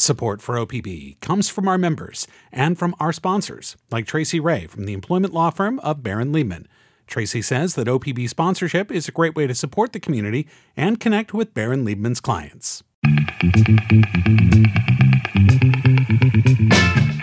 Support 0.00 0.40
for 0.40 0.54
OPB 0.54 1.20
comes 1.20 1.50
from 1.50 1.68
our 1.68 1.76
members 1.76 2.26
and 2.50 2.78
from 2.78 2.94
our 2.98 3.12
sponsors, 3.12 3.76
like 3.90 4.06
Tracy 4.06 4.40
Ray 4.40 4.66
from 4.66 4.86
the 4.86 4.94
employment 4.94 5.34
law 5.34 5.50
firm 5.50 5.78
of 5.80 6.02
Barran 6.02 6.32
Liebman. 6.32 6.64
Tracy 7.06 7.42
says 7.42 7.74
that 7.74 7.86
OPB 7.86 8.26
sponsorship 8.26 8.90
is 8.90 9.08
a 9.08 9.12
great 9.12 9.36
way 9.36 9.46
to 9.46 9.54
support 9.54 9.92
the 9.92 10.00
community 10.00 10.48
and 10.74 11.00
connect 11.00 11.34
with 11.34 11.52
Barran 11.52 11.84
Liebman's 11.84 12.18
clients. 12.22 12.82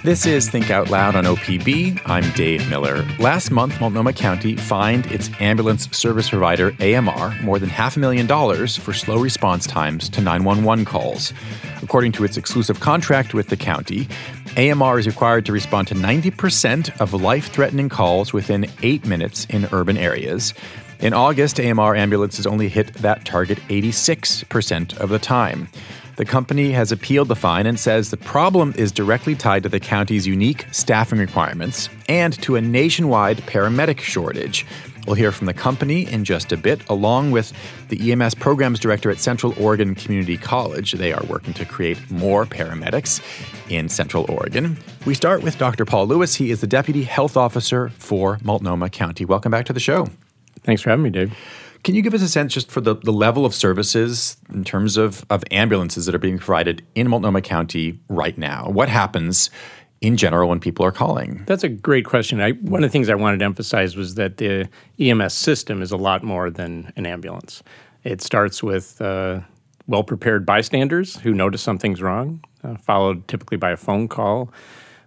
This 0.07 0.25
is 0.25 0.49
Think 0.49 0.69
Out 0.69 0.89
Loud 0.89 1.17
on 1.17 1.25
OPB. 1.25 1.99
I'm 2.05 2.29
Dave 2.31 2.69
Miller. 2.69 3.05
Last 3.19 3.51
month, 3.51 3.77
Multnomah 3.81 4.13
County 4.13 4.55
fined 4.55 5.05
its 5.07 5.29
ambulance 5.41 5.89
service 5.97 6.29
provider, 6.29 6.73
AMR, 6.79 7.35
more 7.43 7.59
than 7.59 7.67
half 7.67 7.97
a 7.97 7.99
million 7.99 8.25
dollars 8.25 8.77
for 8.77 8.93
slow 8.93 9.17
response 9.17 9.67
times 9.67 10.07
to 10.09 10.21
911 10.21 10.85
calls. 10.85 11.33
According 11.81 12.13
to 12.13 12.23
its 12.23 12.37
exclusive 12.37 12.79
contract 12.79 13.33
with 13.33 13.49
the 13.49 13.57
county, 13.57 14.07
AMR 14.55 14.99
is 14.99 15.07
required 15.07 15.45
to 15.45 15.51
respond 15.51 15.87
to 15.89 15.95
90% 15.95 16.99
of 16.99 17.13
life 17.13 17.51
threatening 17.51 17.89
calls 17.89 18.33
within 18.33 18.65
eight 18.81 19.05
minutes 19.05 19.45
in 19.45 19.67
urban 19.71 19.97
areas. 19.97 20.53
In 20.99 21.13
August, 21.13 21.59
AMR 21.59 21.95
ambulances 21.95 22.47
only 22.47 22.69
hit 22.69 22.93
that 22.95 23.23
target 23.23 23.59
86% 23.69 24.97
of 24.97 25.09
the 25.09 25.19
time. 25.19 25.67
The 26.15 26.25
company 26.25 26.71
has 26.71 26.91
appealed 26.91 27.27
the 27.27 27.35
fine 27.35 27.67
and 27.67 27.79
says 27.79 28.09
the 28.09 28.17
problem 28.17 28.73
is 28.75 28.91
directly 28.91 29.35
tied 29.35 29.61
to 29.61 29.69
the 29.69 29.79
county's 29.79 30.25
unique 30.25 30.65
staffing 30.71 31.19
requirements 31.19 31.89
and 32.09 32.33
to 32.41 32.55
a 32.55 32.61
nationwide 32.61 33.37
paramedic 33.41 33.99
shortage. 33.99 34.65
We'll 35.07 35.15
hear 35.15 35.31
from 35.31 35.47
the 35.47 35.53
company 35.53 36.05
in 36.05 36.25
just 36.25 36.51
a 36.51 36.57
bit, 36.57 36.81
along 36.89 37.31
with 37.31 37.53
the 37.87 38.11
EMS 38.11 38.35
programs 38.35 38.77
director 38.77 39.09
at 39.09 39.19
Central 39.19 39.55
Oregon 39.57 39.95
Community 39.95 40.35
College. 40.35 40.91
They 40.91 41.13
are 41.13 41.23
working 41.29 41.53
to 41.53 41.63
create 41.63 42.11
more 42.11 42.45
paramedics 42.45 43.21
in 43.71 43.87
Central 43.87 44.29
Oregon. 44.29 44.77
We 45.05 45.13
start 45.13 45.43
with 45.43 45.57
Dr. 45.57 45.85
Paul 45.85 46.07
Lewis. 46.07 46.35
He 46.35 46.51
is 46.51 46.59
the 46.59 46.67
deputy 46.67 47.03
health 47.03 47.37
officer 47.37 47.87
for 47.97 48.37
Multnomah 48.43 48.89
County. 48.89 49.23
Welcome 49.23 49.49
back 49.49 49.65
to 49.67 49.73
the 49.73 49.79
show. 49.79 50.09
Thanks 50.63 50.81
for 50.81 50.89
having 50.89 51.03
me, 51.03 51.09
Dave. 51.09 51.33
Can 51.85 51.95
you 51.95 52.01
give 52.01 52.13
us 52.13 52.21
a 52.21 52.27
sense 52.27 52.53
just 52.53 52.69
for 52.69 52.81
the, 52.81 52.95
the 52.95 53.13
level 53.13 53.45
of 53.45 53.55
services 53.55 54.35
in 54.53 54.65
terms 54.65 54.97
of, 54.97 55.25
of 55.29 55.41
ambulances 55.51 56.05
that 56.05 56.15
are 56.15 56.19
being 56.19 56.37
provided 56.37 56.85
in 56.95 57.07
Multnomah 57.07 57.43
County 57.43 57.97
right 58.09 58.37
now? 58.37 58.67
What 58.67 58.89
happens 58.89 59.49
in 60.01 60.17
general 60.17 60.49
when 60.49 60.59
people 60.59 60.85
are 60.85 60.91
calling? 60.91 61.43
That's 61.47 61.63
a 61.63 61.69
great 61.69 62.05
question. 62.05 62.41
I, 62.41 62.51
one 62.51 62.83
of 62.83 62.89
the 62.89 62.91
things 62.91 63.09
I 63.09 63.15
wanted 63.15 63.39
to 63.39 63.45
emphasize 63.45 63.95
was 63.95 64.15
that 64.15 64.37
the 64.37 64.69
EMS 64.99 65.33
system 65.33 65.81
is 65.81 65.91
a 65.91 65.97
lot 65.97 66.23
more 66.23 66.49
than 66.49 66.91
an 66.95 67.05
ambulance. 67.05 67.63
It 68.03 68.21
starts 68.21 68.61
with 68.61 69.01
uh, 69.01 69.41
well 69.87 70.03
prepared 70.03 70.45
bystanders 70.45 71.15
who 71.17 71.33
notice 71.33 71.61
something's 71.61 72.01
wrong, 72.01 72.43
uh, 72.63 72.75
followed 72.77 73.27
typically 73.27 73.57
by 73.57 73.71
a 73.71 73.77
phone 73.77 74.07
call. 74.07 74.51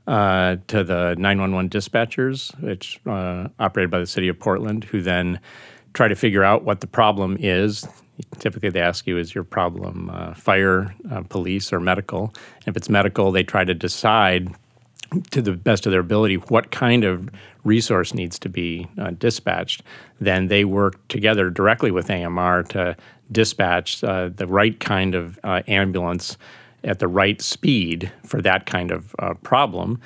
Uh, 0.07 0.57
to 0.67 0.83
the 0.83 1.15
911 1.19 1.69
dispatchers, 1.71 2.59
which 2.61 2.99
uh, 3.07 3.47
operated 3.61 3.93
by 3.93 4.01
the 4.01 4.07
city 4.07 4.27
of 4.27 4.37
Portland, 4.37 4.83
who 4.83 5.03
then 5.03 5.39
try 5.93 6.09
to 6.09 6.17
figure 6.17 6.43
out 6.43 6.65
what 6.65 6.81
the 6.81 6.87
problem 6.87 7.37
is. 7.39 7.87
Typically, 8.39 8.71
they 8.71 8.81
ask 8.81 9.07
you, 9.07 9.19
is 9.19 9.35
your 9.35 9.45
problem 9.45 10.11
uh, 10.13 10.35
fire, 10.35 10.93
uh, 11.13 11.23
police, 11.29 11.73
or 11.73 11.79
medical? 11.79 12.35
And 12.67 12.69
If 12.69 12.77
it's 12.77 12.89
medical, 12.89 13.31
they 13.31 13.45
try 13.45 13.63
to 13.63 13.75
decide 13.75 14.53
to 15.31 15.43
the 15.43 15.53
best 15.53 15.87
of 15.87 15.93
their 15.93 16.01
ability 16.01 16.37
what 16.37 16.71
kind 16.71 17.05
of 17.05 17.29
resource 17.65 18.15
needs 18.15 18.39
to 18.39 18.49
be 18.49 18.89
uh, 18.99 19.11
dispatched. 19.11 19.83
Then 20.21 20.49
they 20.49 20.65
work 20.65 21.07
together 21.09 21.51
directly 21.51 21.91
with 21.91 22.11
AMR 22.11 22.63
to 22.65 22.97
dispatch 23.31 24.03
uh, 24.03 24.31
the 24.35 24.47
right 24.47 24.79
kind 24.81 25.15
of 25.15 25.39
uh, 25.45 25.63
ambulance 25.69 26.37
at 26.85 26.99
the 26.99 27.09
right 27.09 27.41
speed 27.43 28.11
for 28.25 28.41
that 28.43 28.67
kind 28.67 28.91
of 28.91 29.15
uh, 29.19 29.35
problem. 29.35 30.01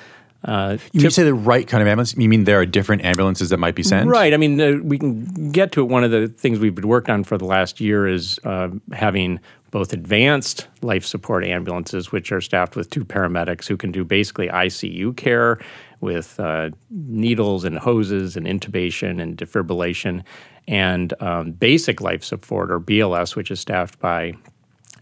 Uh, 0.45 0.77
you 0.92 1.09
say 1.11 1.23
the 1.23 1.34
right 1.34 1.67
kind 1.67 1.83
of 1.83 1.89
ambulance? 1.89 2.14
You 2.17 2.28
mean 2.28 2.45
there 2.45 2.61
are 2.61 2.67
different 2.67 3.05
ambulances 3.05 3.48
that 3.50 3.59
might 3.59 3.75
be 3.75 3.83
sent? 3.83 4.09
Right. 4.09 4.34
I 4.34 4.37
mean, 4.37 4.61
uh, 4.61 4.78
we 4.83 4.98
can 4.98 5.50
get 5.50 5.72
to 5.72 5.81
it. 5.81 5.84
One 5.84 6.05
of 6.05 6.10
the 6.10 6.28
things 6.28 6.59
we've 6.59 6.75
been 6.75 6.88
working 6.88 7.15
on 7.15 7.25
for 7.25 7.38
the 7.38 7.47
last 7.47 7.81
year 7.81 8.06
is 8.06 8.38
uh, 8.44 8.69
having 8.93 9.41
both 9.71 9.93
advanced 9.93 10.69
life 10.82 11.05
support 11.05 11.44
ambulances, 11.44 12.12
which 12.12 12.31
are 12.31 12.41
staffed 12.41 12.77
with 12.77 12.91
two 12.91 13.05
paramedics 13.05 13.66
who 13.66 13.77
can 13.77 13.91
do 13.91 14.05
basically 14.05 14.49
ICU 14.49 15.16
care 15.16 15.59
with 16.00 16.38
uh, 16.38 16.71
needles 16.91 17.65
and 17.65 17.78
hoses 17.78 18.37
and 18.37 18.47
intubation 18.47 19.21
and 19.21 19.37
defibrillation, 19.37 20.22
and 20.69 21.12
um, 21.21 21.53
basic 21.53 22.00
life 22.00 22.22
support 22.22 22.71
or 22.71 22.78
BLS, 22.78 23.34
which 23.34 23.50
is 23.50 23.59
staffed 23.59 23.99
by 23.99 24.34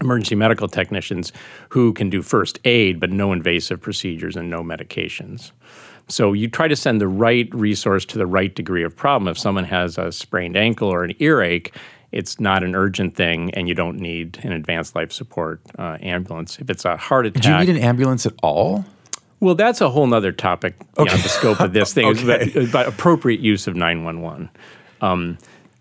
emergency 0.03 0.35
medical 0.35 0.67
technicians 0.67 1.31
who 1.69 1.93
can 1.93 2.09
do 2.09 2.21
first 2.21 2.59
aid 2.65 2.99
but 2.99 3.09
no 3.11 3.33
invasive 3.33 3.81
procedures 3.81 4.35
and 4.35 4.49
no 4.49 4.61
medications. 4.61 5.51
So 6.07 6.33
you 6.33 6.49
try 6.49 6.67
to 6.67 6.75
send 6.75 6.99
the 6.99 7.07
right 7.07 7.53
resource 7.53 8.05
to 8.05 8.17
the 8.17 8.27
right 8.27 8.53
degree 8.53 8.83
of 8.83 8.95
problem. 8.95 9.27
If 9.29 9.37
someone 9.37 9.63
has 9.65 9.97
a 9.97 10.11
sprained 10.11 10.57
ankle 10.57 10.89
or 10.89 11.03
an 11.03 11.15
earache, 11.19 11.73
it's 12.11 12.39
not 12.39 12.63
an 12.63 12.75
urgent 12.75 13.15
thing, 13.15 13.51
and 13.55 13.67
you 13.67 13.73
don't 13.73 13.97
need 13.97 14.39
an 14.43 14.51
advanced 14.51 14.95
life 14.95 15.11
support 15.11 15.61
uh, 15.79 15.97
ambulance. 16.01 16.59
If 16.59 16.69
it's 16.69 16.85
a 16.85 16.95
heart 16.95 17.25
attack, 17.25 17.41
do 17.41 17.49
you 17.49 17.57
need 17.57 17.69
an 17.69 17.77
ambulance 17.77 18.25
at 18.25 18.33
all? 18.43 18.85
Well, 19.39 19.55
that's 19.55 19.81
a 19.81 19.89
whole 19.89 20.13
other 20.13 20.31
topic 20.31 20.75
okay. 20.97 21.05
beyond 21.05 21.23
the 21.23 21.29
scope 21.29 21.59
of 21.59 21.73
this 21.73 21.91
thing. 21.95 22.05
okay. 22.05 22.51
but, 22.53 22.71
but, 22.71 22.87
appropriate 22.87 23.39
use 23.39 23.65
of 23.67 23.75
nine 23.75 24.03
one 24.03 24.21
one. 24.21 24.49
Um, 25.01 25.37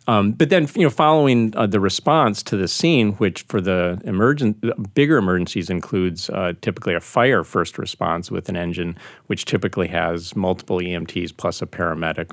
um, 0.08 0.32
but 0.32 0.50
then, 0.50 0.68
you 0.74 0.82
know, 0.82 0.90
following 0.90 1.54
uh, 1.56 1.66
the 1.66 1.78
response 1.78 2.42
to 2.44 2.56
the 2.56 2.66
scene, 2.66 3.12
which 3.14 3.42
for 3.42 3.60
the 3.60 4.00
emergent, 4.04 4.94
bigger 4.94 5.16
emergencies 5.16 5.70
includes 5.70 6.28
uh, 6.30 6.54
typically 6.60 6.94
a 6.94 7.00
fire 7.00 7.44
first 7.44 7.78
response 7.78 8.30
with 8.30 8.48
an 8.48 8.56
engine, 8.56 8.96
which 9.26 9.44
typically 9.44 9.88
has 9.88 10.34
multiple 10.34 10.78
EMTs 10.78 11.36
plus 11.36 11.62
a 11.62 11.66
paramedic. 11.66 12.32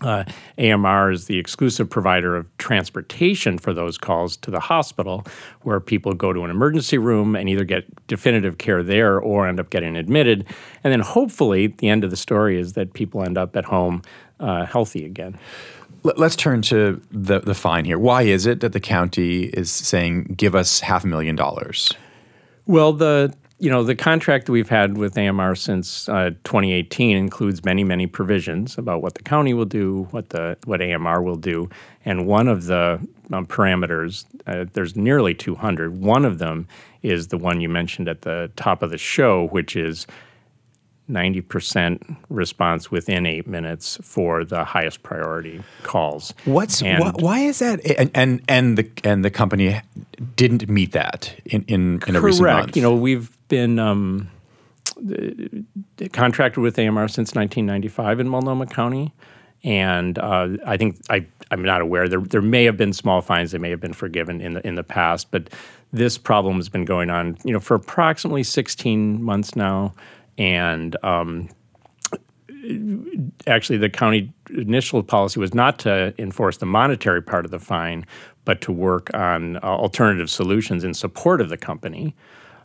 Uh, 0.00 0.24
AMR 0.58 1.12
is 1.12 1.26
the 1.26 1.38
exclusive 1.38 1.88
provider 1.88 2.36
of 2.36 2.46
transportation 2.58 3.58
for 3.58 3.72
those 3.72 3.96
calls 3.96 4.36
to 4.38 4.50
the 4.50 4.58
hospital, 4.58 5.24
where 5.62 5.80
people 5.80 6.12
go 6.14 6.32
to 6.32 6.44
an 6.44 6.50
emergency 6.50 6.98
room 6.98 7.36
and 7.36 7.48
either 7.48 7.64
get 7.64 7.84
definitive 8.06 8.58
care 8.58 8.82
there 8.82 9.18
or 9.20 9.46
end 9.46 9.60
up 9.60 9.70
getting 9.70 9.96
admitted. 9.96 10.46
And 10.82 10.92
then 10.92 11.00
hopefully, 11.00 11.68
the 11.68 11.88
end 11.88 12.02
of 12.02 12.10
the 12.10 12.16
story 12.16 12.58
is 12.58 12.72
that 12.72 12.92
people 12.92 13.22
end 13.22 13.38
up 13.38 13.56
at 13.56 13.66
home 13.66 14.02
uh, 14.40 14.66
healthy 14.66 15.04
again. 15.06 15.38
Let's 16.04 16.36
turn 16.36 16.60
to 16.62 17.00
the, 17.10 17.40
the 17.40 17.54
fine 17.54 17.86
here. 17.86 17.98
Why 17.98 18.22
is 18.22 18.44
it 18.44 18.60
that 18.60 18.74
the 18.74 18.80
county 18.80 19.44
is 19.44 19.72
saying, 19.72 20.34
give 20.36 20.54
us 20.54 20.80
half 20.80 21.04
a 21.04 21.06
million 21.06 21.34
dollars? 21.34 21.94
Well, 22.66 22.92
the 22.92 23.34
you 23.58 23.70
know 23.70 23.82
the 23.82 23.94
contract 23.94 24.46
that 24.46 24.52
we've 24.52 24.68
had 24.68 24.98
with 24.98 25.16
AMR 25.16 25.54
since 25.54 26.08
uh, 26.08 26.30
2018 26.44 27.16
includes 27.16 27.64
many 27.64 27.84
many 27.84 28.06
provisions 28.06 28.76
about 28.76 29.00
what 29.00 29.14
the 29.14 29.22
county 29.22 29.54
will 29.54 29.64
do, 29.64 30.08
what 30.10 30.30
the 30.30 30.58
what 30.64 30.82
AMR 30.82 31.22
will 31.22 31.36
do, 31.36 31.70
and 32.04 32.26
one 32.26 32.48
of 32.48 32.66
the 32.66 33.00
um, 33.32 33.46
parameters 33.46 34.26
uh, 34.46 34.66
there's 34.74 34.96
nearly 34.96 35.34
200. 35.34 36.00
One 36.02 36.24
of 36.24 36.38
them 36.38 36.66
is 37.02 37.28
the 37.28 37.38
one 37.38 37.60
you 37.60 37.68
mentioned 37.68 38.08
at 38.08 38.22
the 38.22 38.50
top 38.56 38.82
of 38.82 38.90
the 38.90 38.98
show, 38.98 39.48
which 39.48 39.76
is 39.76 40.06
90% 41.10 42.16
response 42.30 42.90
within 42.90 43.26
eight 43.26 43.46
minutes 43.46 43.98
for 44.02 44.44
the 44.44 44.64
highest 44.64 45.02
priority 45.02 45.62
calls. 45.82 46.32
What's 46.44 46.80
wh- 46.80 47.14
why 47.16 47.40
is 47.40 47.58
that? 47.58 47.84
And, 47.98 48.10
and 48.14 48.42
and 48.48 48.78
the 48.78 48.90
and 49.04 49.24
the 49.24 49.30
company 49.30 49.80
didn't 50.36 50.68
meet 50.68 50.92
that 50.92 51.34
in 51.44 51.64
in, 51.68 52.02
in 52.06 52.16
a 52.16 52.20
recent 52.20 52.46
month. 52.46 52.76
You 52.76 52.82
know, 52.82 52.94
we've 52.94 53.36
been 53.48 53.78
um, 53.78 54.30
contracted 56.12 56.62
with 56.62 56.78
AMR 56.78 57.08
since 57.08 57.34
1995 57.34 58.20
in 58.20 58.28
Multnomah 58.28 58.66
County, 58.66 59.12
and 59.62 60.18
uh, 60.18 60.48
I 60.66 60.78
think 60.78 60.96
I 61.10 61.26
I'm 61.50 61.62
not 61.62 61.82
aware 61.82 62.08
there 62.08 62.20
there 62.20 62.42
may 62.42 62.64
have 62.64 62.78
been 62.78 62.94
small 62.94 63.20
fines 63.20 63.52
that 63.52 63.60
may 63.60 63.70
have 63.70 63.80
been 63.80 63.92
forgiven 63.92 64.40
in 64.40 64.54
the 64.54 64.66
in 64.66 64.76
the 64.76 64.84
past, 64.84 65.30
but 65.30 65.50
this 65.92 66.16
problem 66.16 66.56
has 66.56 66.70
been 66.70 66.84
going 66.84 67.10
on 67.10 67.36
you 67.44 67.52
know 67.52 67.60
for 67.60 67.74
approximately 67.74 68.42
16 68.42 69.22
months 69.22 69.54
now 69.54 69.94
and 70.38 70.96
um, 71.04 71.48
actually 73.46 73.78
the 73.78 73.90
county 73.90 74.32
initial 74.50 75.02
policy 75.02 75.38
was 75.38 75.54
not 75.54 75.78
to 75.80 76.14
enforce 76.18 76.56
the 76.58 76.66
monetary 76.66 77.22
part 77.22 77.44
of 77.44 77.50
the 77.50 77.58
fine 77.58 78.06
but 78.44 78.60
to 78.60 78.72
work 78.72 79.12
on 79.14 79.56
uh, 79.56 79.60
alternative 79.62 80.30
solutions 80.30 80.84
in 80.84 80.92
support 80.92 81.40
of 81.40 81.48
the 81.48 81.56
company. 81.56 82.14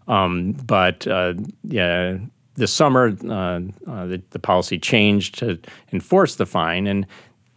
Um, 0.08 0.54
but 0.54 1.08
uh, 1.08 1.36
yeah 1.64 2.18
this 2.56 2.74
summer 2.74 3.16
uh, 3.26 3.62
uh 3.88 4.06
the, 4.06 4.22
the, 4.32 4.40
policy 4.40 4.78
changed 4.78 5.38
to 5.40 5.58
enforce 5.94 6.36
the 6.36 6.46
fine 6.46 6.88
and 6.88 7.06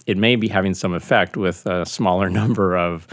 it 0.06 0.16
may 0.16 0.36
be 0.36 0.48
having 0.48 0.74
some 0.74 0.92
effect 0.92 1.36
with 1.36 1.66
a 1.66 1.84
smaller 1.86 2.30
number 2.40 2.76
of 2.76 3.08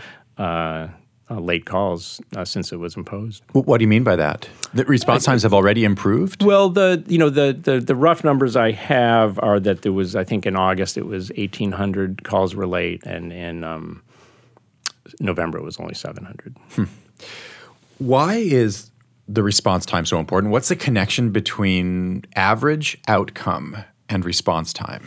uh, 1.29 1.39
late 1.39 1.65
calls 1.65 2.21
uh, 2.35 2.43
since 2.43 2.71
it 2.71 2.77
was 2.77 2.95
imposed. 2.95 3.43
What 3.53 3.77
do 3.77 3.83
you 3.83 3.87
mean 3.87 4.03
by 4.03 4.15
that? 4.15 4.49
The 4.73 4.85
response 4.85 5.23
times 5.23 5.43
have 5.43 5.53
already 5.53 5.83
improved. 5.83 6.43
Well, 6.43 6.69
the 6.69 7.03
you 7.07 7.17
know 7.17 7.29
the, 7.29 7.53
the 7.53 7.79
the 7.79 7.95
rough 7.95 8.23
numbers 8.23 8.55
I 8.55 8.71
have 8.71 9.39
are 9.39 9.59
that 9.59 9.81
there 9.81 9.93
was 9.93 10.15
I 10.15 10.23
think 10.23 10.45
in 10.45 10.55
August 10.55 10.97
it 10.97 11.05
was 11.05 11.31
eighteen 11.35 11.73
hundred 11.73 12.23
calls 12.23 12.55
were 12.55 12.67
late, 12.67 13.03
and 13.05 13.31
in 13.31 13.63
um, 13.63 14.01
November 15.19 15.57
it 15.57 15.63
was 15.63 15.79
only 15.79 15.95
seven 15.95 16.25
hundred. 16.25 16.55
Hmm. 16.71 16.85
Why 17.99 18.35
is 18.35 18.91
the 19.27 19.43
response 19.43 19.85
time 19.85 20.05
so 20.05 20.19
important? 20.19 20.51
What's 20.51 20.69
the 20.69 20.75
connection 20.75 21.31
between 21.31 22.25
average 22.35 22.97
outcome 23.07 23.77
and 24.07 24.25
response 24.25 24.73
time? 24.73 25.03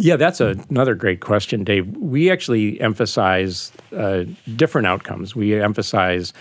Yeah, 0.00 0.16
that's 0.16 0.40
a, 0.40 0.56
another 0.70 0.94
great 0.94 1.20
question, 1.20 1.62
Dave. 1.62 1.86
We 1.94 2.30
actually 2.30 2.80
emphasize 2.80 3.70
uh, 3.94 4.24
different 4.56 4.86
outcomes. 4.86 5.36
We 5.36 5.60
emphasize 5.60 6.32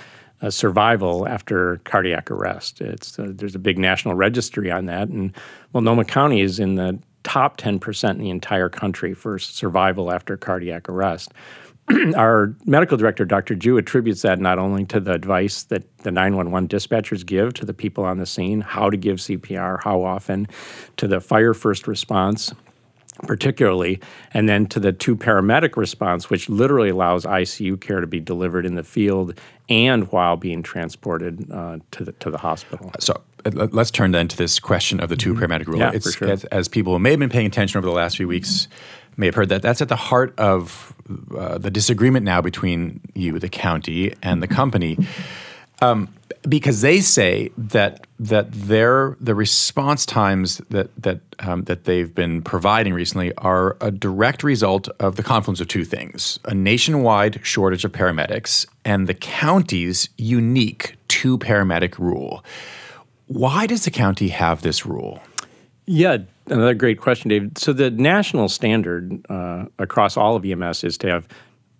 uh, 0.41 0.49
survival 0.49 1.27
after 1.27 1.81
cardiac 1.83 2.31
arrest. 2.31 2.79
It's 2.79 3.19
uh, 3.19 3.33
there's 3.35 3.55
a 3.55 3.59
big 3.59 3.77
national 3.77 4.15
registry 4.15 4.71
on 4.71 4.85
that, 4.85 5.09
and 5.09 5.33
Multnomah 5.73 6.05
County 6.05 6.39
is 6.39 6.57
in 6.57 6.75
the 6.75 6.99
top 7.23 7.57
10% 7.57 8.11
in 8.11 8.17
the 8.19 8.29
entire 8.29 8.69
country 8.69 9.13
for 9.13 9.37
survival 9.37 10.09
after 10.09 10.37
cardiac 10.37 10.87
arrest. 10.87 11.33
Our 12.15 12.55
medical 12.65 12.95
director, 12.95 13.25
Dr. 13.25 13.57
Jui, 13.57 13.79
attributes 13.79 14.21
that 14.21 14.39
not 14.39 14.57
only 14.57 14.85
to 14.85 15.01
the 15.01 15.11
advice 15.11 15.63
that 15.63 15.97
the 15.97 16.11
911 16.11 16.69
dispatchers 16.69 17.25
give 17.25 17.53
to 17.55 17.65
the 17.65 17.73
people 17.73 18.05
on 18.05 18.19
the 18.19 18.25
scene, 18.25 18.61
how 18.61 18.89
to 18.89 18.95
give 18.95 19.17
CPR, 19.17 19.83
how 19.83 20.01
often, 20.01 20.47
to 20.95 21.09
the 21.09 21.19
fire 21.19 21.53
first 21.53 21.89
response, 21.89 22.53
particularly, 23.23 23.99
and 24.33 24.47
then 24.47 24.65
to 24.67 24.79
the 24.79 24.91
two 24.91 25.15
paramedic 25.15 25.75
response, 25.75 26.29
which 26.29 26.49
literally 26.49 26.89
allows 26.89 27.25
ICU 27.25 27.79
care 27.79 28.01
to 28.01 28.07
be 28.07 28.19
delivered 28.19 28.65
in 28.65 28.75
the 28.75 28.83
field 28.83 29.33
and 29.67 30.11
while 30.11 30.35
being 30.35 30.63
transported 30.63 31.51
uh, 31.51 31.79
to 31.91 32.03
the 32.03 32.11
to 32.13 32.31
the 32.31 32.37
hospital. 32.37 32.91
So 32.99 33.21
uh, 33.45 33.67
let's 33.71 33.91
turn 33.91 34.11
then 34.11 34.27
to 34.27 34.37
this 34.37 34.59
question 34.59 34.99
of 34.99 35.09
the 35.09 35.15
2 35.15 35.33
mm-hmm. 35.33 35.43
paramedic 35.43 35.67
rule. 35.67 35.79
Yeah, 35.79 35.91
it's, 35.93 36.05
for 36.05 36.11
sure. 36.11 36.29
as, 36.29 36.43
as, 36.45 36.67
people 36.67 36.93
who 36.93 36.99
may 36.99 37.11
have 37.11 37.19
been 37.19 37.29
paying 37.29 37.45
attention 37.45 37.77
over 37.77 37.87
the 37.87 37.93
last 37.93 38.17
few 38.17 38.27
weeks 38.27 38.67
may 39.17 39.27
have 39.27 39.35
heard 39.35 39.49
that 39.49 39.61
that's 39.61 39.81
at 39.81 39.89
the 39.89 39.95
heart 39.95 40.33
of 40.37 40.93
uh, 41.37 41.57
the 41.57 41.69
disagreement 41.69 42.25
now 42.25 42.41
between 42.41 43.01
you, 43.13 43.37
the 43.39 43.49
county, 43.49 44.13
and 44.23 44.41
the 44.41 44.47
company. 44.47 44.97
Um, 45.81 46.09
because 46.47 46.81
they 46.81 47.01
say 47.01 47.51
that 47.57 48.07
that 48.19 48.51
their 48.51 49.17
the 49.19 49.35
response 49.35 50.05
times 50.05 50.59
that 50.69 50.89
that 51.01 51.19
um, 51.39 51.63
that 51.63 51.83
they've 51.83 52.13
been 52.13 52.41
providing 52.41 52.93
recently 52.93 53.33
are 53.35 53.77
a 53.81 53.91
direct 53.91 54.43
result 54.43 54.87
of 54.99 55.15
the 55.15 55.23
confluence 55.23 55.59
of 55.59 55.67
two 55.67 55.83
things: 55.83 56.39
a 56.45 56.53
nationwide 56.53 57.45
shortage 57.45 57.83
of 57.83 57.91
paramedics 57.91 58.65
and 58.85 59.07
the 59.07 59.13
county's 59.13 60.09
unique 60.17 60.95
two 61.07 61.37
paramedic 61.37 61.97
rule. 61.97 62.43
Why 63.27 63.67
does 63.67 63.85
the 63.85 63.91
county 63.91 64.29
have 64.29 64.61
this 64.61 64.85
rule? 64.85 65.21
Yeah, 65.85 66.17
another 66.47 66.73
great 66.73 66.99
question, 66.99 67.29
David. 67.29 67.57
So 67.57 67.73
the 67.73 67.91
national 67.91 68.49
standard 68.49 69.25
uh, 69.29 69.65
across 69.77 70.17
all 70.17 70.35
of 70.35 70.45
EMS 70.45 70.83
is 70.83 70.97
to 70.99 71.07
have 71.07 71.27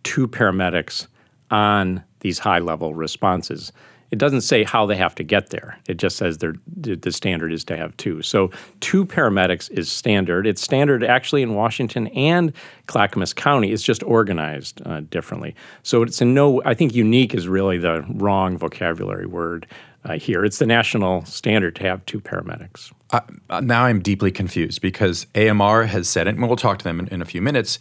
two 0.04 0.28
paramedics 0.28 1.08
on 1.52 2.04
these 2.20 2.40
high 2.40 2.60
level 2.60 2.94
responses. 2.94 3.72
It 4.12 4.18
doesn't 4.18 4.42
say 4.42 4.64
how 4.64 4.86
they 4.86 4.96
have 4.96 5.14
to 5.16 5.24
get 5.24 5.50
there. 5.50 5.78
It 5.88 5.98
just 5.98 6.18
says 6.18 6.40
the 6.40 7.12
standard 7.12 7.52
is 7.52 7.64
to 7.66 7.78
have 7.78 7.96
two. 7.98 8.22
So 8.22 8.52
two 8.80 9.06
paramedics 9.06 9.70
is 9.72 9.92
standard. 9.92 10.48
It's 10.48 10.62
standard 10.62 11.04
actually 11.04 11.44
in 11.44 11.54
Washington 11.54 12.08
and 12.08 12.54
Clackamas 12.88 13.34
County. 13.34 13.72
It's 13.72 13.84
just 13.84 14.02
organized 14.04 14.82
uh, 14.86 15.02
differently. 15.02 15.56
So 15.84 16.02
it's 16.02 16.22
in 16.22 16.34
no. 16.34 16.62
I 16.66 16.74
think 16.74 16.96
unique 16.96 17.36
is 17.36 17.48
really 17.48 17.78
the 17.78 18.04
wrong 18.10 18.58
vocabulary 18.58 19.28
word. 19.28 19.68
Uh, 20.06 20.18
here. 20.18 20.46
It's 20.46 20.60
the 20.60 20.66
national 20.66 21.26
standard 21.26 21.76
to 21.76 21.84
have 21.84 22.06
two 22.06 22.22
paramedics. 22.22 22.94
Uh, 23.12 23.20
now 23.60 23.84
I'm 23.84 24.00
deeply 24.00 24.32
confused 24.32 24.82
because 24.82 25.28
AMR 25.36 25.84
has 25.88 26.08
said, 26.08 26.26
it, 26.26 26.36
and 26.36 26.48
we'll 26.48 26.56
talk 26.56 26.78
to 26.78 26.86
them 26.86 27.02
in, 27.02 27.08
in 27.10 27.22
a 27.22 27.26
few 27.26 27.42
minutes, 27.42 27.80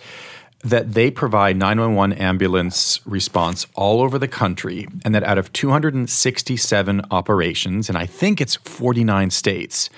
that 0.64 0.94
they 0.94 1.10
provide 1.10 1.56
911 1.56 2.18
ambulance 2.18 3.00
response 3.06 3.66
all 3.74 4.00
over 4.00 4.18
the 4.18 4.28
country, 4.28 4.88
and 5.04 5.14
that 5.14 5.22
out 5.22 5.38
of 5.38 5.52
267 5.52 7.02
operations, 7.10 7.88
and 7.88 7.96
I 7.96 8.06
think 8.06 8.40
it's 8.40 8.56
49 8.56 9.30
states, 9.30 9.88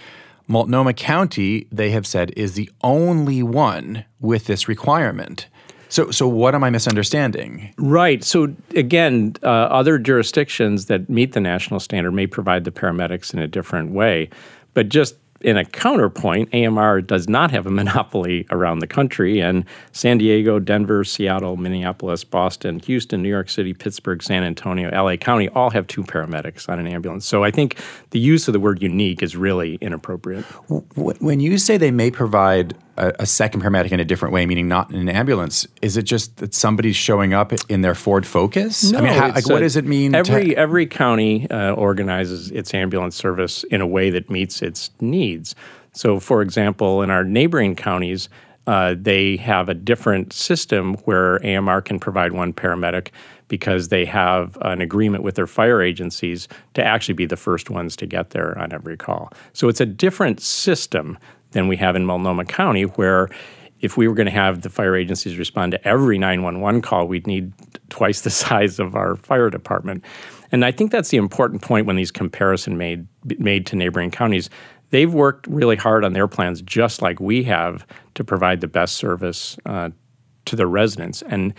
Multnomah 0.46 0.94
County, 0.94 1.66
they 1.70 1.90
have 1.90 2.06
said, 2.06 2.32
is 2.36 2.54
the 2.54 2.68
only 2.82 3.42
one 3.42 4.04
with 4.20 4.46
this 4.46 4.68
requirement. 4.68 5.46
So, 5.88 6.10
so 6.10 6.28
what 6.28 6.54
am 6.54 6.62
I 6.62 6.70
misunderstanding? 6.70 7.72
Right. 7.76 8.22
So, 8.22 8.54
again, 8.76 9.34
uh, 9.42 9.46
other 9.46 9.98
jurisdictions 9.98 10.86
that 10.86 11.08
meet 11.08 11.32
the 11.32 11.40
national 11.40 11.80
standard 11.80 12.12
may 12.12 12.26
provide 12.26 12.64
the 12.64 12.70
paramedics 12.70 13.32
in 13.32 13.40
a 13.40 13.48
different 13.48 13.92
way. 13.92 14.28
But 14.74 14.88
just 14.88 15.16
in 15.40 15.56
a 15.56 15.64
counterpoint, 15.64 16.52
AMR 16.54 17.00
does 17.00 17.28
not 17.28 17.50
have 17.50 17.66
a 17.66 17.70
monopoly 17.80 18.46
around 18.50 18.80
the 18.80 18.86
country, 18.86 19.40
and 19.40 19.64
San 19.92 20.18
Diego, 20.18 20.58
Denver, 20.58 21.04
Seattle, 21.04 21.56
Minneapolis, 21.56 22.24
Boston, 22.24 22.78
Houston, 22.80 23.22
New 23.22 23.28
York 23.28 23.48
City, 23.48 23.72
Pittsburgh, 23.72 24.22
San 24.22 24.42
Antonio, 24.42 24.90
LA 24.90 25.16
County 25.16 25.48
all 25.50 25.70
have 25.70 25.86
two 25.86 26.02
paramedics 26.02 26.68
on 26.68 26.78
an 26.78 26.86
ambulance. 26.86 27.26
So 27.26 27.44
I 27.44 27.50
think 27.50 27.78
the 28.10 28.18
use 28.18 28.48
of 28.48 28.52
the 28.52 28.60
word 28.60 28.82
unique 28.82 29.22
is 29.22 29.36
really 29.36 29.76
inappropriate. 29.80 30.44
When 30.96 31.40
you 31.40 31.58
say 31.58 31.76
they 31.76 31.90
may 31.90 32.10
provide 32.10 32.76
a, 33.00 33.12
a, 33.20 33.26
second 33.26 33.62
paramedic 33.62 33.92
in 33.92 34.00
a 34.00 34.04
different 34.04 34.34
way, 34.34 34.46
meaning 34.46 34.68
not 34.68 34.90
in 34.90 34.96
an 34.96 35.08
ambulance? 35.08 35.66
Is 35.82 35.96
it 35.96 36.02
just 36.02 36.36
that 36.36 36.54
somebody's 36.54 36.96
showing 36.96 37.32
up 37.32 37.52
in 37.68 37.80
their 37.80 37.94
Ford 37.94 38.26
Focus? 38.26 38.92
No, 38.92 38.98
I 38.98 39.02
mean, 39.02 39.12
how, 39.12 39.28
like, 39.32 39.48
what 39.48 39.60
does 39.60 39.76
it 39.76 39.86
mean? 39.86 40.14
Every 40.14 40.50
to- 40.50 40.56
every 40.56 40.86
county 40.86 41.50
uh, 41.50 41.72
organizes 41.72 42.50
its 42.50 42.74
ambulance 42.74 43.16
service 43.16 43.64
in 43.64 43.80
a 43.80 43.86
way 43.86 44.10
that 44.10 44.30
meets 44.30 44.62
its 44.62 44.90
needs. 45.00 45.54
So, 45.92 46.20
for 46.20 46.42
example, 46.42 47.02
in 47.02 47.10
our 47.10 47.24
neighboring 47.24 47.74
counties, 47.74 48.28
uh, 48.66 48.94
they 48.96 49.36
have 49.36 49.68
a 49.68 49.74
different 49.74 50.32
system 50.32 50.94
where 51.04 51.44
AMR 51.44 51.80
can 51.80 51.98
provide 51.98 52.32
one 52.32 52.52
paramedic 52.52 53.08
because 53.48 53.88
they 53.88 54.04
have 54.04 54.56
an 54.60 54.80
agreement 54.80 55.24
with 55.24 55.34
their 55.34 55.48
fire 55.48 55.82
agencies 55.82 56.46
to 56.74 56.84
actually 56.84 57.14
be 57.14 57.26
the 57.26 57.36
first 57.36 57.68
ones 57.68 57.96
to 57.96 58.06
get 58.06 58.30
there 58.30 58.56
on 58.56 58.72
every 58.72 58.96
call. 58.96 59.32
So 59.52 59.68
it's 59.68 59.80
a 59.80 59.86
different 59.86 60.40
system 60.40 61.18
than 61.52 61.68
we 61.68 61.76
have 61.76 61.96
in 61.96 62.04
Multnomah 62.04 62.44
County, 62.44 62.82
where 62.82 63.28
if 63.80 63.96
we 63.96 64.06
were 64.08 64.14
going 64.14 64.26
to 64.26 64.32
have 64.32 64.62
the 64.62 64.70
fire 64.70 64.94
agencies 64.94 65.38
respond 65.38 65.72
to 65.72 65.88
every 65.88 66.18
911 66.18 66.82
call, 66.82 67.06
we'd 67.06 67.26
need 67.26 67.52
twice 67.88 68.20
the 68.20 68.30
size 68.44 68.78
of 68.78 68.94
our 68.94 69.16
fire 69.16 69.50
department. 69.50 70.04
And 70.52 70.64
I 70.64 70.72
think 70.72 70.90
that's 70.90 71.10
the 71.10 71.16
important 71.16 71.62
point 71.62 71.86
when 71.86 71.96
these 71.96 72.10
comparison 72.10 72.76
made 72.76 73.06
made 73.38 73.66
to 73.66 73.76
neighboring 73.76 74.10
counties. 74.10 74.50
They've 74.90 75.12
worked 75.12 75.46
really 75.46 75.76
hard 75.76 76.04
on 76.04 76.14
their 76.14 76.26
plans, 76.26 76.62
just 76.62 77.00
like 77.00 77.20
we 77.20 77.44
have, 77.44 77.86
to 78.14 78.24
provide 78.24 78.60
the 78.60 78.66
best 78.66 78.96
service 78.96 79.56
uh, 79.64 79.90
to 80.46 80.56
their 80.56 80.66
residents. 80.66 81.22
And 81.22 81.54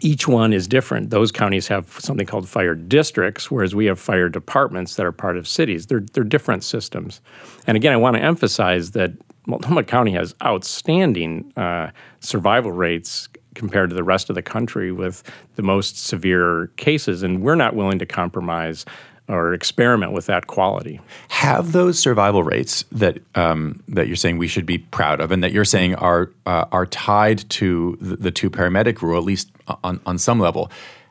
each 0.00 0.26
one 0.26 0.52
is 0.52 0.66
different. 0.68 1.10
Those 1.10 1.32
counties 1.32 1.68
have 1.68 1.90
something 2.00 2.26
called 2.26 2.48
fire 2.48 2.74
districts, 2.74 3.50
whereas 3.50 3.74
we 3.74 3.86
have 3.86 3.98
fire 3.98 4.28
departments 4.28 4.96
that 4.96 5.06
are 5.06 5.12
part 5.12 5.36
of 5.36 5.46
cities. 5.46 5.86
They're, 5.86 6.04
they're 6.12 6.24
different 6.24 6.64
systems. 6.64 7.20
And 7.66 7.76
again, 7.76 7.92
I 7.92 7.96
want 7.96 8.16
to 8.16 8.22
emphasize 8.22 8.92
that 8.92 9.12
Multnomah 9.46 9.84
County 9.84 10.12
has 10.12 10.34
outstanding 10.44 11.52
uh, 11.56 11.90
survival 12.20 12.72
rates 12.72 13.28
compared 13.54 13.90
to 13.90 13.96
the 13.96 14.04
rest 14.04 14.28
of 14.30 14.34
the 14.34 14.42
country 14.42 14.92
with 14.92 15.22
the 15.56 15.62
most 15.62 16.06
severe 16.06 16.68
cases, 16.76 17.22
and 17.22 17.42
we're 17.42 17.56
not 17.56 17.74
willing 17.74 17.98
to 17.98 18.06
compromise 18.06 18.84
or 19.30 19.54
experiment 19.54 20.12
with 20.12 20.26
that 20.26 20.46
quality. 20.46 21.00
Have 21.28 21.72
those 21.72 21.98
survival 21.98 22.42
rates 22.42 22.84
that 22.92 23.18
um, 23.34 23.82
that 23.88 24.06
you're 24.06 24.16
saying 24.16 24.38
we 24.38 24.48
should 24.48 24.66
be 24.66 24.78
proud 24.78 25.20
of, 25.20 25.30
and 25.30 25.42
that 25.42 25.52
you're 25.52 25.64
saying 25.64 25.94
are 25.96 26.30
uh, 26.46 26.66
are 26.72 26.86
tied 26.86 27.48
to 27.50 27.96
the, 28.00 28.16
the, 28.16 28.30
two 28.30 28.50
paramedic 28.50 29.02
rule, 29.02 29.18
at 29.18 29.24
least 29.24 29.50
on 29.84 30.00
on 30.06 30.18
some 30.18 30.38
level. 30.40 30.70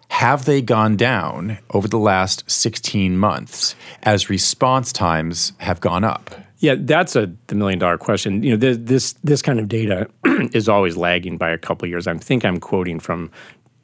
Have 0.10 0.46
they 0.46 0.62
gone 0.62 0.98
down 0.98 1.60
over 1.70 1.88
the 1.88 2.00
last 2.00 2.50
16 2.50 3.16
months 3.18 3.76
as 4.04 4.28
response 4.28 4.92
times 4.92 5.54
have 5.60 5.80
gone 5.82 6.04
up? 6.04 6.32
Yeah, 6.60 6.76
that's 6.78 7.16
a 7.16 7.32
the 7.48 7.56
million 7.56 7.80
dollar 7.80 7.98
question. 7.98 8.44
You 8.44 8.52
know, 8.52 8.58
this 8.58 8.78
this, 8.82 9.14
this 9.24 9.42
kind 9.42 9.60
of 9.60 9.70
data 9.70 10.10
is 10.54 10.68
always 10.68 10.98
lagging 10.98 11.38
by 11.38 11.52
a 11.52 11.58
couple 11.58 11.88
years. 11.88 12.06
I 12.06 12.18
think 12.18 12.44
I'm 12.44 12.60
quoting 12.60 13.00
from 13.00 13.32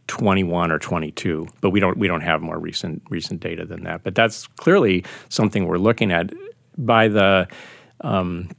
21 0.07 0.71
or 0.71 0.79
22, 0.79 1.47
but 1.61 1.71
we 1.71 1.79
don't 1.79 1.97
we 1.97 2.07
don't 2.07 2.21
have 2.21 2.41
more 2.41 2.59
recent 2.59 3.01
recent 3.09 3.39
data 3.39 3.65
than 3.65 3.83
that. 3.83 4.03
But 4.03 4.15
that's 4.15 4.47
clearly 4.47 5.03
something 5.29 5.65
we're 5.65 5.77
looking 5.77 6.11
at. 6.11 6.31
By 6.77 7.07
the 7.07 7.47
um, 8.01 8.49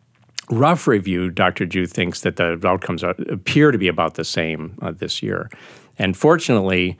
rough 0.50 0.86
review, 0.86 1.30
Dr. 1.30 1.66
Jui 1.66 1.90
thinks 1.90 2.22
that 2.22 2.36
the 2.36 2.58
outcomes 2.66 3.04
are, 3.04 3.14
appear 3.28 3.70
to 3.70 3.78
be 3.78 3.88
about 3.88 4.14
the 4.14 4.24
same 4.24 4.78
uh, 4.80 4.92
this 4.92 5.22
year, 5.22 5.50
and 5.98 6.16
fortunately, 6.16 6.98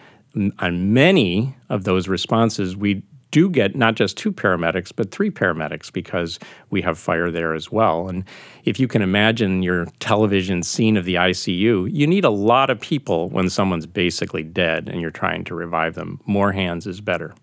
on 0.59 0.93
many 0.93 1.57
of 1.69 1.85
those 1.85 2.09
responses, 2.09 2.77
we 2.77 3.03
do 3.31 3.51
get 3.51 3.77
not 3.77 3.95
just 3.95 4.17
two 4.17 4.33
paramedics, 4.33 4.93
but 4.95 5.11
three 5.11 5.31
paramedics 5.31 5.93
because 5.93 6.39
we 6.71 6.83
have 6.83 6.99
fire 6.99 7.31
there 7.31 7.55
as 7.55 7.71
well. 7.71 8.09
And 8.09 8.25
if 8.65 8.81
you 8.81 8.89
can 8.89 9.03
imagine 9.03 9.63
your 9.63 9.87
television 10.01 10.63
scene 10.63 10.97
of 10.97 11.05
the 11.05 11.17
ICU, 11.17 11.89
you 11.93 12.07
need 12.07 12.25
a 12.25 12.31
lot 12.31 12.71
of 12.71 12.81
people 12.81 13.29
when 13.31 13.51
someone's 13.51 13.87
basically 13.87 14.43
dead 14.43 14.89
and 14.89 15.01
you're 15.01 15.11
trying 15.11 15.45
to 15.45 15.55
revive 15.55 15.95
them. 15.95 16.21
More 16.27 16.53
hands 16.53 16.87
is 16.87 17.01
better. 17.01 17.35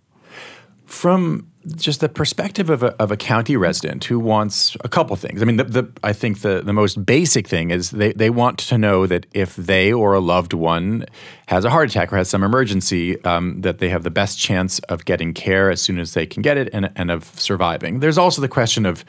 From 0.86 1.48
just 1.76 2.02
the 2.02 2.10
perspective 2.10 2.70
of 2.70 2.84
a, 2.84 2.94
of 3.02 3.12
a 3.12 3.18
county 3.18 3.56
resident 3.56 4.04
who 4.06 4.20
wants 4.20 4.76
a 4.84 4.90
couple 4.90 5.16
things. 5.16 5.42
I 5.42 5.46
mean, 5.46 5.58
the, 5.58 5.64
the, 5.64 5.92
I 6.04 6.14
think 6.14 6.42
the, 6.42 6.62
the 6.62 6.74
most 6.74 7.06
basic 7.06 7.48
thing 7.48 7.72
is 7.72 7.92
they, 7.92 8.12
they 8.14 8.30
want 8.30 8.60
to 8.60 8.78
know 8.78 9.08
that 9.08 9.26
if 9.34 9.56
they 9.56 9.94
or 9.94 10.14
a 10.14 10.20
loved 10.20 10.54
one 10.54 11.06
has 11.48 11.64
a 11.64 11.70
heart 11.70 11.90
attack 11.90 12.12
or 12.12 12.18
has 12.18 12.30
some 12.30 12.44
emergency, 12.44 13.24
um, 13.24 13.62
that 13.62 13.80
they 13.80 13.90
have 13.90 14.04
the 14.04 14.12
best 14.12 14.38
chance 14.38 14.80
of 14.80 15.06
getting 15.06 15.34
care 15.34 15.70
as 15.70 15.82
soon 15.82 16.00
as 16.00 16.14
they 16.14 16.26
can 16.26 16.42
get 16.42 16.58
it 16.58 16.70
and, 16.74 16.92
and 16.96 17.10
of 17.10 17.26
surviving. 17.40 18.00
There's 18.00 18.18
also 18.18 18.42
the 18.42 18.50
question 18.50 18.86
of 18.86 19.06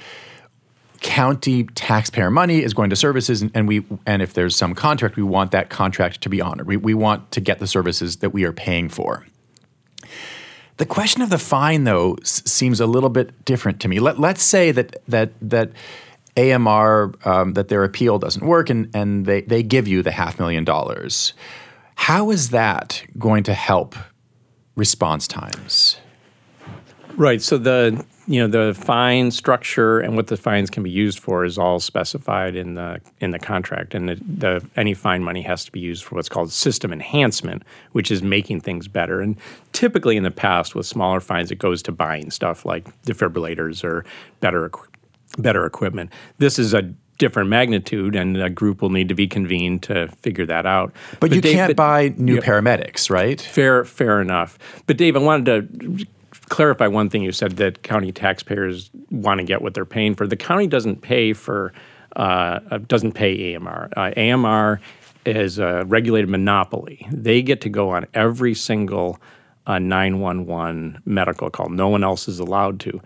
county 1.00 1.64
taxpayer 1.74 2.30
money 2.30 2.62
is 2.62 2.72
going 2.72 2.88
to 2.88 2.96
services 2.96 3.42
and, 3.42 3.50
and, 3.54 3.68
we 3.68 3.84
and 4.06 4.22
if 4.22 4.32
there's 4.32 4.56
some 4.56 4.74
contract 4.74 5.16
we 5.16 5.22
want 5.22 5.50
that 5.50 5.68
contract 5.68 6.22
to 6.22 6.30
be 6.30 6.40
honored 6.40 6.66
we, 6.66 6.78
we 6.78 6.94
want 6.94 7.30
to 7.30 7.42
get 7.42 7.58
the 7.58 7.66
services 7.66 8.16
that 8.16 8.30
we 8.30 8.42
are 8.42 8.54
paying 8.54 8.88
for 8.88 9.26
the 10.76 10.86
question 10.86 11.22
of 11.22 11.30
the 11.30 11.38
fine, 11.38 11.84
though, 11.84 12.14
s- 12.22 12.42
seems 12.44 12.80
a 12.80 12.86
little 12.86 13.10
bit 13.10 13.44
different 13.44 13.80
to 13.80 13.88
me. 13.88 14.00
Let, 14.00 14.18
let's 14.18 14.42
say 14.42 14.72
that 14.72 14.96
that 15.08 15.32
that 15.40 15.70
AMR 16.36 17.14
um, 17.24 17.52
that 17.54 17.68
their 17.68 17.84
appeal 17.84 18.18
doesn't 18.18 18.44
work, 18.44 18.70
and 18.70 18.88
and 18.94 19.26
they 19.26 19.42
they 19.42 19.62
give 19.62 19.86
you 19.86 20.02
the 20.02 20.10
half 20.10 20.38
million 20.38 20.64
dollars. 20.64 21.32
How 21.96 22.30
is 22.30 22.50
that 22.50 23.04
going 23.18 23.44
to 23.44 23.54
help 23.54 23.94
response 24.74 25.28
times? 25.28 25.98
Right. 27.16 27.40
So 27.40 27.56
the 27.58 28.04
you 28.26 28.40
know 28.40 28.46
the 28.46 28.74
fine 28.74 29.30
structure 29.30 30.00
and 30.00 30.16
what 30.16 30.28
the 30.28 30.36
fines 30.36 30.70
can 30.70 30.82
be 30.82 30.90
used 30.90 31.18
for 31.18 31.44
is 31.44 31.58
all 31.58 31.78
specified 31.78 32.56
in 32.56 32.74
the 32.74 33.00
in 33.20 33.32
the 33.32 33.38
contract, 33.38 33.94
and 33.94 34.08
the, 34.08 34.14
the 34.14 34.66
any 34.76 34.94
fine 34.94 35.22
money 35.22 35.42
has 35.42 35.64
to 35.64 35.72
be 35.72 35.80
used 35.80 36.04
for 36.04 36.14
what's 36.14 36.28
called 36.28 36.50
system 36.50 36.92
enhancement, 36.92 37.62
which 37.92 38.10
is 38.10 38.22
making 38.22 38.60
things 38.60 38.88
better. 38.88 39.20
And 39.20 39.36
typically, 39.72 40.16
in 40.16 40.22
the 40.22 40.30
past, 40.30 40.74
with 40.74 40.86
smaller 40.86 41.20
fines, 41.20 41.50
it 41.50 41.58
goes 41.58 41.82
to 41.82 41.92
buying 41.92 42.30
stuff 42.30 42.64
like 42.64 42.84
defibrillators 43.02 43.84
or 43.84 44.04
better 44.40 44.70
better 45.36 45.66
equipment. 45.66 46.10
This 46.38 46.58
is 46.58 46.72
a 46.72 46.82
different 47.18 47.48
magnitude, 47.48 48.16
and 48.16 48.36
a 48.36 48.50
group 48.50 48.82
will 48.82 48.90
need 48.90 49.08
to 49.08 49.14
be 49.14 49.26
convened 49.26 49.82
to 49.84 50.08
figure 50.20 50.46
that 50.46 50.66
out. 50.66 50.92
But, 51.12 51.20
but 51.20 51.32
you 51.32 51.40
Dave, 51.40 51.54
can't 51.54 51.70
but, 51.70 51.76
buy 51.76 52.14
new 52.16 52.40
paramedics, 52.40 53.10
right? 53.10 53.40
Fair, 53.40 53.84
fair 53.84 54.20
enough. 54.20 54.58
But 54.86 54.96
Dave, 54.96 55.16
I 55.16 55.20
wanted 55.20 55.68
to 55.68 56.06
clarify 56.48 56.86
one 56.86 57.10
thing 57.10 57.22
you 57.22 57.32
said 57.32 57.56
that 57.56 57.82
county 57.82 58.12
taxpayers 58.12 58.90
want 59.10 59.38
to 59.38 59.44
get 59.44 59.62
what 59.62 59.74
they're 59.74 59.84
paying 59.84 60.14
for. 60.14 60.26
The 60.26 60.36
county 60.36 60.66
doesn't 60.66 61.00
pay 61.02 61.32
for 61.32 61.72
uh, 62.16 62.60
uh 62.70 62.78
doesn't 62.78 63.12
pay 63.12 63.54
AMR. 63.54 63.90
Uh, 63.96 64.12
AMR 64.16 64.80
is 65.26 65.58
a 65.58 65.84
regulated 65.86 66.28
monopoly. 66.28 67.06
They 67.10 67.42
get 67.42 67.60
to 67.62 67.68
go 67.68 67.90
on 67.90 68.06
every 68.14 68.54
single 68.54 69.18
uh, 69.66 69.78
911 69.78 71.02
medical 71.06 71.50
call. 71.50 71.70
No 71.70 71.88
one 71.88 72.04
else 72.04 72.28
is 72.28 72.38
allowed 72.38 72.80
to. 72.80 73.00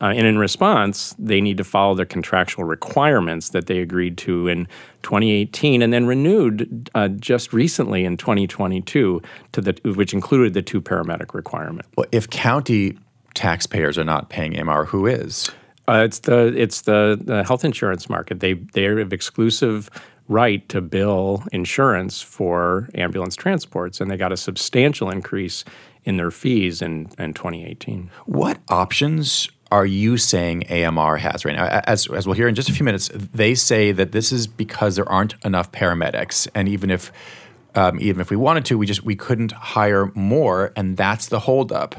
Uh, 0.00 0.06
and 0.16 0.26
in 0.26 0.38
response, 0.38 1.14
they 1.18 1.40
need 1.40 1.58
to 1.58 1.64
follow 1.64 1.94
the 1.94 2.06
contractual 2.06 2.64
requirements 2.64 3.50
that 3.50 3.66
they 3.66 3.80
agreed 3.80 4.16
to 4.16 4.48
in 4.48 4.66
2018 5.02 5.82
and 5.82 5.92
then 5.92 6.06
renewed 6.06 6.90
uh, 6.94 7.08
just 7.08 7.52
recently 7.52 8.04
in 8.04 8.16
2022, 8.16 9.20
to 9.52 9.60
the, 9.60 9.92
which 9.94 10.14
included 10.14 10.54
the 10.54 10.62
two 10.62 10.80
paramedic 10.80 11.34
requirement. 11.34 11.86
Well, 11.96 12.06
if 12.12 12.30
county 12.30 12.98
taxpayers 13.34 13.98
are 13.98 14.04
not 14.04 14.30
paying 14.30 14.58
AMR, 14.58 14.86
who 14.86 15.06
is? 15.06 15.50
Uh, 15.88 16.04
it's 16.04 16.20
the 16.20 16.46
it's 16.56 16.82
the, 16.82 17.18
the, 17.20 17.42
health 17.42 17.64
insurance 17.64 18.08
market. 18.08 18.40
They 18.40 18.54
they 18.54 18.84
have 18.84 19.12
exclusive 19.12 19.90
right 20.28 20.66
to 20.68 20.80
bill 20.80 21.42
insurance 21.52 22.22
for 22.22 22.88
ambulance 22.94 23.34
transports, 23.34 24.00
and 24.00 24.08
they 24.10 24.16
got 24.16 24.32
a 24.32 24.36
substantial 24.36 25.10
increase 25.10 25.64
in 26.04 26.16
their 26.16 26.30
fees 26.30 26.80
in, 26.80 27.10
in 27.18 27.34
2018. 27.34 28.10
What 28.26 28.58
options 28.68 29.48
are 29.70 29.86
you 29.86 30.16
saying 30.16 30.70
AMR 30.70 31.16
has 31.16 31.44
right 31.44 31.54
now? 31.54 31.66
As, 31.66 32.08
as 32.08 32.26
we'll 32.26 32.36
hear 32.36 32.48
in 32.48 32.54
just 32.54 32.68
a 32.68 32.72
few 32.72 32.84
minutes, 32.84 33.10
they 33.14 33.54
say 33.54 33.92
that 33.92 34.12
this 34.12 34.32
is 34.32 34.46
because 34.46 34.96
there 34.96 35.08
aren't 35.08 35.34
enough 35.44 35.70
paramedics, 35.72 36.48
and 36.54 36.68
even 36.68 36.90
if 36.90 37.12
um, 37.74 38.00
even 38.00 38.20
if 38.20 38.30
we 38.30 38.36
wanted 38.36 38.64
to, 38.66 38.78
we 38.78 38.86
just 38.86 39.04
we 39.04 39.14
couldn't 39.14 39.52
hire 39.52 40.10
more, 40.14 40.72
and 40.76 40.96
that's 40.96 41.28
the 41.28 41.40
holdup. 41.40 41.94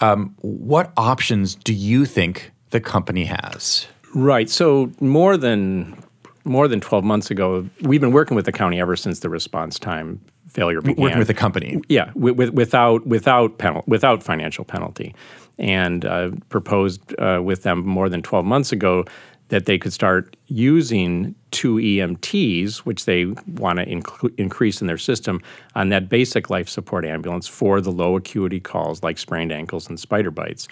Um, 0.00 0.34
what 0.40 0.92
options 0.96 1.54
do 1.54 1.74
you 1.74 2.04
think 2.04 2.52
the 2.70 2.80
company 2.80 3.24
has? 3.24 3.86
Right. 4.14 4.48
So 4.48 4.92
more 5.00 5.36
than 5.36 6.02
more 6.44 6.68
than 6.68 6.80
12 6.80 7.04
months 7.04 7.30
ago, 7.30 7.68
we've 7.82 8.00
been 8.00 8.12
working 8.12 8.34
with 8.34 8.46
the 8.46 8.52
county 8.52 8.80
ever 8.80 8.96
since 8.96 9.20
the 9.20 9.28
response 9.28 9.78
time 9.78 10.20
failure 10.48 10.80
began. 10.80 11.02
Working 11.02 11.18
with 11.18 11.28
the 11.28 11.34
company. 11.34 11.80
Yeah, 11.88 12.10
with, 12.14 12.50
without 12.50 13.06
without 13.06 13.58
penal, 13.58 13.84
without 13.86 14.22
financial 14.22 14.64
penalty 14.64 15.14
and 15.58 16.04
uh, 16.04 16.30
proposed 16.48 17.14
uh, 17.20 17.40
with 17.44 17.62
them 17.62 17.86
more 17.86 18.08
than 18.08 18.22
12 18.22 18.44
months 18.44 18.72
ago 18.72 19.04
that 19.50 19.66
they 19.66 19.76
could 19.76 19.92
start 19.92 20.36
using 20.46 21.34
two 21.50 21.74
EMTs, 21.76 22.78
which 22.78 23.04
they 23.04 23.26
want 23.56 23.78
to 23.78 23.86
inc- 23.86 24.34
increase 24.38 24.80
in 24.80 24.86
their 24.86 24.96
system, 24.96 25.42
on 25.74 25.88
that 25.88 26.08
basic 26.08 26.50
life 26.50 26.68
support 26.68 27.04
ambulance 27.04 27.48
for 27.48 27.80
the 27.80 27.90
low 27.90 28.16
acuity 28.16 28.60
calls 28.60 29.02
like 29.02 29.18
sprained 29.18 29.52
ankles 29.52 29.88
and 29.88 29.98
spider 29.98 30.30
bites. 30.30 30.68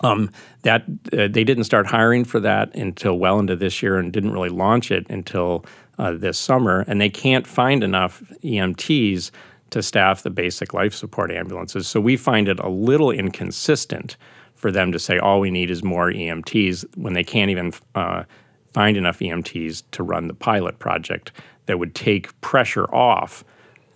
Um, 0.00 0.30
that 0.62 0.84
uh, 1.12 1.28
they 1.28 1.44
didn't 1.44 1.64
start 1.64 1.86
hiring 1.86 2.24
for 2.24 2.40
that 2.40 2.74
until 2.74 3.16
well 3.16 3.38
into 3.38 3.54
this 3.54 3.82
year, 3.82 3.96
and 3.96 4.12
didn't 4.12 4.32
really 4.32 4.48
launch 4.48 4.90
it 4.90 5.06
until 5.08 5.64
uh, 5.98 6.12
this 6.12 6.36
summer. 6.36 6.84
And 6.88 7.00
they 7.00 7.08
can't 7.08 7.46
find 7.46 7.84
enough 7.84 8.22
EMTs 8.42 9.30
to 9.70 9.82
staff 9.82 10.22
the 10.22 10.30
basic 10.30 10.74
life 10.74 10.94
support 10.94 11.30
ambulances. 11.30 11.86
So 11.86 12.00
we 12.00 12.16
find 12.16 12.48
it 12.48 12.58
a 12.60 12.68
little 12.68 13.10
inconsistent 13.10 14.16
for 14.54 14.70
them 14.70 14.92
to 14.92 14.98
say 14.98 15.18
all 15.18 15.40
we 15.40 15.50
need 15.50 15.70
is 15.70 15.82
more 15.82 16.10
EMTs 16.10 16.96
when 16.96 17.12
they 17.12 17.24
can't 17.24 17.50
even 17.50 17.72
uh, 17.94 18.24
find 18.72 18.96
enough 18.96 19.18
EMTs 19.18 19.82
to 19.92 20.02
run 20.02 20.28
the 20.28 20.34
pilot 20.34 20.78
project 20.78 21.32
that 21.66 21.78
would 21.78 21.94
take 21.94 22.38
pressure 22.40 22.84
off 22.94 23.44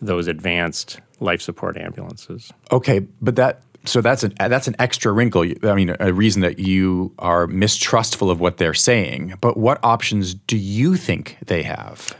those 0.00 0.26
advanced 0.26 1.00
life 1.20 1.42
support 1.42 1.76
ambulances. 1.76 2.52
Okay, 2.70 3.00
but 3.20 3.36
that 3.36 3.62
so 3.84 4.00
that's 4.00 4.22
an 4.22 4.34
that's 4.38 4.68
an 4.68 4.76
extra 4.78 5.12
wrinkle. 5.12 5.44
I 5.62 5.74
mean, 5.74 5.94
a 6.00 6.12
reason 6.12 6.42
that 6.42 6.58
you 6.58 7.14
are 7.18 7.46
mistrustful 7.46 8.30
of 8.30 8.40
what 8.40 8.58
they're 8.58 8.74
saying. 8.74 9.34
But 9.40 9.56
what 9.56 9.78
options 9.82 10.34
do 10.34 10.56
you 10.56 10.96
think 10.96 11.38
they 11.46 11.62
have? 11.62 12.16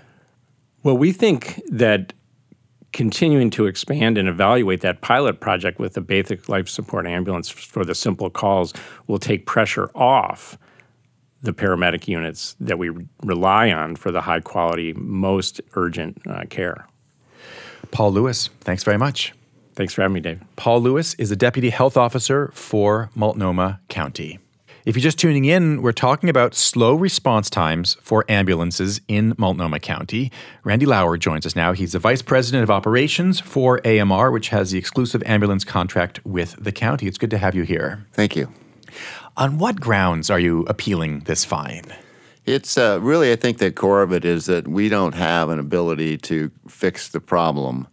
Well, 0.83 0.97
we 0.97 1.13
think 1.13 1.61
that 1.71 2.13
continuing 2.93 3.51
to 3.51 3.67
expand 3.67 4.17
and 4.17 4.29
evaluate 4.29 4.81
that 4.81 5.03
pilot 5.03 5.41
project 5.41 5.79
with 5.79 5.95
the 5.95 6.01
basic 6.01 6.49
life 6.49 6.69
support 6.69 7.07
ambulance 7.07 7.51
for 7.51 7.85
the 7.85 7.95
simple 7.95 8.31
calls 8.31 8.73
will 9.07 9.19
take 9.19 9.47
pressure 9.47 9.91
off 9.95 10.57
the 11.43 11.53
paramedic 11.53 12.09
units 12.09 12.57
that 12.59 12.79
we 12.79 12.91
rely 13.23 13.71
on 13.71 13.95
for 13.95 14.11
the 14.11 14.23
high 14.23 14.41
quality, 14.41 14.93
most 14.95 15.61
urgent 15.75 16.21
uh, 16.27 16.45
care. 16.49 16.87
Paul 17.91 18.13
Lewis, 18.13 18.51
thanks 18.61 18.83
very 18.83 18.99
much. 18.99 19.33
Thanks 19.79 19.95
for 19.95 20.03
having 20.03 20.15
me, 20.15 20.21
Dave. 20.21 20.43
Paul 20.57 20.81
Lewis 20.81 21.15
is 21.15 21.31
a 21.31 21.37
deputy 21.37 21.71
health 21.71 21.97
officer 21.97 22.51
for 22.53 23.11
Multnomah 23.15 23.79
County. 23.89 24.41
If 24.85 24.97
you're 24.97 25.03
just 25.05 25.21
tuning 25.21 25.45
in, 25.45 25.83
we're 25.83 25.93
talking 25.93 26.29
about 26.29 26.57
slow 26.57 26.97
response 26.97 27.49
times 27.49 27.97
for 28.03 28.25
ambulances 28.29 29.01
in 29.07 29.37
Multnomah 29.39 29.79
County. 29.79 30.33
Randy 30.65 30.85
Lauer 30.85 31.17
joins 31.17 31.47
us 31.47 31.55
now. 31.55 31.75
He's 31.75 31.93
the 31.93 32.01
Vice 32.01 32.23
President 32.23 32.65
of 32.65 32.73
Operations 32.73 33.39
for 33.39 33.81
AMR, 33.87 34.33
which 34.33 34.49
has 34.49 34.73
the 34.73 34.79
exclusive 34.79 35.23
ambulance 35.25 35.63
contract 35.63 36.27
with 36.27 36.57
the 36.59 36.73
county. 36.73 37.07
It's 37.07 37.17
good 37.17 37.31
to 37.31 37.39
have 37.39 37.55
you 37.55 37.63
here. 37.63 38.05
Thank 38.15 38.35
you. 38.35 38.53
On 39.37 39.59
what 39.59 39.81
grounds 39.81 40.29
are 40.29 40.41
you 40.41 40.63
appealing 40.63 41.21
this 41.21 41.45
fine? 41.45 41.85
It's 42.47 42.77
uh, 42.77 42.99
really, 43.01 43.31
I 43.31 43.37
think 43.37 43.59
the 43.59 43.71
core 43.71 44.03
of 44.03 44.13
it 44.13 44.25
is 44.25 44.47
that 44.47 44.67
we 44.67 44.89
don't 44.89 45.15
have 45.15 45.51
an 45.51 45.61
ability 45.61 46.19
to 46.19 46.51
fix 46.67 47.07
the 47.07 47.21
problem 47.21 47.87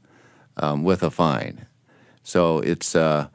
um, 0.58 0.84
with 0.84 1.04
a 1.04 1.12
fine. 1.12 1.68
So 2.26 2.58
it's 2.60 2.96
uh, 2.96 3.28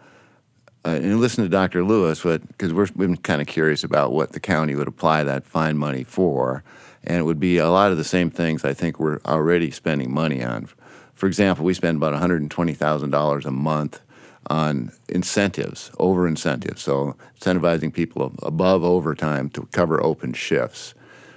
uh, 0.84 0.88
and 0.88 1.20
listen 1.20 1.44
to 1.44 1.48
Dr. 1.48 1.84
Lewis, 1.84 2.22
because 2.22 2.72
we've 2.72 2.96
been 2.96 3.16
kind 3.16 3.40
of 3.40 3.46
curious 3.46 3.84
about 3.84 4.12
what 4.12 4.32
the 4.32 4.40
county 4.40 4.74
would 4.74 4.88
apply 4.88 5.22
that 5.24 5.46
fine 5.46 5.78
money 5.78 6.04
for, 6.04 6.64
and 7.04 7.18
it 7.18 7.22
would 7.22 7.38
be 7.38 7.58
a 7.58 7.70
lot 7.70 7.92
of 7.92 7.98
the 7.98 8.04
same 8.04 8.30
things 8.30 8.64
I 8.64 8.74
think 8.74 8.98
we're 8.98 9.20
already 9.24 9.70
spending 9.70 10.12
money 10.12 10.42
on. 10.42 10.68
For 11.14 11.26
example, 11.26 11.64
we 11.64 11.74
spend 11.74 11.98
about 11.98 12.20
$120,000 12.20 13.44
a 13.44 13.50
month 13.50 14.00
on 14.46 14.90
incentives, 15.08 15.90
over 15.98 16.26
incentives, 16.26 16.82
so 16.82 17.14
incentivizing 17.38 17.92
people 17.92 18.32
above 18.42 18.82
overtime 18.82 19.50
to 19.50 19.68
cover 19.70 20.02
open 20.02 20.32
shifts. 20.32 20.94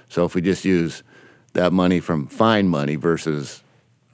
So 0.08 0.24
if 0.24 0.34
we 0.34 0.40
just 0.40 0.64
use 0.64 1.02
that 1.52 1.72
money 1.72 2.00
from 2.00 2.26
fine 2.26 2.68
money 2.68 2.96
versus 2.96 3.62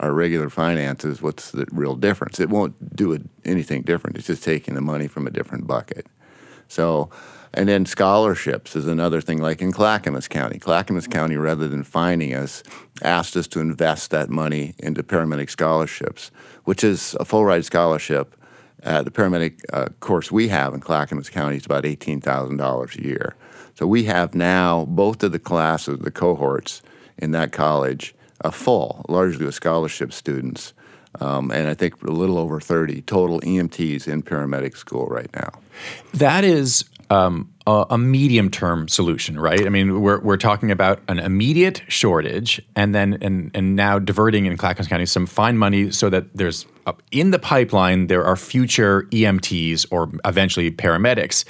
our 0.00 0.12
regular 0.12 0.50
finances, 0.50 1.23
what's 1.23 1.50
the 1.52 1.66
real 1.71 1.95
difference? 1.95 2.40
It 2.40 2.49
won't 2.49 2.97
do 2.97 3.12
it, 3.12 3.23
anything 3.45 3.83
different. 3.83 4.16
It's 4.16 4.26
just 4.26 4.42
taking 4.42 4.75
the 4.75 4.80
money 4.80 5.07
from 5.07 5.26
a 5.26 5.30
different 5.30 5.66
bucket. 5.66 6.07
So, 6.69 7.11
and 7.52 7.69
then 7.69 7.85
scholarships 7.85 8.75
is 8.76 8.87
another 8.87 9.21
thing, 9.21 9.42
like 9.42 9.61
in 9.61 9.73
Clackamas 9.73 10.28
County. 10.28 10.59
Clackamas 10.59 11.07
County, 11.07 11.37
rather 11.37 11.69
than 11.69 11.85
fining 11.85 12.35
us, 12.35 12.62
asked 13.02 13.37
us 13.37 13.47
to 13.49 13.61
invest 13.61 14.11
that 14.11 14.30
money 14.30 14.75
into 14.78 15.02
paramedic 15.02 15.50
scholarships, 15.50 16.30
which 16.64 16.83
is 16.83 17.14
a 17.21 17.25
full 17.25 17.45
ride 17.45 17.64
scholarship 17.64 18.37
Uh, 18.83 19.02
the 19.02 19.11
paramedic 19.11 19.61
uh, 19.75 19.88
course 20.00 20.33
we 20.33 20.49
have 20.49 20.73
in 20.73 20.80
Clackamas 20.80 21.28
County 21.28 21.57
is 21.57 21.66
about 21.66 21.85
$18,000 21.85 22.97
a 22.97 23.02
year. 23.02 23.37
So 23.75 23.87
we 23.87 24.04
have 24.04 24.35
now 24.35 24.87
both 24.87 25.23
of 25.23 25.33
the 25.33 25.38
classes, 25.38 25.99
the 25.99 26.11
cohorts 26.11 26.80
in 27.19 27.33
that 27.33 27.52
college, 27.52 28.14
uh, 28.45 28.51
full, 28.51 29.05
largely 29.09 29.47
with 29.47 29.55
scholarship 29.55 30.13
students. 30.13 30.73
Um, 31.21 31.51
and 31.51 31.69
I 31.69 31.75
think 31.75 32.01
a 32.03 32.11
little 32.11 32.39
over 32.39 32.61
30 32.61 33.03
total 33.03 33.41
EMTs 33.41 34.07
in 34.07 34.23
paramedic 34.23 34.77
school 34.77 35.07
right 35.07 35.29
now. 35.35 35.51
That 36.15 36.45
is 36.45 36.85
um, 37.11 37.53
a, 37.67 37.87
a 37.91 37.99
medium 37.99 38.51
term 38.51 38.87
solution, 38.89 39.39
right? 39.39 39.67
I 39.67 39.69
mean, 39.69 40.01
we're, 40.01 40.21
we're 40.21 40.37
talking 40.37 40.71
about 40.71 41.01
an 41.09 41.19
immediate 41.19 41.83
shortage 41.89 42.63
and 42.77 42.95
then 42.95 43.19
and, 43.21 43.51
and 43.55 43.75
now 43.75 43.99
diverting 43.99 44.47
in 44.47 44.57
Clackamas 44.57 44.87
County 44.87 45.07
some 45.07 45.27
fine 45.27 45.59
money 45.59 45.91
so 45.91 46.09
that 46.11 46.37
there's 46.37 46.67
uh, 46.87 46.93
in 47.11 47.33
the 47.33 47.39
pipeline 47.39 48.07
there 48.07 48.25
are 48.25 48.37
future 48.37 49.03
EMTs 49.11 49.87
or 49.91 50.11
eventually 50.25 50.71
paramedics. 50.71 51.45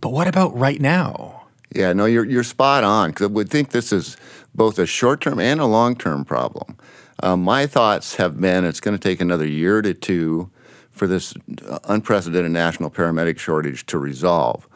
But 0.00 0.10
what 0.10 0.26
about 0.26 0.56
right 0.56 0.80
now? 0.80 1.37
Yeah, 1.74 1.92
no, 1.92 2.06
you're, 2.06 2.24
you're 2.24 2.44
spot 2.44 2.84
on 2.84 3.10
because 3.10 3.28
we 3.28 3.44
think 3.44 3.70
this 3.70 3.92
is 3.92 4.16
both 4.54 4.78
a 4.78 4.86
short 4.86 5.20
term 5.20 5.38
and 5.38 5.60
a 5.60 5.66
long 5.66 5.96
term 5.96 6.24
problem. 6.24 6.76
Um, 7.22 7.42
my 7.42 7.66
thoughts 7.66 8.16
have 8.16 8.40
been 8.40 8.64
it's 8.64 8.80
going 8.80 8.96
to 8.96 9.02
take 9.02 9.20
another 9.20 9.46
year 9.46 9.82
to 9.82 9.92
two 9.92 10.50
for 10.90 11.06
this 11.06 11.34
unprecedented 11.84 12.50
national 12.50 12.90
paramedic 12.90 13.38
shortage 13.38 13.86
to 13.86 13.98
resolve. 13.98 14.68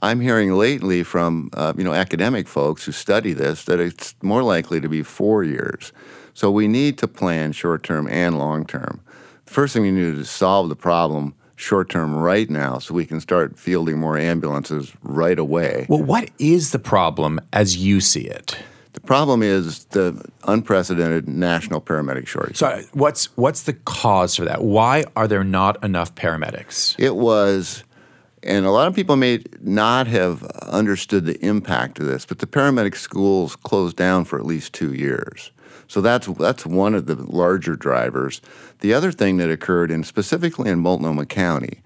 I'm 0.00 0.20
hearing 0.20 0.52
lately 0.54 1.02
from 1.02 1.50
uh, 1.52 1.74
you 1.76 1.84
know 1.84 1.94
academic 1.94 2.48
folks 2.48 2.84
who 2.84 2.92
study 2.92 3.32
this 3.32 3.64
that 3.64 3.78
it's 3.78 4.14
more 4.22 4.42
likely 4.42 4.80
to 4.80 4.88
be 4.88 5.02
four 5.02 5.44
years. 5.44 5.92
So 6.34 6.50
we 6.50 6.66
need 6.66 6.98
to 6.98 7.08
plan 7.08 7.52
short 7.52 7.82
term 7.82 8.08
and 8.08 8.38
long 8.38 8.66
term. 8.66 9.00
The 9.44 9.52
first 9.52 9.74
thing 9.74 9.82
we 9.82 9.90
need 9.90 10.00
to 10.00 10.14
do 10.14 10.20
is 10.20 10.30
solve 10.30 10.68
the 10.68 10.76
problem 10.76 11.34
short 11.62 11.88
term 11.88 12.14
right 12.14 12.50
now 12.50 12.78
so 12.78 12.92
we 12.92 13.06
can 13.06 13.20
start 13.20 13.58
fielding 13.58 13.98
more 13.98 14.18
ambulances 14.18 14.92
right 15.02 15.38
away. 15.38 15.86
Well, 15.88 16.02
what 16.02 16.28
is 16.38 16.72
the 16.72 16.78
problem 16.78 17.40
as 17.52 17.76
you 17.76 18.00
see 18.00 18.22
it? 18.22 18.58
The 18.94 19.00
problem 19.00 19.42
is 19.42 19.84
the 19.86 20.22
unprecedented 20.44 21.28
national 21.28 21.80
paramedic 21.80 22.26
shortage. 22.26 22.58
So, 22.58 22.82
what's 22.92 23.26
what's 23.38 23.62
the 23.62 23.72
cause 23.72 24.36
for 24.36 24.44
that? 24.44 24.62
Why 24.62 25.04
are 25.16 25.26
there 25.26 25.44
not 25.44 25.82
enough 25.82 26.14
paramedics? 26.14 26.94
It 26.98 27.16
was, 27.16 27.84
and 28.42 28.66
a 28.66 28.70
lot 28.70 28.88
of 28.88 28.94
people 28.94 29.16
may 29.16 29.42
not 29.62 30.08
have 30.08 30.42
understood 30.42 31.24
the 31.24 31.42
impact 31.44 32.00
of 32.00 32.06
this, 32.06 32.26
but 32.26 32.40
the 32.40 32.46
paramedic 32.46 32.96
schools 32.96 33.56
closed 33.56 33.96
down 33.96 34.26
for 34.26 34.38
at 34.38 34.44
least 34.44 34.74
two 34.74 34.92
years. 34.92 35.52
So 35.92 36.00
that's 36.00 36.26
that's 36.26 36.64
one 36.64 36.94
of 36.94 37.04
the 37.04 37.16
larger 37.16 37.76
drivers. 37.76 38.40
The 38.80 38.94
other 38.94 39.12
thing 39.12 39.36
that 39.36 39.50
occurred, 39.50 39.90
and 39.90 40.06
specifically 40.06 40.70
in 40.70 40.78
Multnomah 40.78 41.26
County, 41.26 41.82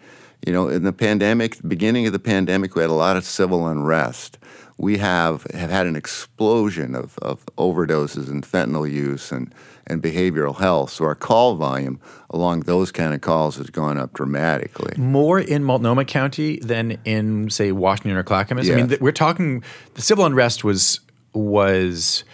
you 0.47 0.53
know, 0.53 0.69
in 0.69 0.85
the 0.85 0.93
pandemic, 0.93 1.59
beginning 1.67 2.07
of 2.07 2.13
the 2.13 2.21
pandemic, 2.21 2.77
we 2.77 2.83
had 2.83 2.91
a 2.91 2.95
lot 2.95 3.17
of 3.17 3.25
civil 3.25 3.67
unrest 3.67 4.39
we 4.79 4.99
have, 4.99 5.45
have 5.55 5.71
had 5.71 5.87
an 5.87 5.97
explosion 5.97 6.95
of, 6.95 7.19
of 7.19 7.45
overdoses 7.57 8.29
and 8.29 8.45
fentanyl 8.45 8.91
use 8.91 9.33
and, 9.33 9.55
and 9.87 10.03
behavioral 10.03 10.59
health. 10.59 10.91
So 10.91 11.07
our 11.07 11.15
call 11.15 11.55
volume 11.55 11.99
along 12.31 12.61
those 12.61 12.93
kind 12.93 13.15
of 13.15 13.23
calls 13.23 13.57
has 13.57 13.71
gone 13.71 13.97
up 13.97 14.13
dramatically. 14.13 14.93
More 14.99 15.41
in 15.41 15.65
Multnomah 15.65 16.05
County 16.05 16.59
than 16.59 16.99
in, 17.05 17.49
say, 17.49 17.73
Washington 17.73 18.19
or 18.19 18.23
Clackamas. 18.23 18.69
Yes. 18.69 18.75
I 18.75 18.77
mean, 18.77 18.89
th- 18.89 19.01
we're 19.01 19.13
talking 19.13 19.63
the 19.95 20.03
civil 20.03 20.27
unrest 20.27 20.63
was 20.63 21.01
was 21.33 22.25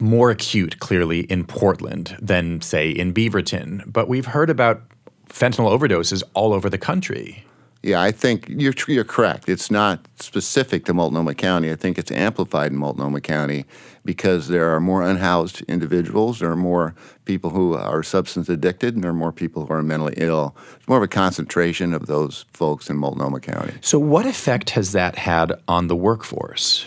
more 0.00 0.30
acute, 0.30 0.80
clearly, 0.80 1.20
in 1.20 1.44
Portland 1.44 2.16
than, 2.20 2.60
say, 2.60 2.90
in 2.90 3.12
Beaverton. 3.12 3.90
But 3.90 4.08
we've 4.08 4.26
heard 4.26 4.50
about 4.50 4.82
fentanyl 5.28 5.70
overdoses 5.76 6.22
all 6.34 6.52
over 6.52 6.68
the 6.68 6.78
country. 6.78 7.44
Yeah, 7.82 8.02
I 8.02 8.12
think 8.12 8.46
you're 8.48 8.74
you're 8.88 9.04
correct. 9.04 9.48
It's 9.48 9.70
not 9.70 10.06
specific 10.18 10.84
to 10.84 10.92
Multnomah 10.92 11.34
County. 11.34 11.72
I 11.72 11.76
think 11.76 11.98
it's 11.98 12.10
amplified 12.10 12.72
in 12.72 12.78
Multnomah 12.78 13.22
County 13.22 13.64
because 14.04 14.48
there 14.48 14.74
are 14.74 14.80
more 14.80 15.02
unhoused 15.02 15.62
individuals, 15.62 16.40
there 16.40 16.50
are 16.50 16.56
more 16.56 16.94
people 17.24 17.50
who 17.50 17.74
are 17.74 18.02
substance 18.02 18.48
addicted, 18.48 18.94
and 18.94 19.04
there 19.04 19.10
are 19.10 19.14
more 19.14 19.32
people 19.32 19.66
who 19.66 19.72
are 19.72 19.82
mentally 19.82 20.14
ill. 20.16 20.56
It's 20.76 20.88
more 20.88 20.98
of 20.98 21.04
a 21.04 21.08
concentration 21.08 21.94
of 21.94 22.06
those 22.06 22.44
folks 22.52 22.90
in 22.90 22.96
Multnomah 22.96 23.40
County. 23.40 23.74
So, 23.80 23.98
what 23.98 24.26
effect 24.26 24.70
has 24.70 24.92
that 24.92 25.16
had 25.16 25.52
on 25.66 25.86
the 25.86 25.96
workforce? 25.96 26.86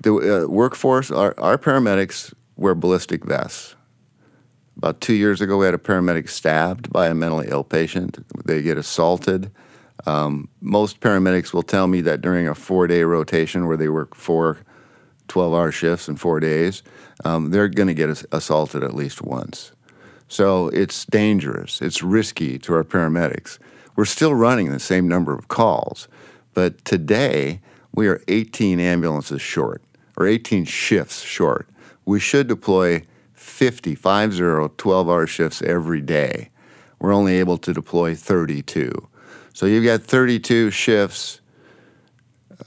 The 0.00 0.44
uh, 0.44 0.46
workforce, 0.48 1.10
our, 1.10 1.34
our 1.38 1.58
paramedics 1.58 2.32
wear 2.56 2.74
ballistic 2.74 3.24
vests. 3.24 3.74
About 4.76 5.00
two 5.00 5.14
years 5.14 5.40
ago, 5.40 5.58
we 5.58 5.66
had 5.66 5.74
a 5.74 5.78
paramedic 5.78 6.28
stabbed 6.28 6.90
by 6.90 7.08
a 7.08 7.14
mentally 7.14 7.48
ill 7.50 7.64
patient. 7.64 8.24
They 8.46 8.62
get 8.62 8.78
assaulted 8.78 9.50
um, 10.06 10.48
most 10.60 11.00
paramedics 11.00 11.52
will 11.52 11.62
tell 11.62 11.86
me 11.86 12.00
that 12.02 12.20
during 12.20 12.48
a 12.48 12.54
four 12.54 12.86
day 12.86 13.02
rotation 13.02 13.66
where 13.66 13.76
they 13.76 13.88
work 13.88 14.14
four 14.14 14.58
12 15.28 15.54
hour 15.54 15.70
shifts 15.70 16.08
in 16.08 16.16
four 16.16 16.40
days, 16.40 16.82
um, 17.24 17.50
they're 17.50 17.68
going 17.68 17.88
to 17.88 17.94
get 17.94 18.24
assaulted 18.32 18.82
at 18.82 18.94
least 18.94 19.22
once. 19.22 19.72
So 20.28 20.68
it's 20.68 21.04
dangerous, 21.06 21.82
it's 21.82 22.02
risky 22.02 22.58
to 22.60 22.74
our 22.74 22.84
paramedics. 22.84 23.58
We're 23.96 24.04
still 24.04 24.34
running 24.34 24.70
the 24.70 24.80
same 24.80 25.08
number 25.08 25.34
of 25.34 25.48
calls, 25.48 26.08
but 26.54 26.84
today 26.84 27.60
we 27.94 28.08
are 28.08 28.22
18 28.28 28.80
ambulances 28.80 29.42
short, 29.42 29.82
or 30.16 30.26
18 30.26 30.64
shifts 30.64 31.22
short. 31.22 31.68
We 32.04 32.20
should 32.20 32.46
deploy 32.46 33.04
50, 33.34 33.94
50, 33.94 34.68
12 34.76 35.08
hour 35.08 35.26
shifts 35.26 35.62
every 35.62 36.00
day. 36.00 36.50
We're 36.98 37.14
only 37.14 37.36
able 37.38 37.58
to 37.58 37.72
deploy 37.72 38.14
32. 38.14 39.08
So 39.52 39.66
you've 39.66 39.84
got 39.84 40.02
32 40.02 40.70
shifts, 40.70 41.40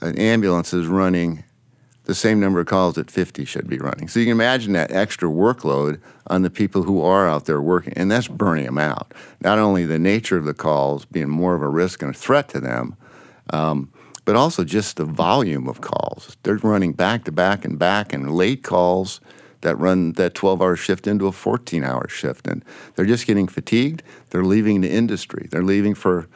an 0.00 0.18
ambulance 0.18 0.72
is 0.72 0.86
running 0.86 1.44
the 2.04 2.14
same 2.14 2.38
number 2.38 2.60
of 2.60 2.66
calls 2.66 2.96
that 2.96 3.10
50 3.10 3.44
should 3.44 3.68
be 3.68 3.78
running. 3.78 4.08
So 4.08 4.20
you 4.20 4.26
can 4.26 4.32
imagine 4.32 4.74
that 4.74 4.92
extra 4.92 5.28
workload 5.28 6.00
on 6.26 6.42
the 6.42 6.50
people 6.50 6.82
who 6.82 7.02
are 7.02 7.28
out 7.28 7.46
there 7.46 7.60
working, 7.60 7.94
and 7.94 8.10
that's 8.10 8.28
burning 8.28 8.66
them 8.66 8.78
out. 8.78 9.14
Not 9.40 9.58
only 9.58 9.86
the 9.86 9.98
nature 9.98 10.36
of 10.36 10.44
the 10.44 10.54
calls 10.54 11.04
being 11.06 11.30
more 11.30 11.54
of 11.54 11.62
a 11.62 11.68
risk 11.68 12.02
and 12.02 12.14
a 12.14 12.18
threat 12.18 12.48
to 12.50 12.60
them, 12.60 12.96
um, 13.50 13.90
but 14.24 14.36
also 14.36 14.64
just 14.64 14.96
the 14.96 15.04
volume 15.04 15.68
of 15.68 15.80
calls. 15.80 16.36
They're 16.42 16.56
running 16.56 16.92
back 16.92 17.24
to 17.24 17.32
back 17.32 17.64
and 17.64 17.78
back, 17.78 18.12
and 18.12 18.30
late 18.30 18.62
calls 18.62 19.20
that 19.60 19.76
run 19.76 20.12
that 20.12 20.34
12 20.34 20.62
hour 20.62 20.76
shift 20.76 21.06
into 21.06 21.26
a 21.26 21.32
14 21.32 21.84
hour 21.84 22.08
shift. 22.08 22.46
And 22.46 22.64
they're 22.94 23.06
just 23.06 23.26
getting 23.26 23.48
fatigued. 23.48 24.02
They're 24.30 24.44
leaving 24.44 24.82
the 24.82 24.90
industry. 24.90 25.48
They're 25.50 25.62
leaving 25.62 25.94
for 25.94 26.28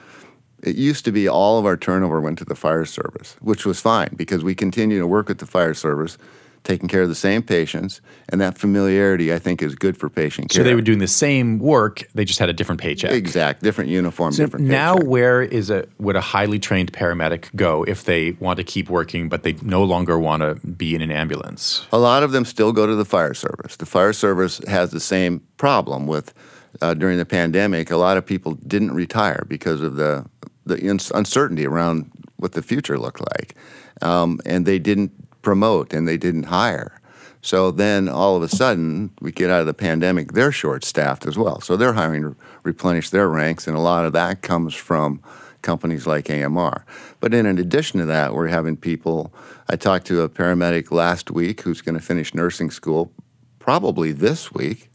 it 0.63 0.75
used 0.75 1.05
to 1.05 1.13
be 1.13 1.29
all 1.29 1.59
of 1.59 1.67
our 1.67 1.77
turnover 1.77 2.21
went 2.21 2.39
to 2.39 2.45
the 2.45 2.57
fire 2.57 2.85
service, 2.85 3.37
which 3.41 3.65
was 3.65 3.81
fine 3.81 4.11
because 4.17 4.43
we 4.43 4.55
continue 4.55 4.99
to 4.99 5.07
work 5.07 5.29
with 5.29 5.39
the 5.39 5.47
fire 5.47 5.75
service, 5.75 6.19
taking 6.65 6.89
care 6.89 7.03
of 7.03 7.09
the 7.09 7.15
same 7.15 7.43
patients, 7.43 8.01
and 8.29 8.41
that 8.41 8.59
familiarity 8.59 9.33
I 9.33 9.39
think 9.39 9.63
is 9.63 9.75
good 9.75 9.97
for 9.97 10.09
patient 10.09 10.51
care. 10.51 10.61
So 10.61 10.65
they 10.65 10.75
were 10.75 10.83
doing 10.83 10.99
the 10.99 11.07
same 11.07 11.59
work, 11.59 12.09
they 12.15 12.25
just 12.25 12.39
had 12.39 12.49
a 12.49 12.53
different 12.53 12.81
paycheck. 12.81 13.13
Exact, 13.13 13.63
different 13.63 13.91
uniform, 13.91 14.33
so 14.33 14.45
different. 14.45 14.67
Now, 14.67 14.95
paycheck. 14.95 15.09
where 15.09 15.43
is 15.43 15.71
a 15.71 15.87
would 15.99 16.17
a 16.17 16.21
highly 16.21 16.59
trained 16.59 16.93
paramedic 16.93 17.55
go 17.57 17.85
if 17.85 18.05
they 18.05 18.33
want 18.33 18.59
to 18.59 18.65
keep 18.65 18.91
working, 18.91 19.29
but 19.29 19.43
they 19.43 19.55
no 19.63 19.83
longer 19.85 20.19
want 20.19 20.43
to 20.43 20.55
be 20.67 20.95
in 20.95 21.03
an 21.03 21.11
ambulance? 21.11 21.87
A 21.93 21.99
lot 21.99 22.23
of 22.23 22.33
them 22.33 22.45
still 22.45 22.73
go 22.73 22.87
to 22.87 22.95
the 22.95 23.05
fire 23.05 23.35
service. 23.35 23.77
The 23.77 23.87
fire 23.87 24.13
service 24.13 24.61
has 24.69 24.91
the 24.91 25.01
same 25.01 25.41
problem 25.57 26.07
with. 26.07 26.35
Uh, 26.83 26.93
during 26.95 27.17
the 27.17 27.25
pandemic, 27.25 27.91
a 27.91 27.97
lot 27.97 28.19
of 28.19 28.27
people 28.27 28.53
didn't 28.67 28.93
retire 28.93 29.45
because 29.49 29.81
of 29.81 29.97
the 29.97 30.25
the 30.67 30.87
uncertainty 31.15 31.67
around 31.67 32.11
what 32.37 32.53
the 32.53 32.63
future 32.63 32.99
looked 32.99 33.21
like. 33.21 33.55
Um, 34.03 34.41
and 34.47 34.67
they 34.67 34.79
didn't 34.79 35.13
promote 35.43 35.93
and 35.93 36.07
they 36.07 36.17
didn't 36.17 36.45
hire. 36.45 37.01
So 37.41 37.71
then 37.71 38.09
all 38.09 38.37
of 38.37 38.43
a 38.43 38.49
sudden, 38.49 39.11
we 39.21 39.33
get 39.33 39.51
out 39.51 39.61
of 39.61 39.67
the 39.67 39.75
pandemic, 39.75 40.33
they're 40.33 40.53
short 40.53 40.85
staffed 40.85 41.25
as 41.27 41.39
well. 41.39 41.61
So 41.61 41.77
they're 41.77 41.93
hiring 41.93 42.23
to 42.23 42.37
replenish 42.63 43.11
their 43.11 43.29
ranks, 43.29 43.67
and 43.67 43.77
a 43.77 43.81
lot 43.81 44.05
of 44.05 44.13
that 44.13 44.43
comes 44.43 44.75
from 44.75 45.23
companies 45.63 46.07
like 46.07 46.31
AMR. 46.31 46.85
But 47.21 47.35
in 47.35 47.47
addition 47.47 48.01
to 48.01 48.07
that, 48.07 48.35
we're 48.35 48.49
having 48.49 48.77
people. 48.77 49.33
I 49.69 49.77
talked 49.77 50.07
to 50.09 50.23
a 50.23 50.29
paramedic 50.29 50.91
last 50.91 51.31
week 51.31 51.63
who's 51.63 51.81
going 51.81 51.95
to 51.95 52.05
finish 52.05 52.35
nursing 52.35 52.71
school 52.71 53.13
probably 53.59 54.13
this 54.13 54.53
week, 54.53 54.91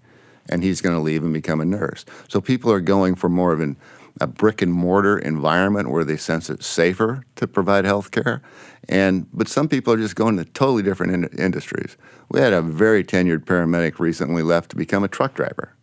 and 0.50 0.64
he's 0.64 0.82
going 0.82 0.96
to 0.96 1.02
leave 1.02 1.24
and 1.24 1.34
become 1.34 1.62
a 1.62 1.66
nurse. 1.66 2.06
So 2.28 2.42
people 2.42 2.72
are 2.72 2.82
going 2.82 3.16
for 3.16 3.30
more 3.30 3.54
of 3.54 3.62
an 3.62 3.78
a 4.22 4.28
brick 4.28 4.62
and 4.62 4.72
mortar 4.72 5.18
environment 5.18 5.90
where 5.90 6.04
they 6.04 6.18
sense 6.18 6.50
it's 6.50 6.68
safer 6.68 7.24
to 7.36 7.48
provide 7.48 7.86
health 7.86 8.12
care. 8.12 8.42
And 8.90 9.28
but 9.34 9.48
some 9.48 9.70
people 9.70 9.94
are 9.94 9.98
just 9.98 10.16
going 10.16 10.38
to 10.38 10.46
totally 10.46 10.84
different 10.84 11.14
in- 11.14 11.40
industries. 11.40 11.96
We 12.30 12.40
had 12.40 12.54
a 12.54 12.62
very 12.62 13.04
tenured 13.04 13.46
paramedic 13.46 14.00
recently 14.00 14.44
left 14.44 14.72
to 14.72 14.76
become 14.76 15.04
a 15.04 15.08
truck 15.08 15.34
driver 15.36 15.74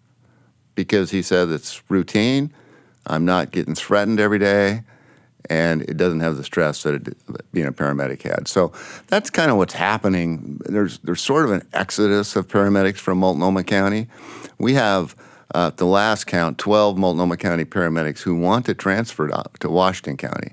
because 0.75 1.11
he 1.11 1.23
said 1.23 1.49
it's 1.49 1.83
routine. 1.89 2.53
I'm 3.07 3.25
not 3.25 3.51
getting 3.51 3.75
threatened 3.75 4.21
every 4.21 4.39
day, 4.39 4.83
and 5.49 5.83
it 5.83 5.97
doesn't 5.97 6.21
have 6.21 6.37
the 6.37 6.45
stress 6.45 6.83
that 6.83 6.95
it, 6.95 7.53
being 7.53 7.67
a 7.67 7.73
paramedic 7.73 8.23
had. 8.23 8.47
So 8.49 8.73
that's 9.07 9.31
kind 9.31 9.51
of 9.51 9.57
what's 9.57 9.75
happening. 9.75 10.61
There's 10.67 10.99
there's 10.99 11.23
sort 11.23 11.45
of 11.47 11.53
an 11.53 11.67
exodus 11.73 12.37
of 12.37 12.49
paramedics 12.49 12.99
from 12.99 13.19
Multnomah 13.19 13.65
County. 13.65 14.09
We 14.59 14.75
have 14.75 15.17
uh, 15.55 15.71
the 15.71 15.87
last 15.87 16.27
count, 16.27 16.59
12 16.59 16.97
Multnomah 16.99 17.37
County 17.37 17.65
paramedics 17.65 18.21
who 18.21 18.37
want 18.37 18.67
to 18.67 18.75
transfer 18.75 19.29
to, 19.29 19.45
to 19.61 19.69
Washington 19.69 20.17
County, 20.17 20.53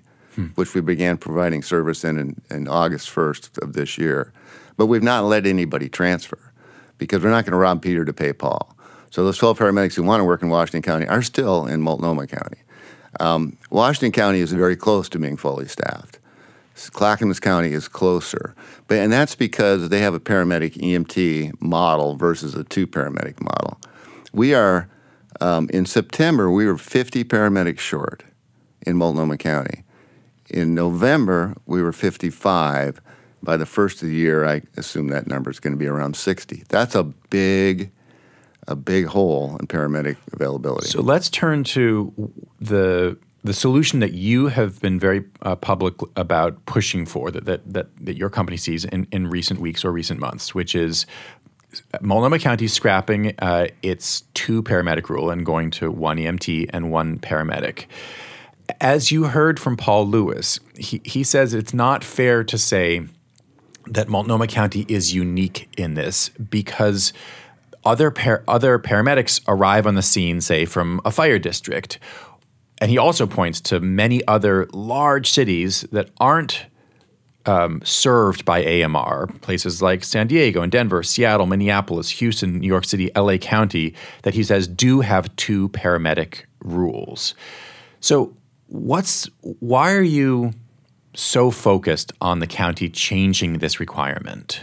which 0.55 0.73
we 0.73 0.81
began 0.81 1.17
providing 1.17 1.61
service 1.61 2.03
in, 2.03 2.17
in 2.17 2.41
in 2.49 2.67
August 2.67 3.09
1st 3.09 3.61
of 3.61 3.73
this 3.73 3.97
year. 3.97 4.31
But 4.77 4.85
we've 4.85 5.03
not 5.03 5.25
let 5.25 5.45
anybody 5.45 5.89
transfer 5.89 6.51
because 6.97 7.23
we're 7.23 7.31
not 7.31 7.45
going 7.45 7.51
to 7.51 7.57
rob 7.57 7.81
Peter 7.81 8.05
to 8.05 8.13
pay 8.13 8.33
Paul. 8.33 8.75
So 9.09 9.23
those 9.23 9.37
12 9.37 9.57
paramedics 9.57 9.95
who 9.95 10.03
want 10.03 10.21
to 10.21 10.25
work 10.25 10.41
in 10.41 10.49
Washington 10.49 10.81
County 10.81 11.07
are 11.07 11.21
still 11.21 11.65
in 11.65 11.81
Multnomah 11.81 12.27
County. 12.27 12.59
Um, 13.19 13.57
Washington 13.69 14.11
County 14.11 14.39
is 14.41 14.51
very 14.51 14.75
close 14.75 15.09
to 15.09 15.19
being 15.19 15.37
fully 15.37 15.67
staffed. 15.67 16.19
Clackamas 16.91 17.39
County 17.39 17.73
is 17.73 17.87
closer, 17.87 18.53
but 18.87 18.99
and 18.99 19.11
that's 19.11 19.33
because 19.33 19.89
they 19.89 19.99
have 19.99 20.13
a 20.13 20.19
paramedic 20.19 20.73
EMT 20.73 21.59
model 21.59 22.15
versus 22.15 22.53
a 22.53 22.63
two 22.63 22.85
paramedic 22.85 23.41
model. 23.41 23.79
We 24.31 24.53
are 24.53 24.87
um, 25.41 25.69
in 25.73 25.87
September 25.87 26.51
we 26.51 26.67
were 26.67 26.77
50 26.77 27.23
paramedics 27.23 27.79
short 27.79 28.23
in 28.85 28.95
Multnomah 28.95 29.37
County. 29.37 29.83
In 30.49 30.73
November 30.73 31.55
we 31.65 31.81
were 31.81 31.91
55. 31.91 33.01
By 33.43 33.55
the 33.55 33.67
first 33.67 34.01
of 34.01 34.09
the 34.09 34.15
year, 34.15 34.45
I 34.45 34.63
assume 34.77 35.09
that 35.09 35.27
number 35.27 35.51
is 35.51 35.59
going 35.59 35.73
to 35.73 35.77
be 35.77 35.85
around 35.85 36.15
60. 36.15 36.63
That's 36.69 36.95
a 36.95 37.03
big, 37.03 37.91
a 38.67 38.75
big 38.75 39.05
hole 39.05 39.55
in 39.59 39.67
paramedic 39.67 40.17
availability. 40.33 40.87
So 40.87 41.01
let's 41.01 41.29
turn 41.29 41.63
to 41.65 42.31
the 42.59 43.17
the 43.43 43.53
solution 43.53 43.99
that 44.01 44.13
you 44.13 44.47
have 44.47 44.81
been 44.81 44.99
very 44.99 45.23
uh, 45.43 45.55
public 45.55 45.93
about 46.17 46.65
pushing 46.65 47.05
for 47.05 47.31
that, 47.31 47.45
that 47.45 47.73
that 47.73 47.87
that 48.05 48.17
your 48.17 48.29
company 48.29 48.57
sees 48.57 48.83
in, 48.85 49.07
in 49.11 49.27
recent 49.27 49.59
weeks 49.59 49.85
or 49.85 49.91
recent 49.91 50.19
months, 50.19 50.55
which 50.55 50.73
is 50.75 51.05
Multnomah 52.01 52.39
County 52.39 52.67
scrapping 52.67 53.33
uh, 53.39 53.67
its 53.81 54.21
two 54.33 54.63
paramedic 54.63 55.09
rule 55.09 55.29
and 55.29 55.45
going 55.45 55.71
to 55.71 55.91
one 55.91 56.17
EMT 56.17 56.69
and 56.71 56.91
one 56.91 57.19
paramedic. 57.19 57.85
As 58.81 59.11
you 59.11 59.25
heard 59.25 59.59
from 59.59 59.77
Paul 59.77 60.07
Lewis, 60.07 60.59
he, 60.75 61.01
he 61.03 61.23
says 61.23 61.53
it's 61.53 61.73
not 61.73 62.03
fair 62.03 62.43
to 62.43 62.57
say 62.57 63.03
that 63.85 64.09
Multnomah 64.09 64.47
County 64.47 64.85
is 64.89 65.13
unique 65.13 65.69
in 65.77 65.93
this 65.93 66.29
because 66.29 67.13
other 67.85 68.11
par- 68.11 68.43
other 68.47 68.77
paramedics 68.77 69.41
arrive 69.47 69.87
on 69.87 69.95
the 69.95 70.01
scene, 70.01 70.41
say 70.41 70.65
from 70.65 70.99
a 71.05 71.11
fire 71.11 71.39
district, 71.39 71.99
and 72.79 72.91
he 72.91 72.97
also 72.97 73.25
points 73.25 73.61
to 73.61 73.79
many 73.79 74.25
other 74.27 74.67
large 74.73 75.31
cities 75.31 75.81
that 75.91 76.09
aren't 76.19 76.65
um, 77.47 77.81
served 77.83 78.43
by 78.43 78.63
AMR, 78.63 79.27
places 79.41 79.81
like 79.81 80.03
San 80.03 80.27
Diego 80.27 80.61
and 80.61 80.71
Denver, 80.71 81.01
Seattle, 81.01 81.45
Minneapolis, 81.45 82.09
Houston, 82.09 82.59
New 82.59 82.67
York 82.67 82.83
City, 82.83 83.09
LA 83.15 83.37
County, 83.37 83.93
that 84.23 84.33
he 84.33 84.43
says 84.43 84.67
do 84.67 84.99
have 84.99 85.33
two 85.37 85.69
paramedic 85.69 86.43
rules. 86.59 87.33
So, 88.01 88.35
what's 88.67 89.29
why 89.41 89.93
are 89.93 90.01
you 90.01 90.53
so 91.13 91.51
focused 91.51 92.13
on 92.21 92.39
the 92.39 92.47
county 92.47 92.89
changing 92.89 93.57
this 93.57 93.79
requirement? 93.79 94.61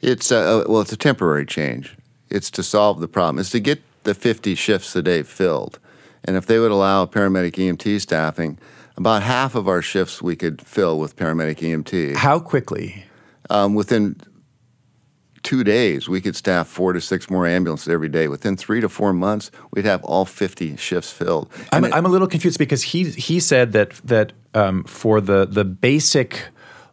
It's 0.00 0.32
uh, 0.32 0.64
well, 0.68 0.80
it's 0.80 0.92
a 0.92 0.96
temporary 0.96 1.46
change. 1.46 1.96
It's 2.30 2.50
to 2.52 2.62
solve 2.62 3.00
the 3.00 3.08
problem. 3.08 3.38
It's 3.38 3.50
to 3.50 3.60
get 3.60 3.82
the 4.04 4.14
50 4.14 4.54
shifts 4.54 4.96
a 4.96 5.02
day 5.02 5.22
filled. 5.22 5.78
And 6.24 6.36
if 6.36 6.46
they 6.46 6.58
would 6.58 6.70
allow 6.70 7.06
paramedic 7.06 7.52
EMT 7.52 8.00
staffing, 8.00 8.58
about 8.96 9.22
half 9.22 9.54
of 9.54 9.68
our 9.68 9.82
shifts 9.82 10.22
we 10.22 10.36
could 10.36 10.62
fill 10.62 10.98
with 10.98 11.16
paramedic 11.16 11.58
EMT. 11.58 12.16
How 12.16 12.38
quickly? 12.38 13.04
Um, 13.50 13.74
within 13.74 14.16
two 15.42 15.64
days, 15.64 16.08
we 16.08 16.20
could 16.20 16.36
staff 16.36 16.68
four 16.68 16.92
to 16.92 17.00
six 17.00 17.28
more 17.30 17.46
ambulances 17.46 17.88
every 17.88 18.08
day. 18.08 18.28
Within 18.28 18.56
three 18.56 18.80
to 18.80 18.88
four 18.88 19.12
months, 19.12 19.50
we'd 19.72 19.84
have 19.84 20.02
all 20.04 20.24
50 20.24 20.76
shifts 20.76 21.10
filled. 21.10 21.50
I'm, 21.72 21.84
it- 21.84 21.92
I'm 21.94 22.06
a 22.06 22.08
little 22.08 22.28
confused 22.28 22.58
because 22.58 22.82
he 22.82 23.04
he 23.04 23.40
said 23.40 23.72
that 23.72 23.90
that 24.04 24.32
um, 24.54 24.84
for 24.84 25.20
the 25.20 25.46
the 25.46 25.64
basic 25.64 26.44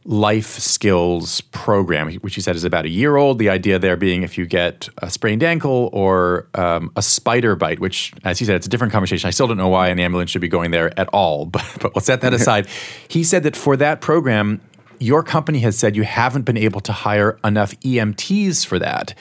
life 0.05 0.57
skills 0.57 1.41
program, 1.51 2.11
which 2.21 2.33
he 2.33 2.41
said 2.41 2.55
is 2.55 2.63
about 2.63 2.85
a 2.85 2.89
year 2.89 3.17
old. 3.17 3.37
The 3.37 3.49
idea 3.49 3.77
there 3.77 3.97
being 3.97 4.23
if 4.23 4.37
you 4.37 4.45
get 4.45 4.89
a 4.99 5.09
sprained 5.09 5.43
ankle 5.43 5.89
or 5.93 6.47
um, 6.55 6.89
a 6.95 7.01
spider 7.01 7.55
bite, 7.55 7.79
which, 7.79 8.13
as 8.23 8.39
he 8.39 8.45
said, 8.45 8.55
it's 8.55 8.65
a 8.65 8.69
different 8.69 8.93
conversation. 8.93 9.27
I 9.27 9.31
still 9.31 9.45
don't 9.45 9.57
know 9.57 9.67
why 9.67 9.89
an 9.89 9.99
ambulance 9.99 10.31
should 10.31 10.41
be 10.41 10.47
going 10.47 10.71
there 10.71 10.97
at 10.99 11.09
all, 11.09 11.45
but, 11.53 11.63
but 11.81 11.93
we'll 11.93 12.01
set 12.01 12.21
that 12.21 12.33
aside. 12.39 12.67
he 13.07 13.23
said 13.23 13.43
that 13.43 13.55
for 13.55 13.75
that 13.77 14.01
program, 14.01 14.61
your 14.99 15.23
company 15.23 15.59
has 15.59 15.77
said 15.77 15.95
you 15.95 16.03
haven't 16.03 16.43
been 16.43 16.57
able 16.57 16.81
to 16.81 16.91
hire 16.91 17.39
enough 17.43 17.73
EMTs 17.79 18.65
for 18.65 18.79
that. 18.79 19.13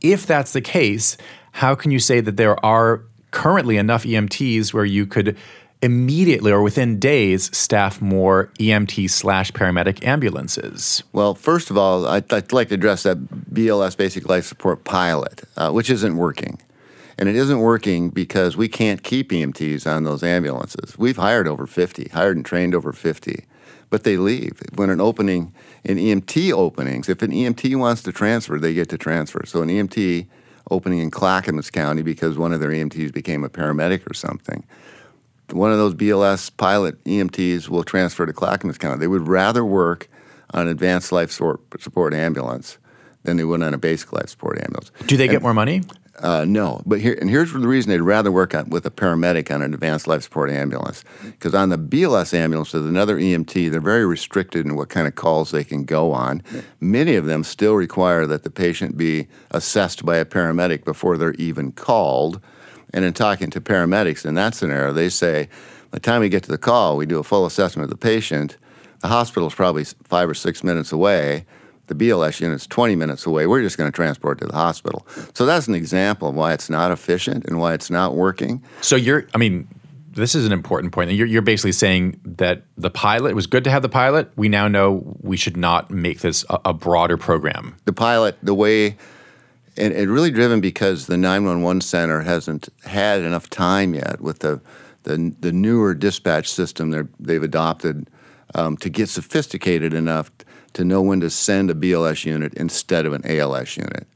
If 0.00 0.26
that's 0.26 0.52
the 0.52 0.60
case, 0.60 1.16
how 1.52 1.74
can 1.74 1.90
you 1.90 1.98
say 1.98 2.20
that 2.20 2.36
there 2.36 2.62
are 2.64 3.04
currently 3.30 3.76
enough 3.76 4.04
EMTs 4.04 4.72
where 4.72 4.84
you 4.84 5.06
could 5.06 5.36
immediately 5.82 6.50
or 6.50 6.62
within 6.62 6.98
days 6.98 7.54
staff 7.56 8.00
more 8.00 8.50
EMT 8.58 9.10
slash 9.10 9.52
paramedic 9.52 10.04
ambulances? 10.04 11.02
Well, 11.12 11.34
first 11.34 11.70
of 11.70 11.76
all, 11.76 12.06
I'd, 12.06 12.32
I'd 12.32 12.52
like 12.52 12.68
to 12.68 12.74
address 12.74 13.02
that 13.02 13.18
BLS 13.52 13.96
basic 13.96 14.28
life 14.28 14.46
support 14.46 14.84
pilot, 14.84 15.42
uh, 15.56 15.70
which 15.72 15.90
isn't 15.90 16.16
working. 16.16 16.60
And 17.18 17.28
it 17.28 17.36
isn't 17.36 17.60
working 17.60 18.10
because 18.10 18.56
we 18.56 18.66
can't 18.66 19.02
keep 19.02 19.30
EMTs 19.30 19.86
on 19.86 20.04
those 20.04 20.22
ambulances. 20.22 20.98
We've 20.98 21.16
hired 21.16 21.46
over 21.46 21.66
50, 21.66 22.08
hired 22.08 22.36
and 22.36 22.44
trained 22.44 22.74
over 22.74 22.92
50, 22.92 23.44
but 23.90 24.04
they 24.04 24.16
leave. 24.16 24.60
When 24.74 24.90
an 24.90 25.00
opening, 25.00 25.54
in 25.82 25.98
EMT 25.98 26.52
openings, 26.52 27.08
if 27.08 27.22
an 27.22 27.30
EMT 27.30 27.76
wants 27.76 28.02
to 28.02 28.12
transfer, 28.12 28.58
they 28.58 28.74
get 28.74 28.88
to 28.90 28.98
transfer. 28.98 29.44
So 29.46 29.62
an 29.62 29.68
EMT 29.68 30.26
opening 30.70 31.00
in 31.00 31.10
Clackamas 31.10 31.70
County 31.70 32.02
because 32.02 32.38
one 32.38 32.52
of 32.52 32.60
their 32.60 32.70
EMTs 32.70 33.12
became 33.12 33.44
a 33.44 33.48
paramedic 33.48 34.08
or 34.10 34.14
something, 34.14 34.64
one 35.50 35.70
of 35.70 35.78
those 35.78 35.94
BLS 35.94 36.54
pilot 36.56 37.02
EMTs 37.04 37.68
will 37.68 37.84
transfer 37.84 38.24
to 38.24 38.32
Clackamas 38.32 38.78
County. 38.78 38.98
They 38.98 39.06
would 39.06 39.28
rather 39.28 39.64
work 39.64 40.08
on 40.52 40.62
an 40.62 40.68
advanced 40.68 41.12
life 41.12 41.30
support, 41.30 41.60
support 41.80 42.14
ambulance 42.14 42.78
than 43.24 43.36
they 43.36 43.44
would 43.44 43.62
on 43.62 43.74
a 43.74 43.78
basic 43.78 44.12
life 44.12 44.28
support 44.28 44.58
ambulance. 44.58 44.90
Do 45.06 45.16
they 45.16 45.28
get 45.28 45.42
more 45.42 45.54
money? 45.54 45.82
Uh, 46.20 46.44
no, 46.46 46.80
but 46.86 47.00
here 47.00 47.18
and 47.20 47.28
here's 47.28 47.52
the 47.52 47.58
reason 47.58 47.90
they'd 47.90 48.00
rather 48.00 48.30
work 48.30 48.54
on, 48.54 48.70
with 48.70 48.86
a 48.86 48.90
paramedic 48.90 49.52
on 49.52 49.62
an 49.62 49.74
advanced 49.74 50.06
life 50.06 50.22
support 50.22 50.48
ambulance. 50.48 51.04
Because 51.24 51.54
on 51.54 51.70
the 51.70 51.78
BLS 51.78 52.32
ambulance 52.32 52.72
with 52.72 52.86
another 52.86 53.18
EMT, 53.18 53.70
they're 53.70 53.80
very 53.80 54.06
restricted 54.06 54.64
in 54.64 54.76
what 54.76 54.88
kind 54.88 55.08
of 55.08 55.16
calls 55.16 55.50
they 55.50 55.64
can 55.64 55.84
go 55.84 56.12
on. 56.12 56.42
Many 56.80 57.16
of 57.16 57.26
them 57.26 57.42
still 57.42 57.74
require 57.74 58.26
that 58.26 58.44
the 58.44 58.50
patient 58.50 58.96
be 58.96 59.26
assessed 59.50 60.04
by 60.06 60.16
a 60.16 60.24
paramedic 60.24 60.84
before 60.84 61.16
they're 61.18 61.34
even 61.34 61.72
called. 61.72 62.40
And 62.92 63.04
in 63.04 63.12
talking 63.12 63.50
to 63.50 63.60
paramedics 63.60 64.24
in 64.24 64.34
that 64.34 64.54
scenario, 64.54 64.92
they 64.92 65.08
say, 65.08 65.48
by 65.90 65.98
the 65.98 66.00
time 66.00 66.20
we 66.20 66.28
get 66.28 66.44
to 66.44 66.50
the 66.50 66.58
call, 66.58 66.96
we 66.96 67.06
do 67.06 67.18
a 67.18 67.24
full 67.24 67.44
assessment 67.44 67.84
of 67.84 67.90
the 67.90 67.96
patient. 67.96 68.56
The 69.00 69.08
hospital's 69.08 69.54
probably 69.54 69.84
five 70.04 70.30
or 70.30 70.34
six 70.34 70.62
minutes 70.62 70.92
away. 70.92 71.44
The 71.86 71.94
BLS 71.94 72.40
unit's 72.40 72.66
20 72.66 72.96
minutes 72.96 73.26
away. 73.26 73.46
We're 73.46 73.62
just 73.62 73.76
going 73.76 73.90
to 73.90 73.94
transport 73.94 74.38
to 74.40 74.46
the 74.46 74.54
hospital. 74.54 75.06
So 75.34 75.44
that's 75.44 75.68
an 75.68 75.74
example 75.74 76.28
of 76.28 76.34
why 76.34 76.52
it's 76.52 76.70
not 76.70 76.90
efficient 76.90 77.44
and 77.44 77.58
why 77.58 77.74
it's 77.74 77.90
not 77.90 78.14
working. 78.14 78.62
So 78.80 78.96
you're, 78.96 79.26
I 79.34 79.38
mean, 79.38 79.68
this 80.14 80.34
is 80.34 80.46
an 80.46 80.52
important 80.52 80.92
point. 80.92 81.10
You're, 81.12 81.26
you're 81.26 81.42
basically 81.42 81.72
saying 81.72 82.20
that 82.24 82.62
the 82.76 82.90
pilot, 82.90 83.30
it 83.30 83.34
was 83.34 83.46
good 83.46 83.64
to 83.64 83.70
have 83.70 83.82
the 83.82 83.88
pilot. 83.88 84.30
We 84.36 84.48
now 84.48 84.68
know 84.68 85.16
we 85.20 85.36
should 85.36 85.56
not 85.56 85.90
make 85.90 86.20
this 86.20 86.44
a, 86.48 86.60
a 86.66 86.72
broader 86.72 87.16
program. 87.16 87.76
The 87.84 87.92
pilot, 87.92 88.38
the 88.42 88.54
way, 88.54 88.96
and, 89.76 89.92
and 89.92 90.10
really 90.10 90.30
driven 90.30 90.60
because 90.60 91.06
the 91.06 91.16
911 91.16 91.80
center 91.80 92.20
hasn't 92.20 92.68
had 92.84 93.22
enough 93.22 93.50
time 93.50 93.94
yet 93.94 94.20
with 94.20 94.38
the, 94.38 94.60
the, 95.02 95.34
the 95.40 95.52
newer 95.52 95.94
dispatch 95.94 96.48
system 96.48 97.10
they've 97.18 97.42
adopted 97.42 98.08
um, 98.54 98.76
to 98.78 98.88
get 98.88 99.08
sophisticated 99.08 99.92
enough 99.92 100.30
to 100.74 100.84
know 100.84 101.02
when 101.02 101.20
to 101.20 101.30
send 101.30 101.70
a 101.70 101.74
BLS 101.74 102.24
unit 102.24 102.52
instead 102.54 103.06
of 103.06 103.12
an 103.12 103.22
ALS 103.24 103.76
unit. 103.76 104.06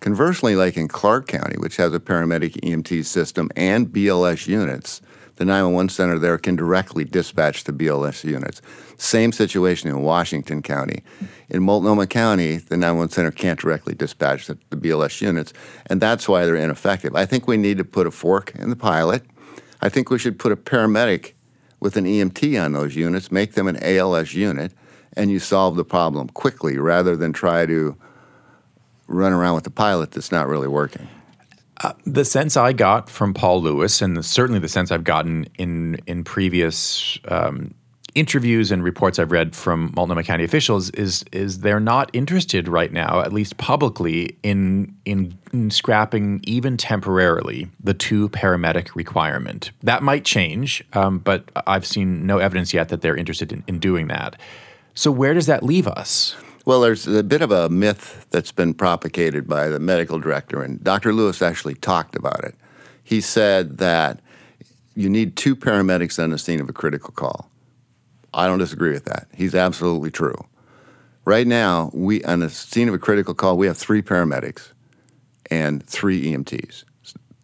Conversely, 0.00 0.56
like 0.56 0.76
in 0.76 0.88
Clark 0.88 1.28
County, 1.28 1.56
which 1.58 1.76
has 1.76 1.94
a 1.94 2.00
paramedic 2.00 2.60
EMT 2.60 3.04
system 3.04 3.50
and 3.56 3.88
BLS 3.88 4.46
units, 4.46 5.00
the 5.36 5.44
911 5.44 5.88
center 5.88 6.18
there 6.18 6.38
can 6.38 6.54
directly 6.54 7.04
dispatch 7.04 7.64
the 7.64 7.72
BLS 7.72 8.22
units. 8.22 8.62
Same 8.96 9.32
situation 9.32 9.88
in 9.88 10.02
Washington 10.02 10.62
County. 10.62 11.02
In 11.48 11.62
Multnomah 11.62 12.06
County, 12.06 12.58
the 12.58 12.76
911 12.76 13.10
center 13.10 13.30
can't 13.32 13.58
directly 13.58 13.94
dispatch 13.94 14.46
the, 14.46 14.56
the 14.70 14.76
BLS 14.76 15.20
units, 15.20 15.52
and 15.86 16.00
that's 16.00 16.28
why 16.28 16.44
they're 16.44 16.54
ineffective. 16.54 17.16
I 17.16 17.26
think 17.26 17.48
we 17.48 17.56
need 17.56 17.78
to 17.78 17.84
put 17.84 18.06
a 18.06 18.12
fork 18.12 18.54
in 18.54 18.70
the 18.70 18.76
pilot. 18.76 19.22
I 19.80 19.88
think 19.88 20.10
we 20.10 20.18
should 20.18 20.38
put 20.38 20.52
a 20.52 20.56
paramedic 20.56 21.32
with 21.80 21.96
an 21.96 22.04
EMT 22.04 22.62
on 22.62 22.72
those 22.72 22.94
units, 22.94 23.32
make 23.32 23.54
them 23.54 23.66
an 23.66 23.82
ALS 23.82 24.34
unit, 24.34 24.72
and 25.16 25.30
you 25.30 25.38
solve 25.38 25.76
the 25.76 25.84
problem 25.84 26.28
quickly 26.28 26.78
rather 26.78 27.16
than 27.16 27.32
try 27.32 27.66
to 27.66 27.96
run 29.06 29.32
around 29.32 29.54
with 29.54 29.66
a 29.66 29.70
pilot 29.70 30.12
that's 30.12 30.32
not 30.32 30.48
really 30.48 30.68
working. 30.68 31.08
The 32.06 32.24
sense 32.24 32.56
I 32.56 32.72
got 32.72 33.10
from 33.10 33.34
Paul 33.34 33.60
Lewis, 33.60 34.00
and 34.00 34.24
certainly 34.24 34.60
the 34.60 34.68
sense 34.68 34.90
I've 34.90 35.04
gotten 35.04 35.46
in 35.58 35.98
in 36.06 36.24
previous 36.24 37.18
um, 37.28 37.74
interviews 38.14 38.70
and 38.70 38.82
reports 38.82 39.18
I've 39.18 39.32
read 39.32 39.54
from 39.56 39.92
Multnomah 39.96 40.22
County 40.22 40.44
officials 40.44 40.90
is 40.90 41.24
is 41.32 41.60
they're 41.60 41.80
not 41.80 42.10
interested 42.12 42.68
right 42.68 42.92
now, 42.92 43.20
at 43.20 43.32
least 43.32 43.56
publicly, 43.56 44.36
in, 44.42 44.94
in 45.04 45.36
in 45.52 45.70
scrapping 45.70 46.40
even 46.44 46.76
temporarily 46.76 47.68
the 47.82 47.94
two 47.94 48.28
paramedic 48.30 48.94
requirement. 48.94 49.72
That 49.82 50.02
might 50.02 50.24
change, 50.24 50.84
um, 50.92 51.18
but 51.18 51.50
I've 51.66 51.86
seen 51.86 52.26
no 52.26 52.38
evidence 52.38 52.72
yet 52.72 52.88
that 52.90 53.02
they're 53.02 53.16
interested 53.16 53.52
in, 53.52 53.64
in 53.66 53.78
doing 53.78 54.06
that. 54.08 54.36
So 54.94 55.10
where 55.10 55.34
does 55.34 55.46
that 55.46 55.62
leave 55.62 55.88
us? 55.88 56.36
Well, 56.64 56.80
there's 56.80 57.06
a 57.06 57.22
bit 57.22 57.42
of 57.42 57.50
a 57.50 57.68
myth 57.68 58.26
that's 58.30 58.52
been 58.52 58.74
propagated 58.74 59.46
by 59.46 59.68
the 59.68 59.80
medical 59.80 60.18
director, 60.18 60.62
and 60.62 60.82
Dr. 60.82 61.12
Lewis 61.12 61.42
actually 61.42 61.74
talked 61.74 62.16
about 62.16 62.42
it. 62.44 62.54
He 63.02 63.20
said 63.20 63.78
that 63.78 64.20
you 64.94 65.10
need 65.10 65.36
two 65.36 65.56
paramedics 65.56 66.22
on 66.22 66.30
the 66.30 66.38
scene 66.38 66.60
of 66.60 66.68
a 66.68 66.72
critical 66.72 67.10
call. 67.10 67.50
I 68.32 68.46
don't 68.46 68.60
disagree 68.60 68.92
with 68.92 69.04
that. 69.04 69.26
He's 69.34 69.54
absolutely 69.54 70.10
true. 70.10 70.46
Right 71.24 71.46
now, 71.46 71.90
we 71.92 72.24
on 72.24 72.40
the 72.40 72.48
scene 72.48 72.88
of 72.88 72.94
a 72.94 72.98
critical 72.98 73.34
call, 73.34 73.58
we 73.58 73.66
have 73.66 73.76
three 73.76 74.00
paramedics 74.00 74.70
and 75.50 75.84
three 75.84 76.32
EMTs. 76.32 76.84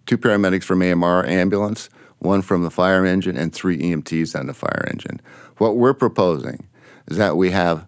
Two 0.07 0.19
paramedics 0.19 0.65
from 0.65 0.83
AMR 0.83 1.27
ambulance, 1.27 1.91
one 2.19 2.43
from 2.43 2.63
the 2.63 2.71
fire 2.71 3.05
engine, 3.05 3.37
and 3.37 3.53
three 3.53 3.79
EMTs 3.79 4.39
on 4.39 4.47
the 4.47 4.55
fire 4.55 4.87
engine. 4.91 5.21
What 5.59 5.77
we're 5.77 5.95
proposing 5.95 6.67
that 7.16 7.37
we 7.37 7.51
have 7.51 7.87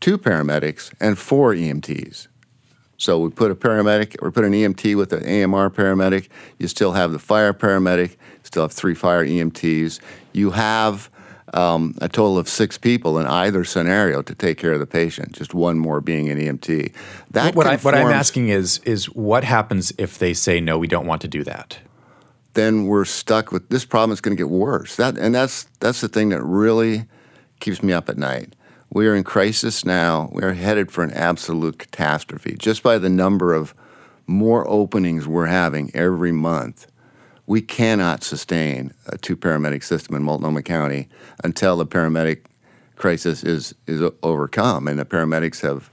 two 0.00 0.18
paramedics 0.18 0.92
and 1.00 1.18
four 1.18 1.54
EMTs. 1.54 2.28
So 2.96 3.18
we 3.18 3.30
put 3.30 3.50
a 3.50 3.54
paramedic, 3.54 4.16
or 4.22 4.30
put 4.30 4.44
an 4.44 4.52
EMT 4.52 4.96
with 4.96 5.12
an 5.12 5.24
AMR 5.24 5.70
paramedic. 5.70 6.28
You 6.58 6.68
still 6.68 6.92
have 6.92 7.12
the 7.12 7.18
fire 7.18 7.52
paramedic. 7.52 8.16
Still 8.42 8.62
have 8.62 8.72
three 8.72 8.94
fire 8.94 9.24
EMTs. 9.26 10.00
You 10.32 10.52
have 10.52 11.10
um, 11.52 11.94
a 12.00 12.08
total 12.08 12.38
of 12.38 12.48
six 12.48 12.78
people 12.78 13.18
in 13.18 13.26
either 13.26 13.64
scenario 13.64 14.22
to 14.22 14.34
take 14.34 14.58
care 14.58 14.72
of 14.72 14.80
the 14.80 14.86
patient. 14.86 15.32
Just 15.32 15.54
one 15.54 15.78
more 15.78 16.00
being 16.00 16.28
an 16.28 16.38
EMT. 16.38 16.92
That 17.30 17.54
what, 17.54 17.66
I, 17.66 17.76
what 17.76 17.94
I'm 17.94 18.12
asking 18.12 18.48
is 18.48 18.78
is 18.78 19.06
what 19.06 19.44
happens 19.44 19.92
if 19.98 20.18
they 20.18 20.34
say 20.34 20.60
no, 20.60 20.78
we 20.78 20.88
don't 20.88 21.06
want 21.06 21.22
to 21.22 21.28
do 21.28 21.44
that. 21.44 21.78
Then 22.54 22.86
we're 22.86 23.04
stuck 23.04 23.50
with 23.50 23.68
this 23.68 23.84
problem. 23.84 24.12
Is 24.12 24.20
going 24.20 24.36
to 24.36 24.40
get 24.40 24.50
worse. 24.50 24.96
That 24.96 25.18
and 25.18 25.34
that's 25.34 25.64
that's 25.80 26.00
the 26.00 26.08
thing 26.08 26.28
that 26.30 26.42
really 26.42 27.06
keeps 27.60 27.82
me 27.82 27.92
up 27.92 28.08
at 28.08 28.18
night. 28.18 28.54
We 28.90 29.06
are 29.08 29.14
in 29.14 29.24
crisis 29.24 29.84
now. 29.84 30.28
We 30.32 30.42
are 30.42 30.52
headed 30.52 30.92
for 30.92 31.02
an 31.02 31.12
absolute 31.12 31.78
catastrophe 31.78 32.56
just 32.58 32.82
by 32.82 32.98
the 32.98 33.08
number 33.08 33.54
of 33.54 33.74
more 34.26 34.66
openings 34.68 35.26
we're 35.26 35.46
having 35.46 35.90
every 35.94 36.32
month 36.32 36.86
we 37.46 37.60
cannot 37.60 38.22
sustain 38.22 38.92
a 39.06 39.18
two 39.18 39.36
paramedic 39.36 39.84
system 39.84 40.16
in 40.16 40.22
Multnomah 40.22 40.62
County 40.62 41.08
until 41.42 41.76
the 41.76 41.86
paramedic 41.86 42.42
crisis 42.96 43.42
is 43.42 43.74
is 43.86 44.02
overcome 44.22 44.88
and 44.88 44.98
the 44.98 45.04
paramedics 45.04 45.60
have 45.60 45.90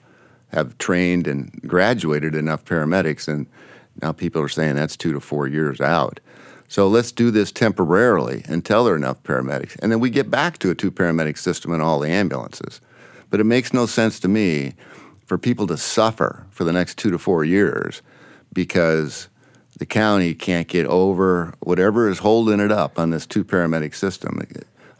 have 0.49 0.77
trained 0.77 1.27
and 1.27 1.61
graduated 1.67 2.35
enough 2.35 2.63
paramedics 2.63 3.27
and 3.27 3.47
now 4.01 4.11
people 4.11 4.41
are 4.41 4.49
saying 4.49 4.75
that's 4.75 4.95
2 4.95 5.13
to 5.13 5.19
4 5.19 5.47
years 5.47 5.81
out. 5.81 6.19
So 6.71 6.87
let's 6.87 7.11
do 7.11 7.31
this 7.31 7.51
temporarily 7.51 8.45
until 8.47 8.85
there 8.85 8.93
are 8.93 8.97
enough 8.97 9.21
paramedics 9.23 9.77
and 9.79 9.91
then 9.91 9.99
we 9.99 10.09
get 10.09 10.31
back 10.31 10.57
to 10.59 10.69
a 10.69 10.73
two 10.73 10.89
paramedic 10.89 11.37
system 11.37 11.73
in 11.73 11.81
all 11.81 11.99
the 11.99 12.07
ambulances. 12.07 12.79
But 13.29 13.41
it 13.41 13.43
makes 13.43 13.73
no 13.73 13.85
sense 13.85 14.21
to 14.21 14.29
me 14.29 14.75
for 15.25 15.37
people 15.37 15.67
to 15.67 15.75
suffer 15.75 16.45
for 16.49 16.63
the 16.63 16.71
next 16.71 16.97
2 16.97 17.11
to 17.11 17.17
4 17.17 17.43
years 17.43 18.01
because 18.53 19.27
the 19.79 19.85
county 19.85 20.33
can't 20.33 20.69
get 20.69 20.85
over 20.85 21.53
whatever 21.59 22.07
is 22.07 22.19
holding 22.19 22.61
it 22.61 22.71
up 22.71 22.97
on 22.97 23.09
this 23.09 23.25
two 23.25 23.43
paramedic 23.43 23.93
system. 23.93 24.39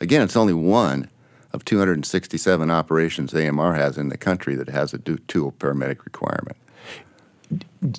Again, 0.02 0.24
it's 0.24 0.36
only 0.36 0.54
one 0.54 1.10
of 1.54 1.64
267 1.64 2.70
operations 2.70 3.34
AMR 3.34 3.76
has 3.76 3.98
in 3.98 4.10
the 4.10 4.18
country 4.18 4.56
that 4.56 4.68
has 4.68 4.94
a 4.94 4.98
two 4.98 5.54
paramedic 5.58 6.04
requirement. 6.04 6.58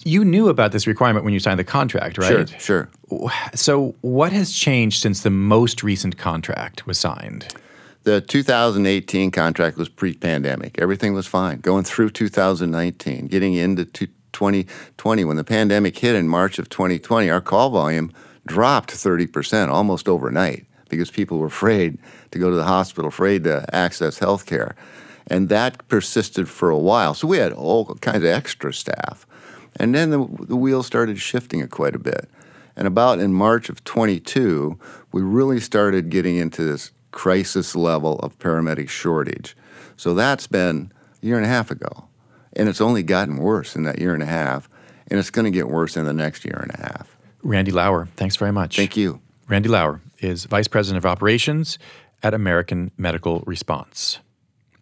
You 0.04 0.24
knew 0.24 0.48
about 0.48 0.72
this 0.72 0.86
requirement 0.86 1.24
when 1.24 1.34
you 1.34 1.40
signed 1.40 1.58
the 1.58 1.64
contract, 1.64 2.18
right? 2.18 2.48
Sure, 2.48 2.88
sure. 3.08 3.30
So, 3.54 3.94
what 4.00 4.32
has 4.32 4.52
changed 4.52 5.00
since 5.00 5.22
the 5.22 5.30
most 5.30 5.82
recent 5.82 6.16
contract 6.16 6.86
was 6.86 6.98
signed? 6.98 7.54
The 8.04 8.20
2018 8.20 9.30
contract 9.30 9.76
was 9.76 9.88
pre 9.88 10.14
pandemic. 10.14 10.78
Everything 10.80 11.14
was 11.14 11.26
fine. 11.26 11.60
Going 11.60 11.84
through 11.84 12.10
2019, 12.10 13.28
getting 13.28 13.54
into 13.54 13.84
2020, 13.84 15.24
when 15.24 15.36
the 15.36 15.44
pandemic 15.44 15.96
hit 15.98 16.16
in 16.16 16.26
March 16.26 16.58
of 16.58 16.68
2020, 16.68 17.30
our 17.30 17.40
call 17.40 17.70
volume 17.70 18.12
dropped 18.46 18.90
30% 18.90 19.68
almost 19.68 20.08
overnight 20.08 20.66
because 20.88 21.10
people 21.10 21.38
were 21.38 21.46
afraid 21.46 21.96
to 22.32 22.38
go 22.38 22.50
to 22.50 22.56
the 22.56 22.64
hospital, 22.64 23.08
afraid 23.08 23.44
to 23.44 23.64
access 23.74 24.18
health 24.18 24.46
care. 24.46 24.74
And 25.28 25.48
that 25.48 25.86
persisted 25.88 26.48
for 26.48 26.70
a 26.70 26.78
while. 26.78 27.14
So 27.14 27.28
we 27.28 27.38
had 27.38 27.52
all 27.52 27.94
kinds 27.96 28.18
of 28.18 28.24
extra 28.24 28.74
staff. 28.74 29.26
And 29.76 29.94
then 29.94 30.10
the, 30.10 30.26
the 30.40 30.56
wheels 30.56 30.86
started 30.86 31.18
shifting 31.18 31.66
quite 31.68 31.94
a 31.94 31.98
bit. 31.98 32.28
And 32.76 32.86
about 32.86 33.18
in 33.18 33.32
March 33.32 33.68
of 33.68 33.84
22, 33.84 34.78
we 35.12 35.22
really 35.22 35.60
started 35.60 36.10
getting 36.10 36.36
into 36.36 36.62
this 36.64 36.90
crisis 37.10 37.76
level 37.76 38.18
of 38.20 38.38
paramedic 38.38 38.88
shortage. 38.88 39.56
So 39.96 40.14
that's 40.14 40.46
been 40.46 40.92
a 41.22 41.26
year 41.26 41.36
and 41.36 41.44
a 41.44 41.48
half 41.48 41.70
ago. 41.70 42.08
And 42.54 42.68
it's 42.68 42.80
only 42.80 43.02
gotten 43.02 43.36
worse 43.36 43.76
in 43.76 43.84
that 43.84 43.98
year 43.98 44.14
and 44.14 44.22
a 44.22 44.26
half, 44.26 44.68
and 45.08 45.18
it's 45.18 45.30
going 45.30 45.44
to 45.44 45.50
get 45.50 45.68
worse 45.68 45.96
in 45.96 46.04
the 46.04 46.12
next 46.12 46.44
year 46.44 46.58
and 46.62 46.72
a 46.74 46.78
half. 46.78 47.16
Randy 47.42 47.70
Lauer, 47.70 48.08
thanks 48.16 48.36
very 48.36 48.52
much. 48.52 48.76
Thank 48.76 48.96
you. 48.96 49.20
Randy 49.48 49.68
Lauer 49.68 50.00
is 50.18 50.44
Vice 50.44 50.68
President 50.68 51.04
of 51.04 51.10
Operations 51.10 51.78
at 52.22 52.34
American 52.34 52.90
Medical 52.96 53.40
Response. 53.46 54.18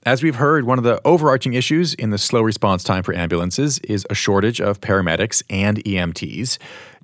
As 0.06 0.22
we've 0.22 0.36
heard, 0.36 0.64
one 0.64 0.78
of 0.78 0.84
the 0.84 0.98
overarching 1.04 1.52
issues 1.52 1.92
in 1.92 2.08
the 2.08 2.16
slow 2.16 2.40
response 2.40 2.82
time 2.82 3.02
for 3.02 3.14
ambulances 3.14 3.78
is 3.80 4.06
a 4.08 4.14
shortage 4.14 4.58
of 4.58 4.80
paramedics 4.80 5.42
and 5.50 5.84
EMTs. 5.84 6.56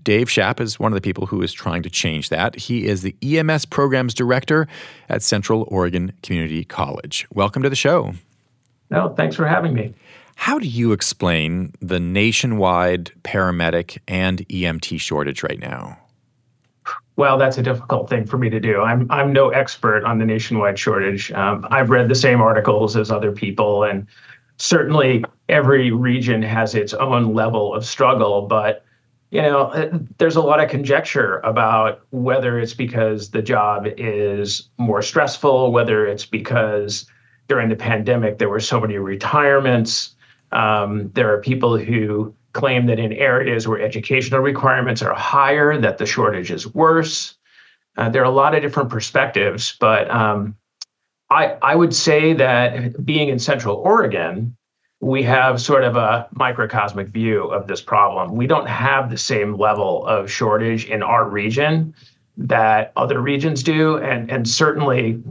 Dave 0.02 0.28
Schaap 0.28 0.60
is 0.60 0.80
one 0.80 0.92
of 0.92 0.94
the 0.94 1.02
people 1.02 1.26
who 1.26 1.42
is 1.42 1.52
trying 1.52 1.82
to 1.82 1.90
change 1.90 2.30
that. 2.30 2.54
He 2.54 2.86
is 2.86 3.02
the 3.02 3.14
EMS 3.20 3.66
Programs 3.66 4.14
Director 4.14 4.66
at 5.10 5.22
Central 5.22 5.66
Oregon 5.68 6.14
Community 6.22 6.64
College. 6.64 7.26
Welcome 7.34 7.62
to 7.64 7.68
the 7.68 7.76
show. 7.76 8.14
No, 8.88 9.10
thanks 9.10 9.36
for 9.36 9.46
having 9.46 9.74
me. 9.74 9.92
How 10.36 10.58
do 10.58 10.66
you 10.66 10.92
explain 10.92 11.74
the 11.82 12.00
nationwide 12.00 13.10
paramedic 13.24 13.98
and 14.08 14.38
EMT 14.48 15.00
shortage 15.00 15.42
right 15.42 15.58
now? 15.58 15.98
Well, 17.16 17.38
that's 17.38 17.56
a 17.56 17.62
difficult 17.62 18.10
thing 18.10 18.26
for 18.26 18.36
me 18.36 18.50
to 18.50 18.60
do. 18.60 18.82
I'm 18.82 19.10
I'm 19.10 19.32
no 19.32 19.48
expert 19.48 20.04
on 20.04 20.18
the 20.18 20.26
nationwide 20.26 20.78
shortage. 20.78 21.32
Um, 21.32 21.66
I've 21.70 21.88
read 21.88 22.08
the 22.08 22.14
same 22.14 22.42
articles 22.42 22.94
as 22.96 23.10
other 23.10 23.32
people, 23.32 23.84
and 23.84 24.06
certainly 24.58 25.24
every 25.48 25.90
region 25.90 26.42
has 26.42 26.74
its 26.74 26.92
own 26.94 27.34
level 27.34 27.74
of 27.74 27.86
struggle. 27.86 28.42
But 28.42 28.84
you 29.30 29.42
know, 29.42 29.68
uh, 29.68 29.98
there's 30.18 30.36
a 30.36 30.42
lot 30.42 30.62
of 30.62 30.70
conjecture 30.70 31.38
about 31.38 32.02
whether 32.10 32.58
it's 32.60 32.74
because 32.74 33.30
the 33.30 33.42
job 33.42 33.86
is 33.96 34.68
more 34.76 35.02
stressful, 35.02 35.72
whether 35.72 36.06
it's 36.06 36.26
because 36.26 37.06
during 37.48 37.68
the 37.68 37.76
pandemic 37.76 38.38
there 38.38 38.48
were 38.48 38.60
so 38.60 38.78
many 38.78 38.98
retirements, 38.98 40.14
um, 40.52 41.10
there 41.14 41.32
are 41.32 41.40
people 41.40 41.76
who 41.78 42.34
claim 42.56 42.86
that 42.86 42.98
in 42.98 43.12
areas 43.12 43.68
where 43.68 43.80
educational 43.80 44.40
requirements 44.40 45.02
are 45.02 45.14
higher, 45.14 45.78
that 45.78 45.98
the 45.98 46.06
shortage 46.06 46.50
is 46.50 46.74
worse. 46.74 47.36
Uh, 47.96 48.08
there 48.08 48.22
are 48.22 48.24
a 48.24 48.30
lot 48.30 48.54
of 48.54 48.62
different 48.62 48.90
perspectives, 48.90 49.76
but 49.78 50.10
um, 50.10 50.56
I, 51.30 51.56
I 51.62 51.74
would 51.74 51.94
say 51.94 52.32
that 52.34 53.04
being 53.04 53.28
in 53.28 53.38
Central 53.38 53.76
Oregon, 53.76 54.56
we 55.00 55.22
have 55.22 55.60
sort 55.60 55.84
of 55.84 55.96
a 55.96 56.26
microcosmic 56.32 57.08
view 57.08 57.44
of 57.44 57.66
this 57.66 57.80
problem. 57.80 58.34
We 58.34 58.46
don't 58.46 58.68
have 58.68 59.10
the 59.10 59.18
same 59.18 59.56
level 59.56 60.06
of 60.06 60.30
shortage 60.30 60.86
in 60.86 61.02
our 61.02 61.28
region 61.28 61.94
that 62.38 62.92
other 62.96 63.20
regions 63.20 63.62
do, 63.62 63.96
and 63.98 64.30
and 64.30 64.48
certainly 64.48 65.22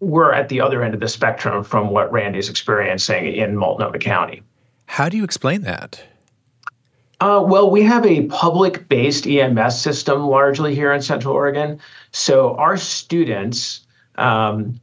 we're 0.00 0.32
at 0.32 0.48
the 0.48 0.60
other 0.60 0.82
end 0.82 0.94
of 0.94 1.00
the 1.00 1.08
spectrum 1.08 1.64
from 1.64 1.90
what 1.90 2.12
Randy's 2.12 2.48
experiencing 2.48 3.32
in 3.34 3.56
Multnomah 3.56 3.98
County. 3.98 4.42
How 4.86 5.08
do 5.08 5.16
you 5.16 5.24
explain 5.24 5.62
that? 5.62 6.04
Uh, 7.24 7.40
well, 7.40 7.70
we 7.70 7.82
have 7.82 8.04
a 8.04 8.26
public 8.26 8.86
based 8.86 9.26
EMS 9.26 9.80
system 9.80 10.26
largely 10.26 10.74
here 10.74 10.92
in 10.92 11.00
Central 11.00 11.32
Oregon. 11.32 11.80
So 12.10 12.54
our 12.56 12.76
students, 12.76 13.86
um, 14.16 14.78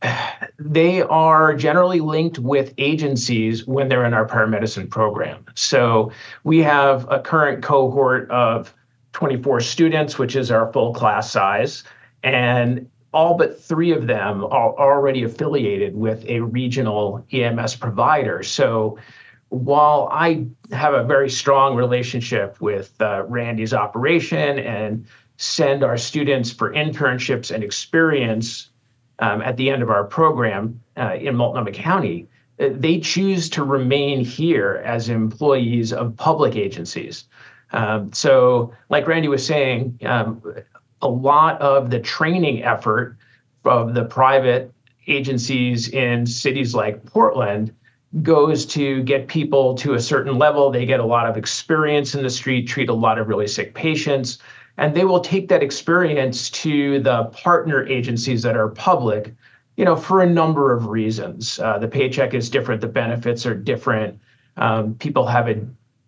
they 0.58 1.02
are 1.02 1.52
generally 1.54 2.00
linked 2.00 2.38
with 2.38 2.72
agencies 2.78 3.66
when 3.66 3.90
they're 3.90 4.06
in 4.06 4.14
our 4.14 4.26
paramedicine 4.26 4.88
program. 4.88 5.44
So 5.56 6.10
we 6.42 6.60
have 6.60 7.06
a 7.12 7.20
current 7.20 7.62
cohort 7.62 8.30
of 8.30 8.72
24 9.12 9.60
students, 9.60 10.18
which 10.18 10.36
is 10.36 10.50
our 10.50 10.72
full 10.72 10.94
class 10.94 11.30
size. 11.30 11.84
And 12.22 12.88
all 13.12 13.36
but 13.36 13.60
three 13.62 13.92
of 13.92 14.06
them 14.06 14.42
are 14.44 14.74
already 14.78 15.22
affiliated 15.22 15.94
with 15.94 16.24
a 16.30 16.40
regional 16.40 17.26
EMS 17.30 17.76
provider. 17.76 18.42
So 18.42 18.96
while 19.54 20.08
I 20.10 20.46
have 20.72 20.94
a 20.94 21.04
very 21.04 21.30
strong 21.30 21.76
relationship 21.76 22.60
with 22.60 23.00
uh, 23.00 23.22
Randy's 23.28 23.72
operation 23.72 24.58
and 24.58 25.06
send 25.36 25.84
our 25.84 25.96
students 25.96 26.50
for 26.50 26.72
internships 26.72 27.52
and 27.52 27.62
experience 27.62 28.70
um, 29.20 29.42
at 29.42 29.56
the 29.56 29.70
end 29.70 29.82
of 29.82 29.90
our 29.90 30.04
program 30.04 30.80
uh, 30.96 31.14
in 31.14 31.36
Multnomah 31.36 31.70
County, 31.70 32.26
uh, 32.58 32.68
they 32.72 32.98
choose 32.98 33.48
to 33.50 33.62
remain 33.62 34.24
here 34.24 34.82
as 34.84 35.08
employees 35.08 35.92
of 35.92 36.16
public 36.16 36.56
agencies. 36.56 37.24
Um, 37.72 38.12
so, 38.12 38.72
like 38.90 39.06
Randy 39.06 39.28
was 39.28 39.44
saying, 39.46 39.98
um, 40.04 40.42
a 41.00 41.08
lot 41.08 41.60
of 41.60 41.90
the 41.90 42.00
training 42.00 42.64
effort 42.64 43.16
of 43.64 43.94
the 43.94 44.04
private 44.04 44.72
agencies 45.06 45.88
in 45.88 46.26
cities 46.26 46.74
like 46.74 47.04
Portland 47.04 47.72
goes 48.22 48.64
to 48.66 49.02
get 49.02 49.26
people 49.26 49.74
to 49.74 49.94
a 49.94 50.00
certain 50.00 50.38
level. 50.38 50.70
They 50.70 50.86
get 50.86 51.00
a 51.00 51.04
lot 51.04 51.28
of 51.28 51.36
experience 51.36 52.14
in 52.14 52.22
the 52.22 52.30
street, 52.30 52.68
treat 52.68 52.88
a 52.88 52.94
lot 52.94 53.18
of 53.18 53.28
really 53.28 53.48
sick 53.48 53.74
patients, 53.74 54.38
and 54.76 54.94
they 54.94 55.04
will 55.04 55.20
take 55.20 55.48
that 55.48 55.62
experience 55.62 56.50
to 56.50 57.00
the 57.00 57.24
partner 57.26 57.86
agencies 57.86 58.42
that 58.42 58.56
are 58.56 58.68
public, 58.68 59.34
you 59.76 59.84
know, 59.84 59.96
for 59.96 60.20
a 60.20 60.26
number 60.26 60.72
of 60.72 60.86
reasons. 60.86 61.58
Uh, 61.58 61.78
the 61.78 61.88
paycheck 61.88 62.34
is 62.34 62.48
different, 62.48 62.80
the 62.80 62.86
benefits 62.86 63.46
are 63.46 63.54
different. 63.54 64.18
Um, 64.56 64.94
people 64.94 65.26
have 65.26 65.48
a 65.48 65.60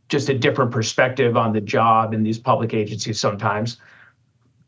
just 0.09 0.29
a 0.29 0.39
different 0.39 0.71
perspective 0.71 1.37
on 1.37 1.53
the 1.53 1.61
job 1.61 2.15
in 2.15 2.23
these 2.23 2.39
public 2.39 2.73
agencies 2.73 3.19
sometimes. 3.19 3.79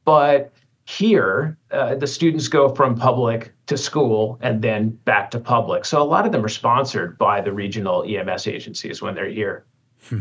But 0.05 0.53
here, 0.89 1.59
uh, 1.71 1.97
the 1.97 2.07
students 2.07 2.49
go 2.49 2.75
from 2.75 2.97
public 2.97 3.53
to 3.67 3.77
school 3.77 4.39
and 4.41 4.63
then 4.63 4.89
back 4.89 5.31
to 5.31 5.39
public. 5.39 5.85
So 5.85 6.01
a 6.01 6.03
lot 6.03 6.25
of 6.25 6.33
them 6.33 6.43
are 6.43 6.49
sponsored 6.49 7.19
by 7.19 7.43
the 7.43 7.53
regional 7.53 8.05
EMS 8.05 8.47
agencies 8.47 9.03
when 9.03 9.15
they're 9.15 9.29
here. 9.29 9.67
Hmm. 10.09 10.21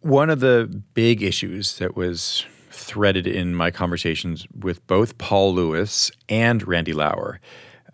One 0.00 0.28
of 0.28 0.40
the 0.40 0.82
big 0.92 1.22
issues 1.22 1.78
that 1.78 1.96
was 1.96 2.44
threaded 2.70 3.26
in 3.26 3.54
my 3.54 3.70
conversations 3.70 4.46
with 4.54 4.86
both 4.86 5.16
Paul 5.16 5.54
Lewis 5.54 6.10
and 6.28 6.68
Randy 6.68 6.92
Lauer 6.92 7.40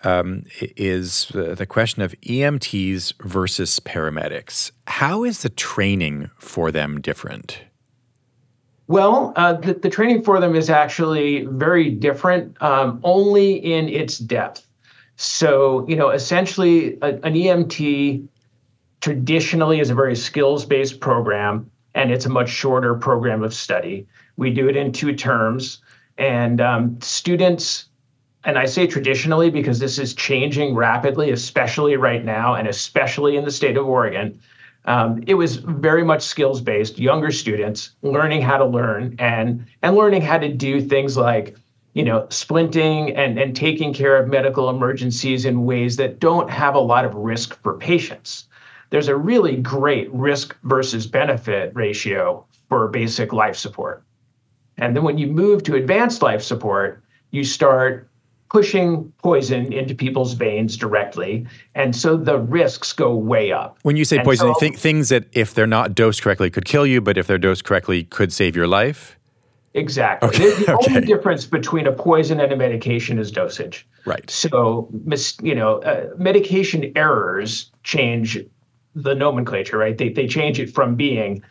um, 0.03 0.43
is 0.77 1.29
the 1.33 1.65
question 1.65 2.03
of 2.03 2.13
EMTs 2.23 3.13
versus 3.23 3.79
paramedics. 3.79 4.73
How 4.89 5.23
is 5.23 5.43
the 5.43 5.49
training 5.49 6.31
for 6.39 6.73
them 6.73 7.01
different? 7.01 7.61
Well, 8.87 9.33
uh, 9.37 9.55
the, 9.55 9.75
the, 9.75 9.89
training 9.89 10.23
for 10.23 10.41
them 10.41 10.55
is 10.55 10.69
actually 10.69 11.47
very 11.47 11.89
different, 11.89 12.61
um, 12.63 13.01
only 13.03 13.55
in 13.55 13.89
its 13.89 14.19
depth. 14.19 14.67
So, 15.17 15.87
you 15.89 15.97
know, 15.97 16.11
essentially, 16.11 16.99
a, 17.01 17.15
an 17.25 17.35
EMT 17.35 18.29
traditionally 19.01 19.81
is 19.81 19.89
a 19.89 19.95
very 19.95 20.17
skills 20.17 20.67
based 20.67 21.01
program, 21.01 21.71
and 21.95 22.11
it's 22.11 22.27
a 22.27 22.29
much 22.29 22.51
shorter 22.51 22.95
program 22.95 23.43
of 23.43 23.55
study. 23.55 24.07
We 24.37 24.51
do 24.51 24.69
it 24.69 24.77
in 24.77 24.93
two 24.93 25.15
terms, 25.15 25.81
and 26.19 26.61
um, 26.61 27.01
students, 27.01 27.87
and 28.45 28.59
I 28.59 28.67
say 28.67 28.87
traditionally 28.87 29.49
because 29.49 29.79
this 29.79 29.99
is 29.99 30.13
changing 30.15 30.75
rapidly, 30.75 31.31
especially 31.31 31.97
right 31.97 32.25
now, 32.25 32.55
and 32.55 32.69
especially 32.69 33.37
in 33.37 33.45
the 33.45 33.51
state 33.51 33.79
of 33.79 33.87
Oregon. 33.87 34.39
Um, 34.87 35.23
it 35.27 35.35
was 35.35 35.57
very 35.57 36.05
much 36.05 36.23
skills 36.23 36.61
based, 36.61 36.99
younger 36.99 37.31
students 37.31 37.93
learning 38.03 38.43
how 38.43 38.59
to 38.59 38.67
learn 38.67 39.17
and 39.19 39.65
and 39.83 39.97
learning 39.97 40.23
how 40.23 40.39
to 40.39 40.49
do 40.49 40.81
things 40.81 41.17
like 41.17 41.57
you 41.95 42.05
know 42.05 42.23
splinting 42.29 43.17
and 43.17 43.39
and 43.39 43.57
taking 43.57 43.95
care 43.95 44.17
of 44.17 44.29
medical 44.29 44.69
emergencies 44.69 45.45
in 45.45 45.65
ways 45.65 45.97
that 45.97 46.21
don't 46.21 46.51
have 46.51 46.75
a 46.75 46.81
lot 46.81 47.05
of 47.05 47.15
risk 47.15 47.61
for 47.63 47.75
patients. 47.79 48.47
There's 48.91 49.09
a 49.09 49.17
really 49.17 49.57
great 49.57 50.13
risk 50.13 50.57
versus 50.65 51.07
benefit 51.07 51.73
ratio 51.75 52.45
for 52.69 52.87
basic 52.89 53.33
life 53.33 53.57
support. 53.57 54.05
And 54.77 54.95
then 54.95 55.03
when 55.03 55.19
you 55.19 55.29
move 55.29 55.63
to 55.65 55.77
advanced 55.77 56.23
life 56.23 56.43
support, 56.43 57.03
you 57.31 57.45
start 57.45 58.09
pushing 58.55 59.13
poison 59.19 59.73
into 59.73 59.97
people's 59.97 60.35
veins 60.35 60.77
directly. 60.77 61.45
And 61.75 61.95
so 61.95 62.17
the 62.17 62.39
risks 62.39 62.93
go 62.93 63.13
way 63.13 63.51
up. 63.51 63.77
When 63.83 63.97
you 63.97 64.05
say 64.05 64.19
and 64.19 64.25
poison, 64.25 64.55
so, 64.55 64.61
th- 64.61 64.77
things 64.77 65.09
that 65.09 65.25
if 65.33 65.55
they're 65.55 65.67
not 65.67 65.93
dosed 65.93 66.23
correctly 66.23 66.51
could 66.51 66.65
kill 66.65 66.87
you, 66.87 67.01
but 67.01 67.19
if 67.19 67.27
they're 67.27 67.37
dosed 67.37 67.65
correctly 67.65 68.05
could 68.05 68.33
save 68.33 68.55
your 68.55 68.69
life? 68.69 69.19
Exactly. 69.75 70.29
Okay. 70.29 70.51
The, 70.51 70.67
the 70.67 70.75
okay. 70.75 70.95
only 70.95 71.05
difference 71.05 71.47
between 71.47 71.89
a 71.89 71.93
poison 71.93 72.39
and 72.39 72.53
a 72.53 72.57
medication 72.57 73.19
is 73.19 73.33
dosage. 73.33 73.89
Right. 74.07 74.31
So, 74.31 74.89
you 75.43 75.57
know, 75.57 75.83
uh, 75.83 76.11
medication 76.17 76.93
errors 76.95 77.73
change 77.83 78.39
the 78.95 79.17
nomenclature, 79.17 79.79
right? 79.79 79.99
They, 79.99 80.11
they 80.11 80.29
change 80.29 80.61
it 80.61 80.73
from 80.73 80.95
being 80.95 81.43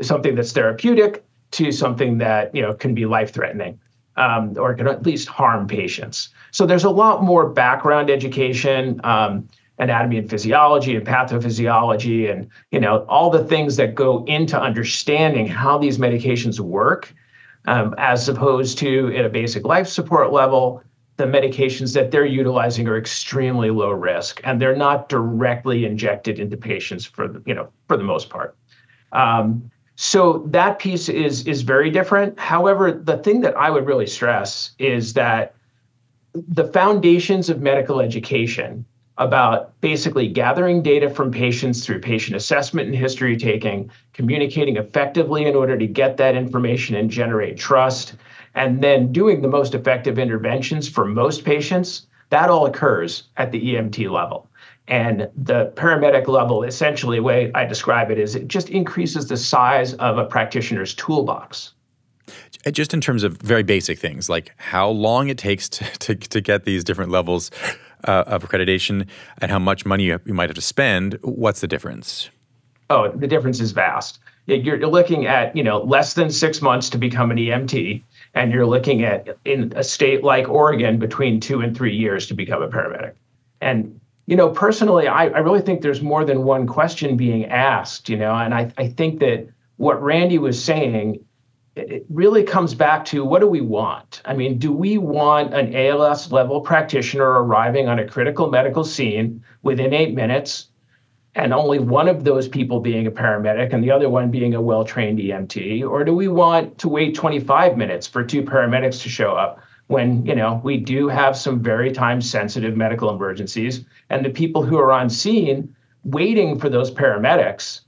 something 0.00 0.36
that's 0.36 0.52
therapeutic 0.52 1.24
to 1.58 1.72
something 1.72 2.18
that, 2.18 2.54
you 2.54 2.62
know, 2.62 2.72
can 2.72 2.94
be 2.94 3.04
life 3.04 3.32
threatening 3.32 3.80
um, 4.16 4.56
or 4.56 4.74
can 4.74 4.86
at 4.86 5.04
least 5.04 5.28
harm 5.28 5.66
patients. 5.66 6.28
So 6.52 6.66
there's 6.66 6.84
a 6.84 6.90
lot 6.90 7.24
more 7.24 7.48
background 7.48 8.10
education, 8.10 9.00
um, 9.04 9.48
anatomy 9.78 10.18
and 10.18 10.28
physiology 10.28 10.94
and 10.94 11.04
pathophysiology, 11.04 12.30
and 12.30 12.48
you 12.70 12.78
know 12.78 13.04
all 13.08 13.30
the 13.30 13.42
things 13.44 13.76
that 13.76 13.94
go 13.94 14.22
into 14.26 14.60
understanding 14.60 15.46
how 15.46 15.78
these 15.78 15.98
medications 15.98 16.60
work, 16.60 17.12
um, 17.64 17.94
as 17.96 18.28
opposed 18.28 18.78
to 18.78 19.14
at 19.16 19.24
a 19.24 19.30
basic 19.30 19.64
life 19.64 19.88
support 19.88 20.30
level. 20.30 20.82
The 21.16 21.24
medications 21.24 21.94
that 21.94 22.10
they're 22.10 22.26
utilizing 22.26 22.86
are 22.88 22.98
extremely 22.98 23.70
low 23.70 23.90
risk, 23.90 24.40
and 24.44 24.60
they're 24.60 24.76
not 24.76 25.08
directly 25.08 25.84
injected 25.84 26.38
into 26.38 26.56
patients 26.56 27.04
for 27.06 27.28
the, 27.28 27.42
you 27.46 27.54
know 27.54 27.68
for 27.88 27.96
the 27.96 28.04
most 28.04 28.28
part. 28.28 28.56
Um, 29.12 29.70
so 29.96 30.44
that 30.48 30.78
piece 30.78 31.08
is 31.08 31.46
is 31.46 31.62
very 31.62 31.90
different. 31.90 32.38
However, 32.38 32.92
the 32.92 33.16
thing 33.18 33.40
that 33.40 33.56
I 33.56 33.70
would 33.70 33.86
really 33.86 34.06
stress 34.06 34.72
is 34.78 35.14
that 35.14 35.54
the 36.34 36.64
foundations 36.64 37.50
of 37.50 37.60
medical 37.60 38.00
education 38.00 38.84
about 39.18 39.78
basically 39.82 40.26
gathering 40.26 40.82
data 40.82 41.08
from 41.08 41.30
patients 41.30 41.84
through 41.84 42.00
patient 42.00 42.34
assessment 42.34 42.86
and 42.86 42.96
history 42.96 43.36
taking, 43.36 43.90
communicating 44.14 44.76
effectively 44.76 45.44
in 45.44 45.54
order 45.54 45.76
to 45.76 45.86
get 45.86 46.16
that 46.16 46.34
information 46.34 46.96
and 46.96 47.10
generate 47.10 47.58
trust, 47.58 48.14
and 48.54 48.82
then 48.82 49.12
doing 49.12 49.42
the 49.42 49.48
most 49.48 49.74
effective 49.74 50.18
interventions 50.18 50.88
for 50.88 51.04
most 51.04 51.44
patients, 51.44 52.06
that 52.30 52.48
all 52.48 52.64
occurs 52.64 53.24
at 53.36 53.52
the 53.52 53.74
EMT 53.74 54.10
level. 54.10 54.48
And 54.88 55.28
the 55.36 55.72
paramedic 55.76 56.26
level, 56.26 56.62
essentially, 56.62 57.18
the 57.18 57.22
way 57.22 57.52
I 57.54 57.64
describe 57.64 58.10
it 58.10 58.18
is 58.18 58.34
it 58.34 58.48
just 58.48 58.70
increases 58.70 59.28
the 59.28 59.36
size 59.36 59.94
of 59.94 60.18
a 60.18 60.24
practitioner's 60.24 60.94
toolbox. 60.94 61.74
Uh, 62.66 62.70
just 62.70 62.94
in 62.94 63.00
terms 63.00 63.24
of 63.24 63.38
very 63.38 63.62
basic 63.62 63.98
things, 63.98 64.28
like 64.28 64.52
how 64.56 64.88
long 64.88 65.28
it 65.28 65.38
takes 65.38 65.68
to, 65.68 65.84
to, 65.98 66.14
to 66.14 66.40
get 66.40 66.64
these 66.64 66.84
different 66.84 67.10
levels 67.10 67.50
uh, 68.06 68.24
of 68.26 68.44
accreditation 68.44 69.06
and 69.38 69.50
how 69.50 69.58
much 69.58 69.84
money 69.84 70.04
you, 70.04 70.20
you 70.24 70.34
might 70.34 70.48
have 70.48 70.56
to 70.56 70.62
spend, 70.62 71.18
what's 71.22 71.60
the 71.60 71.68
difference? 71.68 72.30
Oh, 72.90 73.10
the 73.10 73.26
difference 73.26 73.60
is 73.60 73.72
vast. 73.72 74.18
You're, 74.46 74.86
looking 74.88 75.26
at 75.26 75.56
you 75.56 75.62
know 75.62 75.78
less 75.82 76.14
than 76.14 76.28
six 76.28 76.60
months 76.60 76.90
to 76.90 76.98
become 76.98 77.30
an 77.30 77.36
EMT, 77.36 78.02
and 78.34 78.52
you're 78.52 78.66
looking 78.66 79.04
at 79.04 79.38
in 79.44 79.72
a 79.76 79.84
state 79.84 80.24
like 80.24 80.48
Oregon 80.48 80.98
between 80.98 81.38
two 81.38 81.60
and 81.60 81.76
three 81.76 81.94
years 81.94 82.26
to 82.26 82.34
become 82.34 82.60
a 82.60 82.68
paramedic. 82.68 83.12
And 83.60 84.00
you 84.26 84.36
know, 84.36 84.50
personally, 84.50 85.06
I, 85.06 85.26
I 85.26 85.38
really 85.38 85.60
think 85.60 85.80
there's 85.80 86.02
more 86.02 86.24
than 86.24 86.42
one 86.42 86.66
question 86.66 87.16
being 87.16 87.46
asked, 87.46 88.08
you 88.08 88.16
know, 88.16 88.34
and 88.34 88.52
I, 88.52 88.72
I 88.76 88.88
think 88.88 89.20
that 89.20 89.48
what 89.76 90.02
Randy 90.02 90.38
was 90.38 90.62
saying 90.62 91.24
it 91.74 92.04
really 92.10 92.42
comes 92.42 92.74
back 92.74 93.04
to 93.06 93.24
what 93.24 93.40
do 93.40 93.46
we 93.46 93.62
want? 93.62 94.20
I 94.24 94.34
mean, 94.34 94.58
do 94.58 94.72
we 94.72 94.98
want 94.98 95.54
an 95.54 95.74
ALS 95.74 96.30
level 96.30 96.60
practitioner 96.60 97.42
arriving 97.42 97.88
on 97.88 97.98
a 97.98 98.06
critical 98.06 98.50
medical 98.50 98.84
scene 98.84 99.42
within 99.62 99.94
eight 99.94 100.14
minutes 100.14 100.68
and 101.34 101.54
only 101.54 101.78
one 101.78 102.08
of 102.08 102.24
those 102.24 102.46
people 102.46 102.80
being 102.80 103.06
a 103.06 103.10
paramedic 103.10 103.72
and 103.72 103.82
the 103.82 103.90
other 103.90 104.10
one 104.10 104.30
being 104.30 104.54
a 104.54 104.60
well 104.60 104.84
trained 104.84 105.18
EMT? 105.18 105.88
Or 105.88 106.04
do 106.04 106.14
we 106.14 106.28
want 106.28 106.76
to 106.78 106.88
wait 106.88 107.14
25 107.14 107.78
minutes 107.78 108.06
for 108.06 108.22
two 108.22 108.42
paramedics 108.42 109.02
to 109.02 109.08
show 109.08 109.32
up 109.32 109.60
when, 109.86 110.26
you 110.26 110.34
know, 110.34 110.60
we 110.62 110.76
do 110.76 111.08
have 111.08 111.36
some 111.36 111.62
very 111.62 111.90
time 111.90 112.20
sensitive 112.20 112.76
medical 112.76 113.08
emergencies 113.08 113.84
and 114.10 114.24
the 114.24 114.30
people 114.30 114.62
who 114.62 114.78
are 114.78 114.92
on 114.92 115.08
scene 115.08 115.74
waiting 116.04 116.58
for 116.58 116.68
those 116.68 116.90
paramedics 116.90 117.80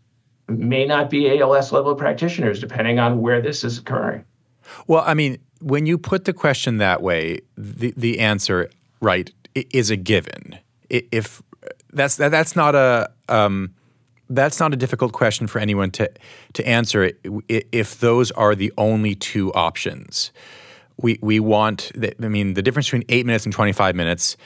may 0.49 0.85
not 0.85 1.11
be 1.11 1.41
ALS 1.41 1.73
level 1.73 1.95
practitioners, 1.95 2.61
depending 2.61 2.99
on 2.99 3.21
where 3.21 3.41
this 3.41 3.65
is 3.65 3.79
occurring. 3.79 4.25
Well, 4.87 5.03
I 5.07 5.15
mean, 5.15 5.39
when 5.61 5.87
you 5.87 5.99
put 5.99 6.25
the 6.25 6.33
question 6.33 6.79
that 6.79 7.03
way, 7.03 7.41
the, 7.57 7.93
the 7.97 8.21
answer, 8.21 8.71
right, 9.01 9.31
is 9.55 9.91
a 9.91 9.97
given. 9.97 10.59
If 10.91 11.43
that's 11.93 12.17
that, 12.17 12.31
that's 12.31 12.55
not 12.55 12.75
a 12.75 13.11
um, 13.29 13.75
that's 14.31 14.61
not 14.61 14.73
a 14.73 14.77
difficult 14.77 15.13
question 15.13 15.47
for 15.47 15.59
anyone 15.59 15.91
to 15.93 16.11
to 16.55 16.67
answer 16.67 17.13
if 17.49 18.01
those 18.01 18.31
are 18.33 18.55
the 18.55 18.73
only 18.79 19.15
two 19.15 19.53
options. 19.55 20.31
We 20.99 21.19
we 21.23 21.41
want 21.41 21.93
I 22.23 22.29
mean 22.29 22.55
the 22.55 22.63
difference 22.63 22.87
between 22.87 23.05
8 23.09 23.27
minutes 23.27 23.45
and 23.45 23.53
25 23.53 23.95
minutes 23.95 24.37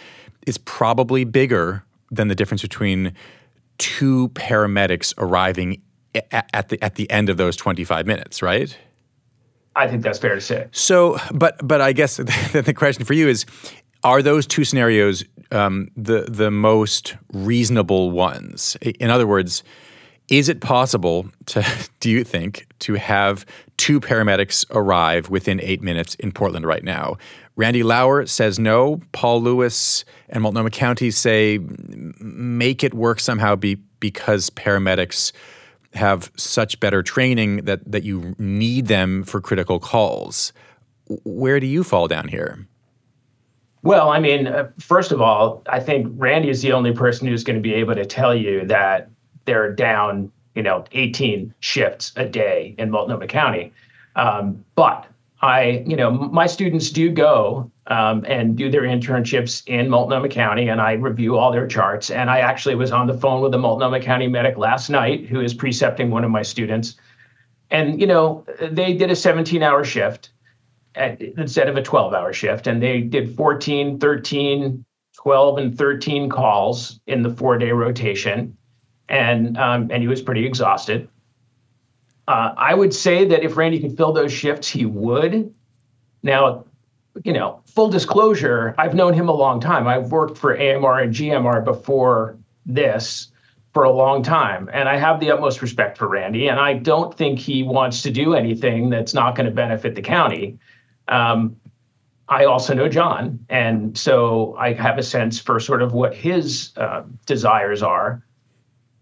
is 0.46 0.58
probably 0.58 1.24
bigger 1.24 1.84
than 2.10 2.28
the 2.28 2.34
difference 2.34 2.62
between 2.62 3.12
two 3.76 4.28
paramedics 4.30 5.12
arriving 5.18 5.82
at 6.14 6.68
the 6.68 6.82
at 6.82 6.94
the 6.94 7.10
end 7.10 7.28
of 7.28 7.36
those 7.36 7.56
25 7.56 8.06
minutes, 8.06 8.42
right? 8.42 8.76
I 9.76 9.86
think 9.86 10.02
that's 10.02 10.18
fair 10.18 10.34
to 10.34 10.40
say. 10.40 10.66
So, 10.72 11.18
but 11.32 11.56
but 11.66 11.80
I 11.80 11.92
guess 11.92 12.16
the, 12.52 12.62
the 12.64 12.74
question 12.74 13.04
for 13.04 13.14
you 13.14 13.28
is 13.28 13.46
are 14.04 14.22
those 14.22 14.46
two 14.46 14.64
scenarios 14.64 15.24
um, 15.52 15.90
the 15.96 16.22
the 16.28 16.50
most 16.50 17.16
reasonable 17.32 18.10
ones? 18.10 18.76
In 18.82 19.10
other 19.10 19.26
words, 19.26 19.62
is 20.28 20.48
it 20.48 20.60
possible 20.60 21.30
to 21.46 21.64
do 22.00 22.10
you 22.10 22.24
think 22.24 22.66
to 22.80 22.94
have 22.94 23.46
two 23.76 24.00
paramedics 24.00 24.64
arrive 24.70 25.30
within 25.30 25.60
eight 25.62 25.82
minutes 25.82 26.14
in 26.16 26.32
Portland 26.32 26.66
right 26.66 26.84
now? 26.84 27.16
Randy 27.56 27.82
Lauer 27.82 28.24
says 28.26 28.58
no. 28.58 29.00
Paul 29.10 29.42
Lewis 29.42 30.04
and 30.28 30.42
Multnomah 30.42 30.70
County 30.70 31.10
say 31.10 31.58
make 32.20 32.84
it 32.84 32.94
work 32.94 33.18
somehow 33.18 33.56
be, 33.56 33.74
because 33.98 34.48
paramedics 34.50 35.32
have 35.94 36.30
such 36.36 36.78
better 36.80 37.02
training 37.02 37.64
that 37.64 37.80
that 37.90 38.04
you 38.04 38.34
need 38.38 38.86
them 38.86 39.24
for 39.24 39.40
critical 39.40 39.78
calls. 39.78 40.52
Where 41.24 41.58
do 41.58 41.66
you 41.66 41.82
fall 41.82 42.08
down 42.08 42.28
here? 42.28 42.66
Well, 43.82 44.10
I 44.10 44.18
mean, 44.18 44.46
uh, 44.48 44.68
first 44.78 45.12
of 45.12 45.20
all, 45.20 45.62
I 45.66 45.80
think 45.80 46.12
Randy 46.16 46.50
is 46.50 46.62
the 46.62 46.72
only 46.72 46.92
person 46.92 47.28
who's 47.28 47.44
going 47.44 47.56
to 47.56 47.62
be 47.62 47.74
able 47.74 47.94
to 47.94 48.04
tell 48.04 48.34
you 48.34 48.66
that 48.66 49.08
they're 49.44 49.72
down, 49.72 50.30
you 50.54 50.62
know, 50.62 50.84
18 50.92 51.54
shifts 51.60 52.12
a 52.16 52.26
day 52.26 52.74
in 52.76 52.90
Multnomah 52.90 53.28
County. 53.28 53.72
Um, 54.16 54.64
but 54.74 55.06
I, 55.40 55.84
you 55.86 55.94
know, 55.94 56.10
my 56.10 56.46
students 56.46 56.90
do 56.90 57.10
go 57.10 57.70
um, 57.86 58.24
and 58.26 58.56
do 58.56 58.70
their 58.70 58.82
internships 58.82 59.62
in 59.66 59.88
Multnomah 59.88 60.28
County, 60.28 60.68
and 60.68 60.80
I 60.80 60.92
review 60.92 61.36
all 61.36 61.52
their 61.52 61.66
charts. 61.66 62.10
And 62.10 62.28
I 62.28 62.40
actually 62.40 62.74
was 62.74 62.90
on 62.90 63.06
the 63.06 63.14
phone 63.14 63.40
with 63.40 63.54
a 63.54 63.58
Multnomah 63.58 64.00
County 64.00 64.26
medic 64.26 64.58
last 64.58 64.90
night 64.90 65.26
who 65.26 65.40
is 65.40 65.54
precepting 65.54 66.10
one 66.10 66.24
of 66.24 66.30
my 66.30 66.42
students. 66.42 66.96
And, 67.70 68.00
you 68.00 68.06
know, 68.06 68.44
they 68.60 68.94
did 68.94 69.10
a 69.10 69.16
17 69.16 69.62
hour 69.62 69.84
shift 69.84 70.30
at, 70.96 71.20
instead 71.20 71.68
of 71.68 71.76
a 71.76 71.82
12 71.82 72.14
hour 72.14 72.32
shift, 72.32 72.66
and 72.66 72.82
they 72.82 73.00
did 73.00 73.36
14, 73.36 74.00
13, 74.00 74.84
12, 75.16 75.58
and 75.58 75.78
13 75.78 76.28
calls 76.28 76.98
in 77.06 77.22
the 77.22 77.30
four 77.30 77.58
day 77.58 77.70
rotation. 77.70 78.56
And, 79.08 79.56
um, 79.56 79.88
and 79.92 80.02
he 80.02 80.08
was 80.08 80.20
pretty 80.20 80.44
exhausted. 80.44 81.08
Uh, 82.28 82.52
I 82.58 82.74
would 82.74 82.92
say 82.92 83.24
that 83.24 83.42
if 83.42 83.56
Randy 83.56 83.80
could 83.80 83.96
fill 83.96 84.12
those 84.12 84.30
shifts, 84.30 84.68
he 84.68 84.84
would. 84.84 85.52
Now, 86.22 86.66
you 87.24 87.32
know, 87.32 87.62
full 87.64 87.88
disclosure, 87.88 88.74
I've 88.76 88.94
known 88.94 89.14
him 89.14 89.30
a 89.30 89.32
long 89.32 89.60
time. 89.60 89.88
I've 89.88 90.12
worked 90.12 90.36
for 90.36 90.54
AMR 90.54 91.00
and 91.00 91.14
GMR 91.14 91.64
before 91.64 92.36
this 92.66 93.28
for 93.72 93.84
a 93.84 93.90
long 93.90 94.22
time. 94.22 94.68
And 94.74 94.90
I 94.90 94.98
have 94.98 95.20
the 95.20 95.30
utmost 95.30 95.62
respect 95.62 95.96
for 95.96 96.06
Randy. 96.06 96.48
And 96.48 96.60
I 96.60 96.74
don't 96.74 97.16
think 97.16 97.38
he 97.38 97.62
wants 97.62 98.02
to 98.02 98.10
do 98.10 98.34
anything 98.34 98.90
that's 98.90 99.14
not 99.14 99.34
going 99.34 99.46
to 99.46 99.52
benefit 99.52 99.94
the 99.94 100.02
county. 100.02 100.58
Um, 101.08 101.56
I 102.28 102.44
also 102.44 102.74
know 102.74 102.90
John. 102.90 103.42
And 103.48 103.96
so 103.96 104.54
I 104.58 104.74
have 104.74 104.98
a 104.98 105.02
sense 105.02 105.40
for 105.40 105.58
sort 105.60 105.80
of 105.80 105.94
what 105.94 106.14
his 106.14 106.72
uh, 106.76 107.04
desires 107.24 107.82
are. 107.82 108.22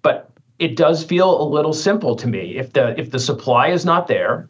But 0.03 0.31
it 0.59 0.77
does 0.77 1.05
feel 1.05 1.41
a 1.41 1.47
little 1.49 1.73
simple 1.73 2.17
to 2.17 2.27
me. 2.27 2.57
If 2.57 2.73
the 2.73 2.99
if 2.99 3.11
the 3.11 3.19
supply 3.19 3.69
is 3.69 3.85
not 3.85 4.07
there, 4.07 4.49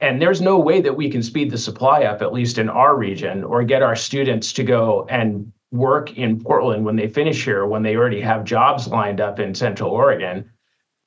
and 0.00 0.20
there's 0.20 0.40
no 0.40 0.58
way 0.58 0.80
that 0.80 0.96
we 0.96 1.10
can 1.10 1.22
speed 1.22 1.50
the 1.50 1.58
supply 1.58 2.04
up, 2.04 2.22
at 2.22 2.32
least 2.32 2.58
in 2.58 2.68
our 2.68 2.96
region, 2.96 3.44
or 3.44 3.62
get 3.64 3.82
our 3.82 3.96
students 3.96 4.52
to 4.54 4.64
go 4.64 5.06
and 5.10 5.52
work 5.72 6.16
in 6.16 6.40
Portland 6.40 6.84
when 6.84 6.96
they 6.96 7.08
finish 7.08 7.44
here, 7.44 7.66
when 7.66 7.82
they 7.82 7.96
already 7.96 8.20
have 8.20 8.44
jobs 8.44 8.88
lined 8.88 9.20
up 9.20 9.38
in 9.38 9.54
Central 9.54 9.90
Oregon. 9.90 10.50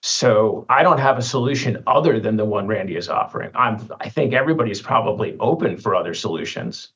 So 0.01 0.65
I 0.69 0.83
don't 0.83 0.99
have 0.99 1.17
a 1.17 1.21
solution 1.21 1.81
other 1.87 2.19
than 2.19 2.35
the 2.35 2.45
one 2.45 2.67
Randy 2.67 2.97
is 2.97 3.07
offering. 3.07 3.51
I'm 3.55 3.89
I 4.01 4.09
think 4.09 4.33
everybody's 4.33 4.81
probably 4.81 5.37
open 5.39 5.77
for 5.77 5.95
other 5.95 6.13
solutions. 6.13 6.89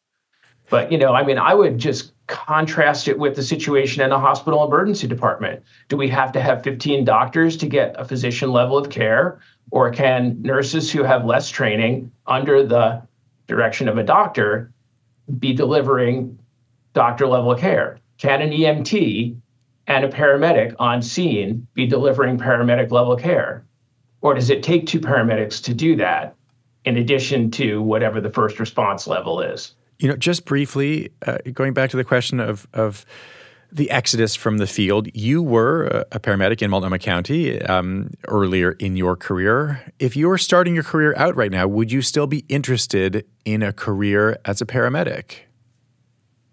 But 0.70 0.91
you 0.91 0.98
know, 0.98 1.14
I 1.14 1.24
mean, 1.24 1.38
I 1.38 1.54
would 1.54 1.78
just 1.78 2.12
contrast 2.28 3.07
it 3.07 3.17
with 3.17 3.36
the 3.36 3.43
situation 3.43 4.03
in 4.03 4.11
a 4.11 4.19
hospital 4.19 4.65
emergency 4.65 5.07
department. 5.07 5.63
Do 5.88 5.97
we 5.97 6.09
have 6.09 6.32
to 6.34 6.41
have 6.41 6.63
15 6.63 7.05
doctors 7.05 7.57
to 7.57 7.67
get 7.67 7.95
a 7.97 8.05
physician 8.05 8.51
level 8.51 8.78
of 8.78 8.89
care? 8.89 9.39
Or 9.71 9.91
can 9.91 10.41
nurses 10.41 10.91
who 10.91 11.03
have 11.03 11.25
less 11.25 11.49
training 11.49 12.11
under 12.25 12.65
the 12.65 13.01
direction 13.47 13.88
of 13.88 13.97
a 13.97 14.03
doctor 14.03 14.71
be 15.39 15.53
delivering 15.53 16.38
doctor 16.93 17.28
level 17.28 17.55
care? 17.55 17.99
Can 18.17 18.41
an 18.41 18.51
EMT 18.51 19.38
and 19.88 20.03
a 20.03 20.09
paramedic 20.09 20.75
on 20.80 21.01
scene 21.01 21.65
be 21.73 21.86
delivering 21.86 22.38
paramedic 22.38 22.91
level 22.91 23.15
care? 23.15 23.65
Or 24.21 24.34
does 24.34 24.49
it 24.49 24.63
take 24.63 24.86
two 24.86 24.99
paramedics 24.99 25.63
to 25.63 25.73
do 25.73 25.95
that 25.97 26.36
in 26.84 26.97
addition 26.97 27.51
to 27.51 27.82
whatever 27.82 28.19
the 28.19 28.32
first 28.32 28.59
response 28.59 29.07
level 29.07 29.39
is? 29.39 29.75
You 30.00 30.10
know, 30.10 30.16
just 30.16 30.45
briefly, 30.45 31.12
uh, 31.26 31.38
going 31.54 31.74
back 31.74 31.89
to 31.91 31.98
the 31.98 32.04
question 32.04 32.39
of 32.39 32.68
of 32.74 33.06
the 33.72 33.91
exodus 33.91 34.36
from 34.36 34.58
the 34.58 34.68
field, 34.68 35.08
you 35.14 35.41
were 35.41 36.06
a 36.12 36.20
paramedic 36.20 36.62
in 36.62 36.70
Multnomah 36.70 37.00
County 37.00 37.62
um, 37.64 38.12
earlier 38.28 38.72
in 38.74 38.95
your 38.95 39.16
career. 39.16 39.84
If 40.00 40.16
you 40.16 40.30
were 40.30 40.38
starting 40.38 40.74
your 40.74 40.84
career 40.84 41.14
out 41.18 41.36
right 41.36 41.52
now, 41.52 41.68
would 41.68 41.91
you 41.91 42.02
still 42.02 42.28
be 42.28 42.45
interested 42.48 43.26
in 43.45 43.64
a 43.64 43.74
career 43.74 44.39
as 44.45 44.62
a 44.62 44.66
paramedic? 44.66 45.39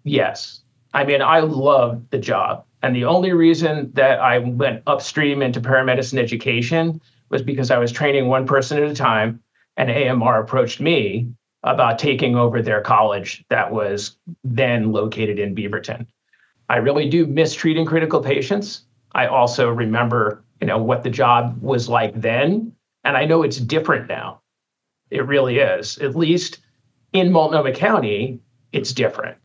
Yes. 0.03 0.61
I 0.93 1.03
mean, 1.03 1.21
I 1.21 1.39
love 1.39 2.03
the 2.09 2.17
job. 2.17 2.65
And 2.81 2.95
the 2.95 3.05
only 3.05 3.33
reason 3.33 3.91
that 3.93 4.19
I 4.19 4.39
went 4.39 4.83
upstream 4.85 5.41
into 5.41 5.59
paramedicine 5.59 6.19
education 6.19 7.01
was 7.29 7.41
because 7.41 7.71
I 7.71 7.77
was 7.77 7.91
training 7.91 8.27
one 8.27 8.45
person 8.45 8.81
at 8.83 8.89
a 8.89 8.93
time, 8.93 9.41
and 9.77 9.89
AMR 9.89 10.39
approached 10.39 10.79
me 10.79 11.27
about 11.65 11.99
taking 11.99 12.35
over 12.35 12.61
their 12.61 12.79
college 12.79 13.43
that 13.49 13.71
was 13.71 14.17
then 14.43 14.91
located 14.91 15.39
in 15.39 15.55
Beaverton. 15.55 16.05
I 16.69 16.77
really 16.77 17.09
do 17.09 17.25
miss 17.25 17.53
treating 17.53 17.85
critical 17.85 18.21
patients. 18.21 18.85
I 19.13 19.27
also 19.27 19.69
remember, 19.69 20.43
you 20.61 20.67
know, 20.67 20.77
what 20.77 21.03
the 21.03 21.09
job 21.09 21.61
was 21.61 21.89
like 21.89 22.19
then, 22.19 22.71
and 23.03 23.17
I 23.17 23.25
know 23.25 23.43
it's 23.43 23.57
different 23.57 24.07
now. 24.07 24.41
It 25.09 25.25
really 25.25 25.57
is. 25.59 25.97
At 25.97 26.15
least 26.15 26.59
in 27.13 27.31
Multnomah 27.31 27.73
County, 27.73 28.39
it's 28.71 28.93
different 28.93 29.37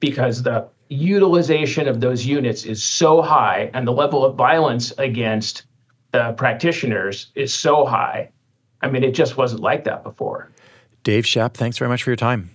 because 0.00 0.42
the 0.42 0.68
utilization 0.88 1.86
of 1.86 2.00
those 2.00 2.24
units 2.24 2.64
is 2.64 2.82
so 2.82 3.20
high 3.20 3.70
and 3.74 3.86
the 3.86 3.92
level 3.92 4.24
of 4.24 4.36
violence 4.36 4.92
against 4.98 5.64
the 6.12 6.32
practitioners 6.32 7.30
is 7.34 7.52
so 7.52 7.84
high. 7.84 8.30
I 8.80 8.88
mean, 8.88 9.04
it 9.04 9.12
just 9.12 9.36
wasn't 9.36 9.60
like 9.60 9.84
that 9.84 10.02
before. 10.02 10.50
Dave 11.02 11.24
Schaap, 11.24 11.54
thanks 11.54 11.78
very 11.78 11.88
much 11.88 12.02
for 12.02 12.10
your 12.10 12.16
time. 12.16 12.50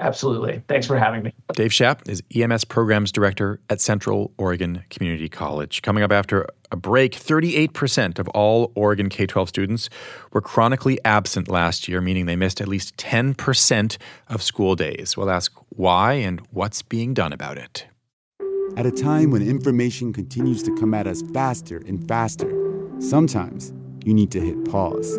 Absolutely. 0.00 0.62
Thanks 0.66 0.86
for 0.86 0.98
having 0.98 1.22
me. 1.22 1.34
Dave 1.52 1.70
Schaap 1.70 2.08
is 2.08 2.22
EMS 2.34 2.64
Programs 2.64 3.12
Director 3.12 3.60
at 3.68 3.80
Central 3.80 4.32
Oregon 4.38 4.82
Community 4.88 5.28
College. 5.28 5.82
Coming 5.82 6.02
up 6.02 6.10
after 6.10 6.46
a 6.72 6.76
break, 6.76 7.12
38% 7.12 8.18
of 8.18 8.26
all 8.28 8.72
Oregon 8.74 9.08
K 9.10 9.26
12 9.26 9.48
students 9.48 9.90
were 10.32 10.40
chronically 10.40 10.98
absent 11.04 11.48
last 11.48 11.86
year, 11.86 12.00
meaning 12.00 12.26
they 12.26 12.36
missed 12.36 12.60
at 12.60 12.68
least 12.68 12.96
10% 12.96 13.98
of 14.28 14.42
school 14.42 14.74
days. 14.74 15.16
We'll 15.16 15.30
ask 15.30 15.52
why 15.68 16.14
and 16.14 16.40
what's 16.50 16.82
being 16.82 17.12
done 17.12 17.32
about 17.32 17.58
it. 17.58 17.86
At 18.76 18.86
a 18.86 18.92
time 18.92 19.30
when 19.30 19.42
information 19.42 20.12
continues 20.12 20.62
to 20.62 20.74
come 20.76 20.94
at 20.94 21.06
us 21.06 21.22
faster 21.34 21.82
and 21.86 22.06
faster, 22.08 22.50
sometimes 23.00 23.74
you 24.04 24.14
need 24.14 24.30
to 24.30 24.40
hit 24.40 24.64
pause 24.64 25.18